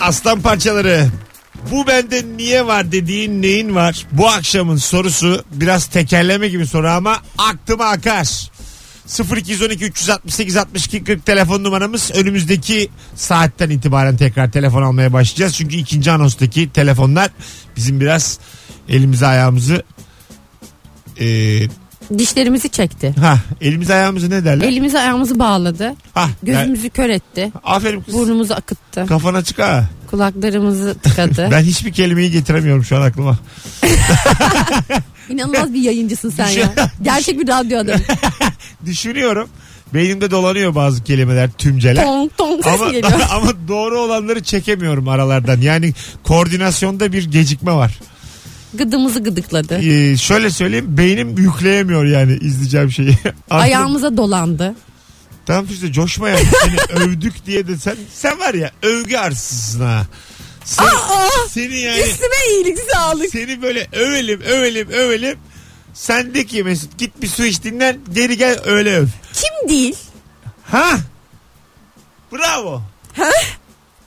Aslan 0.07 0.41
parçaları? 0.41 1.09
Bu 1.71 1.87
bende 1.87 2.25
niye 2.37 2.67
var 2.67 2.93
dediğin 2.93 3.43
neyin 3.43 3.75
var? 3.75 4.07
Bu 4.13 4.29
akşamın 4.29 4.77
sorusu 4.77 5.45
biraz 5.53 5.87
tekerleme 5.87 6.49
gibi 6.49 6.67
soru 6.67 6.89
ama 6.89 7.23
aklıma 7.39 7.85
akar. 7.85 8.51
0212 9.37 9.85
368 9.85 10.57
62 10.57 11.05
40 11.05 11.27
telefon 11.27 11.65
numaramız 11.65 12.11
önümüzdeki 12.15 12.89
saatten 13.15 13.71
itibaren 13.71 14.17
tekrar 14.17 14.51
telefon 14.51 14.83
almaya 14.83 15.13
başlayacağız. 15.13 15.55
Çünkü 15.55 15.77
ikinci 15.77 16.11
anonstaki 16.11 16.73
telefonlar 16.73 17.31
bizim 17.77 18.01
biraz 18.01 18.39
elimizi 18.89 19.27
ayağımızı 19.27 19.83
e, 21.21 21.27
Dişlerimizi 22.19 22.69
çekti. 22.69 23.15
ha 23.21 23.39
elimizi 23.61 23.95
ayağımızı 23.95 24.31
ne 24.31 24.45
derler? 24.45 24.69
Elimizi 24.69 24.99
ayağımızı 24.99 25.39
bağladı. 25.39 25.95
ha, 26.15 26.29
Gözümüzü 26.43 26.91
kör 26.91 27.09
etti. 27.11 27.53
aferin 27.65 28.01
kız. 28.01 28.15
Burnumuzu 28.15 28.55
akıttı. 28.55 29.07
Kafana 29.07 29.43
çık 29.45 29.59
ha. 29.59 29.85
Kulaklarımızı 30.11 30.95
tıkadı. 31.03 31.49
Ben 31.53 31.63
hiçbir 31.63 31.93
kelimeyi 31.93 32.31
getiremiyorum 32.31 32.85
şu 32.85 32.97
an 32.97 33.03
aklıma. 33.03 33.39
İnanılmaz 35.29 35.75
bir 35.75 35.81
yayıncısın 35.81 36.31
sen 36.31 36.49
ya. 36.49 36.73
Gerçek 37.03 37.41
bir 37.41 37.49
radyo 37.49 37.79
adamı. 37.79 38.01
Düşünüyorum. 38.87 39.49
Beynimde 39.95 40.31
dolanıyor 40.31 40.75
bazı 40.75 41.05
kelimeler, 41.05 41.51
tümceler. 41.51 42.05
Tong 42.05 42.31
tong 42.37 42.65
ses 42.65 42.81
ama, 42.81 42.91
geliyor. 42.91 43.21
ama 43.31 43.53
doğru 43.69 44.01
olanları 44.01 44.43
çekemiyorum 44.43 45.09
aralardan. 45.09 45.61
Yani 45.61 45.93
koordinasyonda 46.25 47.13
bir 47.13 47.31
gecikme 47.31 47.73
var. 47.73 47.99
Gıdımızı 48.75 49.23
gıdıkladı. 49.23 49.79
Ee, 49.79 50.17
şöyle 50.17 50.51
söyleyeyim 50.51 50.87
beynim 50.99 51.39
yükleyemiyor 51.39 52.05
yani 52.05 52.33
izleyeceğim 52.41 52.91
şeyi. 52.91 53.09
Mı? 53.25 53.33
Ayağımıza 53.51 54.17
dolandı. 54.17 54.75
Tamam 55.47 55.67
işte 55.71 55.93
coşma 55.93 56.29
yani. 56.29 56.45
Seni 56.65 57.01
övdük 57.03 57.47
diye 57.47 57.69
de 57.69 57.77
sen, 57.77 57.97
sen 58.15 58.39
var 58.39 58.55
ya 58.55 58.71
övgü 58.83 59.17
arsızsın 59.17 59.81
ha. 59.81 60.07
Sen, 60.65 60.85
Aa! 60.85 61.29
seni 61.51 61.77
yani 61.79 62.01
Üstüme 62.01 62.35
iyilik 62.51 62.79
sağlık. 62.93 63.31
seni 63.31 63.63
böyle 63.63 63.87
övelim 63.93 64.41
övelim 64.41 64.89
övelim. 64.91 65.39
Sendeki 65.95 66.63
Mesut 66.65 66.99
git 66.99 67.23
bir 67.23 67.29
su 67.29 67.45
iç 67.45 67.63
dinlen 67.63 67.99
geri 68.13 68.37
gel 68.37 68.59
öyle 68.65 68.97
öv. 68.97 69.07
Kim 69.33 69.69
değil? 69.69 69.97
Ha? 70.65 70.99
Bravo. 72.33 72.83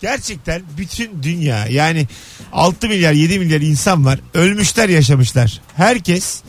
Gerçekten 0.02 0.62
bütün 0.78 1.24
dünya 1.24 1.66
yani 1.68 2.08
6 2.54 2.88
milyar 2.88 3.14
7 3.14 3.40
milyar 3.40 3.62
insan 3.62 4.06
var. 4.06 4.20
Ölmüşler 4.34 4.90
yaşamışlar. 4.90 5.62
Herkes 5.76 6.42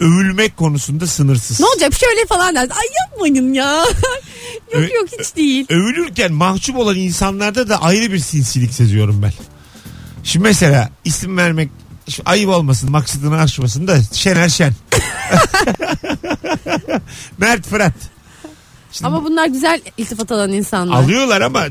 övülmek 0.00 0.56
konusunda 0.56 1.06
sınırsız. 1.06 1.60
Ne 1.60 1.66
olacak 1.66 1.94
şöyle 1.94 2.26
falan 2.26 2.54
dersin. 2.54 2.70
Ay 2.70 2.86
yapmayın 3.00 3.52
ya. 3.52 3.74
yok 4.72 4.82
Ö- 4.82 4.94
yok 4.94 5.08
hiç 5.20 5.36
değil. 5.36 5.66
Övülürken 5.68 6.32
mahcup 6.32 6.76
olan 6.78 6.96
insanlarda 6.96 7.68
da 7.68 7.82
ayrı 7.82 8.12
bir 8.12 8.18
sinsilik 8.18 8.72
seziyorum 8.72 9.22
ben. 9.22 9.32
Şimdi 10.24 10.42
mesela 10.42 10.90
isim 11.04 11.36
vermek 11.36 11.70
şu 12.10 12.22
ayıp 12.26 12.48
olmasın 12.48 12.90
maksadını 12.90 13.40
aşmasın 13.40 13.86
da 13.86 13.98
Şener 14.12 14.48
Şen. 14.48 14.72
Mert 17.38 17.66
Fırat. 17.66 18.15
Şimdi 18.98 19.08
Ama 19.08 19.24
bunlar 19.24 19.46
güzel 19.46 19.80
iltifat 19.98 20.32
alan 20.32 20.52
insanlar. 20.52 20.96
alıyorlar 20.96 21.40
ama 21.40 21.64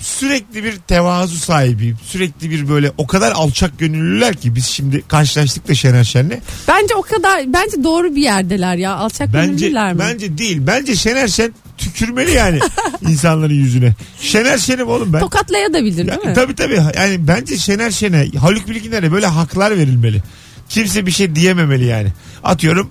sürekli 0.00 0.64
bir 0.64 0.76
tevazu 0.76 1.36
sahibi. 1.38 1.94
Sürekli 2.04 2.50
bir 2.50 2.68
böyle 2.68 2.92
o 2.98 3.06
kadar 3.06 3.32
alçak 3.32 3.78
gönüllüler 3.78 4.34
ki 4.36 4.54
biz 4.54 4.66
şimdi 4.66 5.02
karşılaştık 5.08 5.68
da 5.68 5.74
Şener 5.74 6.04
Şen'le. 6.04 6.40
Bence 6.68 6.94
o 6.94 7.02
kadar 7.02 7.52
bence 7.52 7.84
doğru 7.84 8.14
bir 8.16 8.22
yerdeler 8.22 8.76
ya. 8.76 8.94
Alçak 8.94 9.34
Bence 9.34 9.52
gönüllüler 9.66 9.92
mi? 9.92 9.98
bence 9.98 10.38
değil. 10.38 10.58
Bence 10.60 10.96
Şener 10.96 11.28
Şen 11.28 11.52
tükürmeli 11.78 12.30
yani 12.30 12.58
insanların 13.08 13.54
yüzüne. 13.54 13.94
Şener 14.20 14.58
Şen'im 14.58 14.88
oğlum 14.88 15.12
ben. 15.12 15.20
Tokatlayabilir 15.20 16.06
Ya, 16.06 16.14
değil 16.14 16.26
mi? 16.26 16.34
tabii 16.34 16.54
tabii. 16.54 16.80
Yani 16.96 17.28
bence 17.28 17.58
Şener 17.58 17.90
Şen'e, 17.90 18.28
Haluk 18.40 18.68
Bilginer'e 18.68 19.12
böyle 19.12 19.26
haklar 19.26 19.76
verilmeli. 19.78 20.22
Kimse 20.68 21.06
bir 21.06 21.10
şey 21.10 21.34
diyememeli 21.34 21.84
yani. 21.84 22.08
Atıyorum 22.44 22.90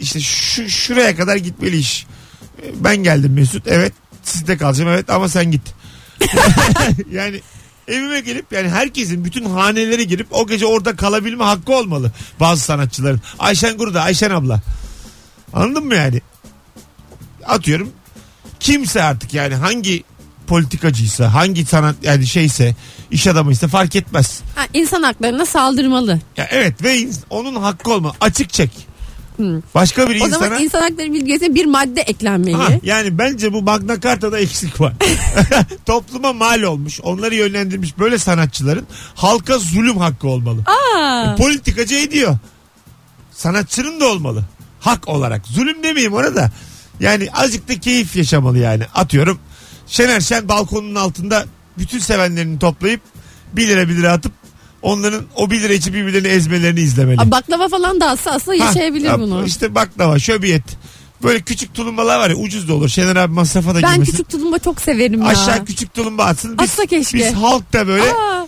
işte 0.00 0.20
şu, 0.20 0.68
şuraya 0.68 1.16
kadar 1.16 1.36
gitmeli 1.36 1.76
iş. 1.78 2.06
Ben 2.74 2.96
geldim 2.96 3.32
Mesut. 3.32 3.66
Evet 3.66 3.92
sizde 4.22 4.56
kalacağım. 4.56 4.90
Evet 4.90 5.10
ama 5.10 5.28
sen 5.28 5.50
git. 5.50 5.62
yani 7.12 7.40
evime 7.88 8.20
gelip 8.20 8.52
yani 8.52 8.68
herkesin 8.68 9.24
bütün 9.24 9.44
haneleri 9.44 10.08
girip 10.08 10.26
o 10.30 10.46
gece 10.46 10.66
orada 10.66 10.96
kalabilme 10.96 11.44
hakkı 11.44 11.72
olmalı. 11.72 12.12
Bazı 12.40 12.60
sanatçıların. 12.60 13.20
Ayşen 13.38 13.76
Guru'da 13.76 14.02
Ayşen 14.02 14.30
abla. 14.30 14.60
Anladın 15.52 15.84
mı 15.84 15.94
yani? 15.94 16.20
Atıyorum 17.46 17.90
kimse 18.60 19.02
artık 19.02 19.34
yani 19.34 19.54
hangi 19.54 20.04
politikacıysa 20.46 21.34
hangi 21.34 21.66
sanat 21.66 21.96
yani 22.02 22.26
şeyse 22.26 22.74
iş 23.10 23.26
adamıysa 23.26 23.68
fark 23.68 23.96
etmez. 23.96 24.40
Ha, 24.54 24.66
insan 24.74 25.02
haklarına 25.02 25.46
saldırmalı. 25.46 26.20
Ya 26.36 26.48
evet 26.50 26.82
ve 26.82 27.08
onun 27.30 27.54
hakkı 27.54 27.92
olma 27.92 28.12
açık 28.20 28.50
çek. 28.52 28.70
Başka 29.74 30.08
bir 30.10 30.20
O 30.20 30.26
insana 30.26 30.44
zaman 30.44 30.62
insan 30.62 30.80
hakları 30.80 31.12
bilgisine 31.12 31.54
bir 31.54 31.64
madde 31.64 32.00
eklenmeli. 32.00 32.54
Ha, 32.56 32.68
yani 32.82 33.18
bence 33.18 33.52
bu 33.52 33.62
Magna 33.62 34.00
Carta'da 34.00 34.38
eksik 34.38 34.80
var. 34.80 34.92
Topluma 35.86 36.32
mal 36.32 36.62
olmuş, 36.62 37.00
onları 37.00 37.34
yönlendirmiş 37.34 37.98
böyle 37.98 38.18
sanatçıların 38.18 38.86
halka 39.14 39.58
zulüm 39.58 39.96
hakkı 39.96 40.28
olmalı. 40.28 40.60
Aa, 40.66 41.32
E, 41.32 41.36
politikacı 41.36 41.94
ediyor. 41.94 42.38
Sanatçının 43.32 44.00
da 44.00 44.06
olmalı. 44.06 44.44
Hak 44.80 45.08
olarak. 45.08 45.46
Zulüm 45.46 45.82
demeyeyim 45.82 46.12
ona 46.14 46.34
da. 46.34 46.50
Yani 47.00 47.28
azıcık 47.32 47.68
da 47.68 47.80
keyif 47.80 48.16
yaşamalı 48.16 48.58
yani. 48.58 48.84
Atıyorum 48.94 49.38
Şener 49.86 50.20
Şen 50.20 50.48
balkonun 50.48 50.94
altında 50.94 51.44
bütün 51.78 51.98
sevenlerini 51.98 52.58
toplayıp 52.58 53.00
1 53.52 53.68
lira 53.68 53.88
1 53.88 53.96
lira 53.96 54.12
atıp 54.12 54.32
onların 54.84 55.24
o 55.36 55.50
1 55.50 55.62
lira 55.62 55.72
için 55.72 55.94
birbirlerini 55.94 56.28
ezmelerini 56.28 56.80
izlemeli. 56.80 57.20
Aa, 57.20 57.30
baklava 57.30 57.68
falan 57.68 58.00
dağıtsa 58.00 58.30
aslında 58.30 58.64
Ha, 58.64 58.68
yaşayabilir 58.68 59.06
ya, 59.06 59.20
bunu. 59.20 59.44
İşte 59.46 59.74
baklava, 59.74 60.18
şöbiyet. 60.18 60.62
Böyle 61.22 61.40
küçük 61.40 61.74
tulumbalar 61.74 62.18
var 62.18 62.30
ya 62.30 62.36
ucuz 62.36 62.68
da 62.68 62.74
olur. 62.74 62.88
Şener 62.88 63.16
abi 63.16 63.32
masrafa 63.32 63.74
da 63.74 63.82
Ben 63.82 63.92
girmesin. 63.92 64.12
küçük 64.12 64.28
tulumba 64.28 64.58
çok 64.58 64.80
severim 64.80 65.22
ya. 65.22 65.28
Aşağı 65.28 65.64
küçük 65.64 65.94
tulumba 65.94 66.24
atsın. 66.24 66.58
Biz, 66.58 66.70
Atsa 66.70 66.86
keşke. 66.86 67.18
biz 67.18 67.32
halk 67.32 67.72
da 67.72 67.86
böyle 67.86 68.02
Aa, 68.02 68.46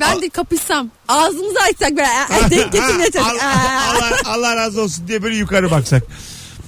ben 0.00 0.22
de 0.22 0.28
kapışsam. 0.28 0.90
Ağzımızı 1.08 1.58
açsak 1.70 1.90
böyle 1.90 2.08
aa, 2.08 2.50
denk 2.50 2.72
getirmeye 2.72 2.94
Allah, 2.94 3.10
çalışsak. 3.10 3.42
Aa. 3.42 3.92
Allah, 3.96 4.18
Allah 4.24 4.56
razı 4.56 4.80
olsun 4.82 5.08
diye 5.08 5.22
böyle 5.22 5.36
yukarı 5.36 5.70
baksak. 5.70 6.02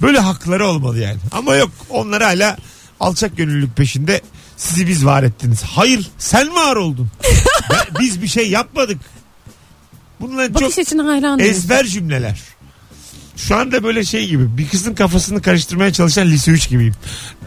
Böyle 0.01 0.19
hakları 0.19 0.67
olmalı 0.67 0.99
yani. 0.99 1.17
Ama 1.31 1.55
yok 1.55 1.71
onlar 1.89 2.23
hala 2.23 2.57
alçak 2.99 3.37
gönüllülük 3.37 3.77
peşinde 3.77 4.21
sizi 4.57 4.87
biz 4.87 5.05
var 5.05 5.23
ettiniz. 5.23 5.63
Hayır 5.63 6.11
sen 6.17 6.55
var 6.55 6.75
oldun. 6.75 7.09
Ben- 7.71 7.99
biz 7.99 8.21
bir 8.21 8.27
şey 8.27 8.49
yapmadık. 8.49 8.97
Bunlar 10.21 10.47
çok 10.47 10.55
Bakış 10.61 10.77
açına 10.79 11.07
hayranım. 11.07 11.39
ezber 11.39 11.85
cümleler. 11.85 12.41
Şu 13.37 13.55
anda 13.55 13.83
böyle 13.83 14.03
şey 14.05 14.27
gibi 14.27 14.57
bir 14.57 14.69
kızın 14.69 14.93
kafasını 14.95 15.41
karıştırmaya 15.41 15.93
çalışan 15.93 16.27
lise 16.27 16.51
3 16.51 16.69
gibiyim. 16.69 16.93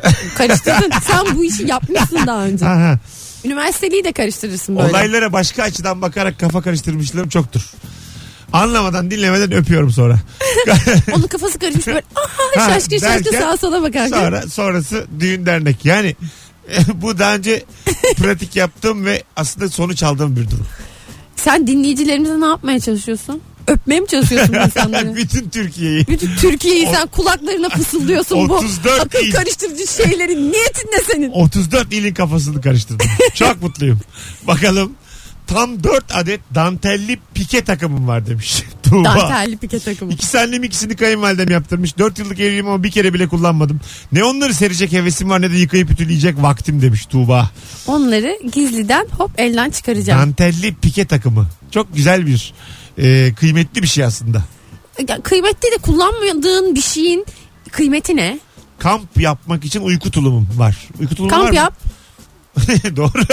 Karıştırdın. 0.39 0.91
Sen 1.03 1.37
bu 1.39 1.45
işi 1.45 1.67
yapmışsın 1.67 2.27
daha 2.27 2.45
önce. 2.45 2.67
Aha. 2.67 2.99
Üniversiteliği 3.45 4.05
de 4.05 4.13
karıştırırsın 4.13 4.77
böyle. 4.77 4.89
Olaylara 4.89 5.33
başka 5.33 5.63
açıdan 5.63 6.03
bakarak 6.03 6.39
kafa 6.41 6.63
karıştırmışlığım 6.63 7.29
çoktur. 7.29 7.71
Anlamadan 8.53 9.11
dinlemeden 9.11 9.53
öpüyorum 9.53 9.91
sonra. 9.91 10.19
Onun 11.13 11.27
kafası 11.27 11.59
karışmış 11.59 11.87
böyle. 11.87 12.03
Aha 12.17 12.65
Ha, 12.65 12.71
şaşkın 12.71 12.99
şaşkın 12.99 13.25
derken 13.25 13.41
sağa 13.41 13.57
sola 13.57 13.83
bakarken. 13.83 14.09
Sonra 14.21 14.43
sonrası 14.43 15.07
düğün 15.21 15.47
dernek. 15.47 15.85
Yani 15.85 16.17
bu 16.95 17.19
daha 17.19 17.35
önce 17.35 17.65
pratik 18.17 18.57
yaptığım 18.57 19.05
ve 19.05 19.23
aslında 19.37 19.69
sonuç 19.69 20.03
aldığım 20.03 20.37
bir 20.37 20.51
durum. 20.51 20.67
Sen 21.37 21.67
dinleyicilerimize 21.67 22.41
ne 22.41 22.47
yapmaya 22.47 22.81
çalışıyorsun? 22.81 23.41
Öpmeye 23.67 24.01
mi 24.01 24.07
çalışıyorsun 24.07 24.55
insanları? 24.67 25.17
Bütün 25.17 25.49
Türkiye'yi. 25.51 26.07
Bütün 26.07 26.37
Türkiye'yi 26.37 26.87
sen 26.87 27.07
kulaklarına 27.07 27.69
fısıldıyorsun 27.69 28.49
bu 28.49 28.55
34 28.55 29.01
akıl 29.01 29.19
il. 29.25 29.33
karıştırıcı 29.33 29.87
şeylerin 29.87 30.53
niyetin 30.53 30.89
ne 30.93 31.03
senin? 31.13 31.31
34 31.31 31.93
ilin 31.93 32.15
kafasını 32.15 32.61
karıştırdım. 32.61 33.07
Çok 33.35 33.63
mutluyum. 33.63 34.01
Bakalım 34.47 34.93
tam 35.47 35.85
4 35.85 36.05
adet 36.17 36.41
dantelli 36.55 37.19
pike 37.35 37.65
takımım 37.65 38.09
var 38.09 38.27
demiş. 38.27 38.63
Tuğba. 38.91 39.05
Dantelli 39.05 39.57
pike 39.57 39.79
takımı. 39.79 40.13
İkisi 40.13 40.39
annem 40.41 40.63
ikisini 40.65 40.97
kayınvalidem 40.97 41.51
yaptırmış. 41.51 41.99
4 41.99 42.19
yıllık 42.19 42.41
evliyim 42.41 42.69
ama 42.69 42.83
bir 42.83 42.91
kere 42.91 43.15
bile 43.15 43.29
kullanmadım. 43.29 43.81
Ne 44.13 44.25
onları 44.25 44.55
serecek 44.55 44.93
hevesim 44.93 45.31
var 45.31 45.43
ne 45.43 45.51
de 45.51 45.57
yıkayıp 45.57 45.91
ütüleyecek 45.91 46.43
vaktim 46.43 46.83
demiş 46.83 47.07
Tuğba. 47.07 47.51
Onları 47.87 48.39
gizliden 48.53 49.07
hop 49.19 49.31
elden 49.41 49.71
çıkaracağım. 49.71 50.21
Dantelli 50.21 50.75
pike 50.75 51.05
takımı. 51.07 51.47
Çok 51.71 51.95
güzel 51.97 52.27
bir 52.27 52.55
e, 52.99 53.35
kıymetli 53.35 53.83
bir 53.83 53.89
şey 53.89 54.05
aslında. 54.05 54.43
Ya, 55.09 55.21
kıymetli 55.23 55.71
de 55.73 55.79
kullanmadığın 55.83 56.75
bir 56.75 56.81
şeyin 56.83 57.27
kıymeti 57.71 58.17
ne? 58.17 58.39
Kamp 58.79 59.21
yapmak 59.21 59.65
için 59.65 59.81
uyku 59.81 60.11
tulumum 60.11 60.49
var. 60.57 60.89
Uyku 61.01 61.15
tulumu 61.15 61.33
var 61.33 61.39
Kamp 61.41 61.51
mı? 61.51 61.57
yap. 61.57 61.75
Doğru. 62.97 63.11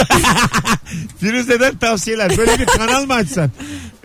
Firuze'den 1.20 1.76
tavsiyeler. 1.78 2.36
Böyle 2.36 2.58
bir 2.58 2.66
kanal 2.66 3.06
mı 3.06 3.14
açsan? 3.14 3.50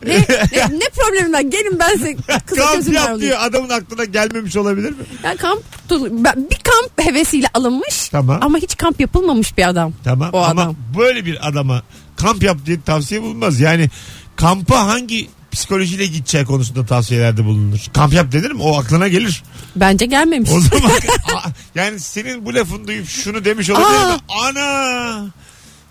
Ne, 0.05 0.17
ne, 0.17 0.79
ne 0.79 0.89
problemin 0.95 1.33
var? 1.33 1.41
Gelin 1.41 1.79
ben 1.79 1.91
size 1.91 2.15
kısa 2.45 2.61
kamp 2.73 2.93
yap 2.93 3.19
diyor. 3.19 3.37
Adamın 3.41 3.69
aklına 3.69 4.05
gelmemiş 4.05 4.55
olabilir 4.57 4.89
mi? 4.89 5.03
Yani 5.23 5.37
kamp 5.37 5.63
ben- 5.91 6.49
bir 6.51 6.59
kamp 6.63 6.91
hevesiyle 7.07 7.47
alınmış 7.53 8.09
Tamam. 8.09 8.39
ama 8.41 8.57
hiç 8.57 8.77
kamp 8.77 8.99
yapılmamış 8.99 9.57
bir 9.57 9.67
adam. 9.69 9.93
Tamam 10.03 10.29
O 10.33 10.39
ama 10.39 10.61
adam. 10.61 10.75
böyle 10.97 11.25
bir 11.25 11.47
adama 11.47 11.83
kamp 12.15 12.43
yap 12.43 12.57
diye 12.65 12.81
tavsiye 12.81 13.21
bulunmaz. 13.21 13.59
Yani 13.59 13.89
kampa 14.35 14.87
hangi 14.87 15.29
psikolojiyle 15.51 16.05
gideceği 16.05 16.45
konusunda 16.45 16.85
tavsiyelerde 16.85 17.45
bulunur. 17.45 17.79
Kamp 17.93 18.13
yap 18.13 18.31
denir 18.31 18.51
mi? 18.51 18.61
O 18.61 18.79
aklına 18.79 19.07
gelir. 19.07 19.43
Bence 19.75 20.05
gelmemiş. 20.05 20.49
O 20.51 20.59
zaman 20.59 20.91
A- 21.35 21.49
yani 21.75 21.99
senin 21.99 22.45
bu 22.45 22.53
lafını 22.55 22.87
duyup 22.87 23.07
şunu 23.07 23.45
demiş 23.45 23.69
olabilir 23.69 24.13
mi? 24.15 24.19
Ana 24.29 25.25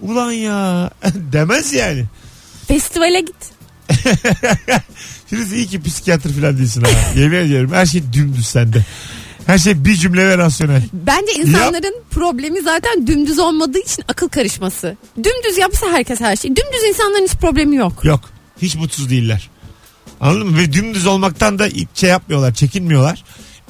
ulan 0.01 0.33
ya 0.33 0.91
demez 1.33 1.73
yani. 1.73 2.05
Festivale 2.69 3.21
git. 3.21 3.37
Firuze 5.26 5.57
iyi 5.57 5.66
ki 5.66 5.82
psikiyatr 5.82 6.28
falan 6.28 6.59
değilsin 6.59 6.82
ha. 6.82 6.88
Yemin 7.16 7.36
ediyorum 7.36 7.72
her 7.72 7.86
şey 7.86 8.03
dümdüz 8.12 8.47
sende. 8.47 8.84
Her 9.47 9.59
şey 9.59 9.84
bir 9.84 9.95
cümle 9.95 10.28
ve 10.28 10.38
rasyonel. 10.38 10.82
Bence 10.93 11.32
insanların 11.32 11.95
problemi 12.11 12.62
zaten 12.62 13.07
dümdüz 13.07 13.38
olmadığı 13.38 13.78
için 13.78 14.05
akıl 14.09 14.28
karışması. 14.28 14.97
Dümdüz 15.16 15.59
yapsa 15.59 15.86
herkes 15.93 16.20
her 16.20 16.36
şey. 16.36 16.51
Dümdüz 16.51 16.88
insanların 16.88 17.24
hiç 17.24 17.32
problemi 17.34 17.76
yok. 17.76 18.05
Yok. 18.05 18.20
Hiç 18.62 18.74
mutsuz 18.76 19.11
değiller. 19.11 19.51
Anladın 20.20 20.47
mı? 20.47 20.59
Ve 20.59 20.72
dümdüz 20.72 21.07
olmaktan 21.07 21.59
da 21.59 21.68
şey 21.95 22.11
yapmıyorlar, 22.11 22.55
çekinmiyorlar. 22.55 23.24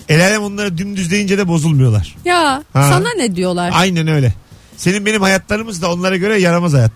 El 0.08 0.26
alem 0.26 0.42
onlara 0.42 0.78
dümdüz 0.78 1.10
deyince 1.10 1.38
de 1.38 1.48
bozulmuyorlar. 1.48 2.16
Ya 2.24 2.62
Ha. 2.72 2.88
sana 2.88 3.08
ne 3.16 3.36
diyorlar? 3.36 3.70
Aynen 3.74 4.08
öyle. 4.08 4.34
Senin 4.76 5.06
benim 5.06 5.22
hayatlarımız 5.22 5.82
da 5.82 5.92
onlara 5.92 6.16
göre 6.16 6.40
yaramaz 6.40 6.72
hayat. 6.72 6.92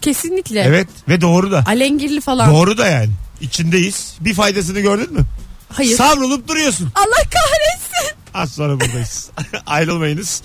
Kesinlikle. 0.00 0.60
Evet 0.60 0.88
ve 1.08 1.20
doğru 1.20 1.50
da. 1.52 1.64
Alengirli 1.66 2.20
falan. 2.20 2.54
Doğru 2.54 2.78
da 2.78 2.86
yani. 2.88 3.10
İçindeyiz. 3.40 4.14
Bir 4.20 4.34
faydasını 4.34 4.80
gördün 4.80 5.12
mü? 5.12 5.20
Hayır. 5.68 5.96
Savrulup 5.96 6.48
duruyorsun. 6.48 6.92
Allah 6.94 7.24
kahretsin. 7.30 8.16
Az 8.34 8.52
sonra 8.52 8.80
buradayız. 8.80 9.30
Ayrılmayınız. 9.66 10.42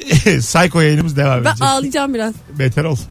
Psycho 0.24 0.80
yayınımız 0.80 1.16
devam 1.16 1.44
Ben 1.44 1.50
edecek. 1.50 1.68
ağlayacağım 1.68 2.14
biraz. 2.14 2.34
Beter 2.58 2.84
ol. 2.84 2.96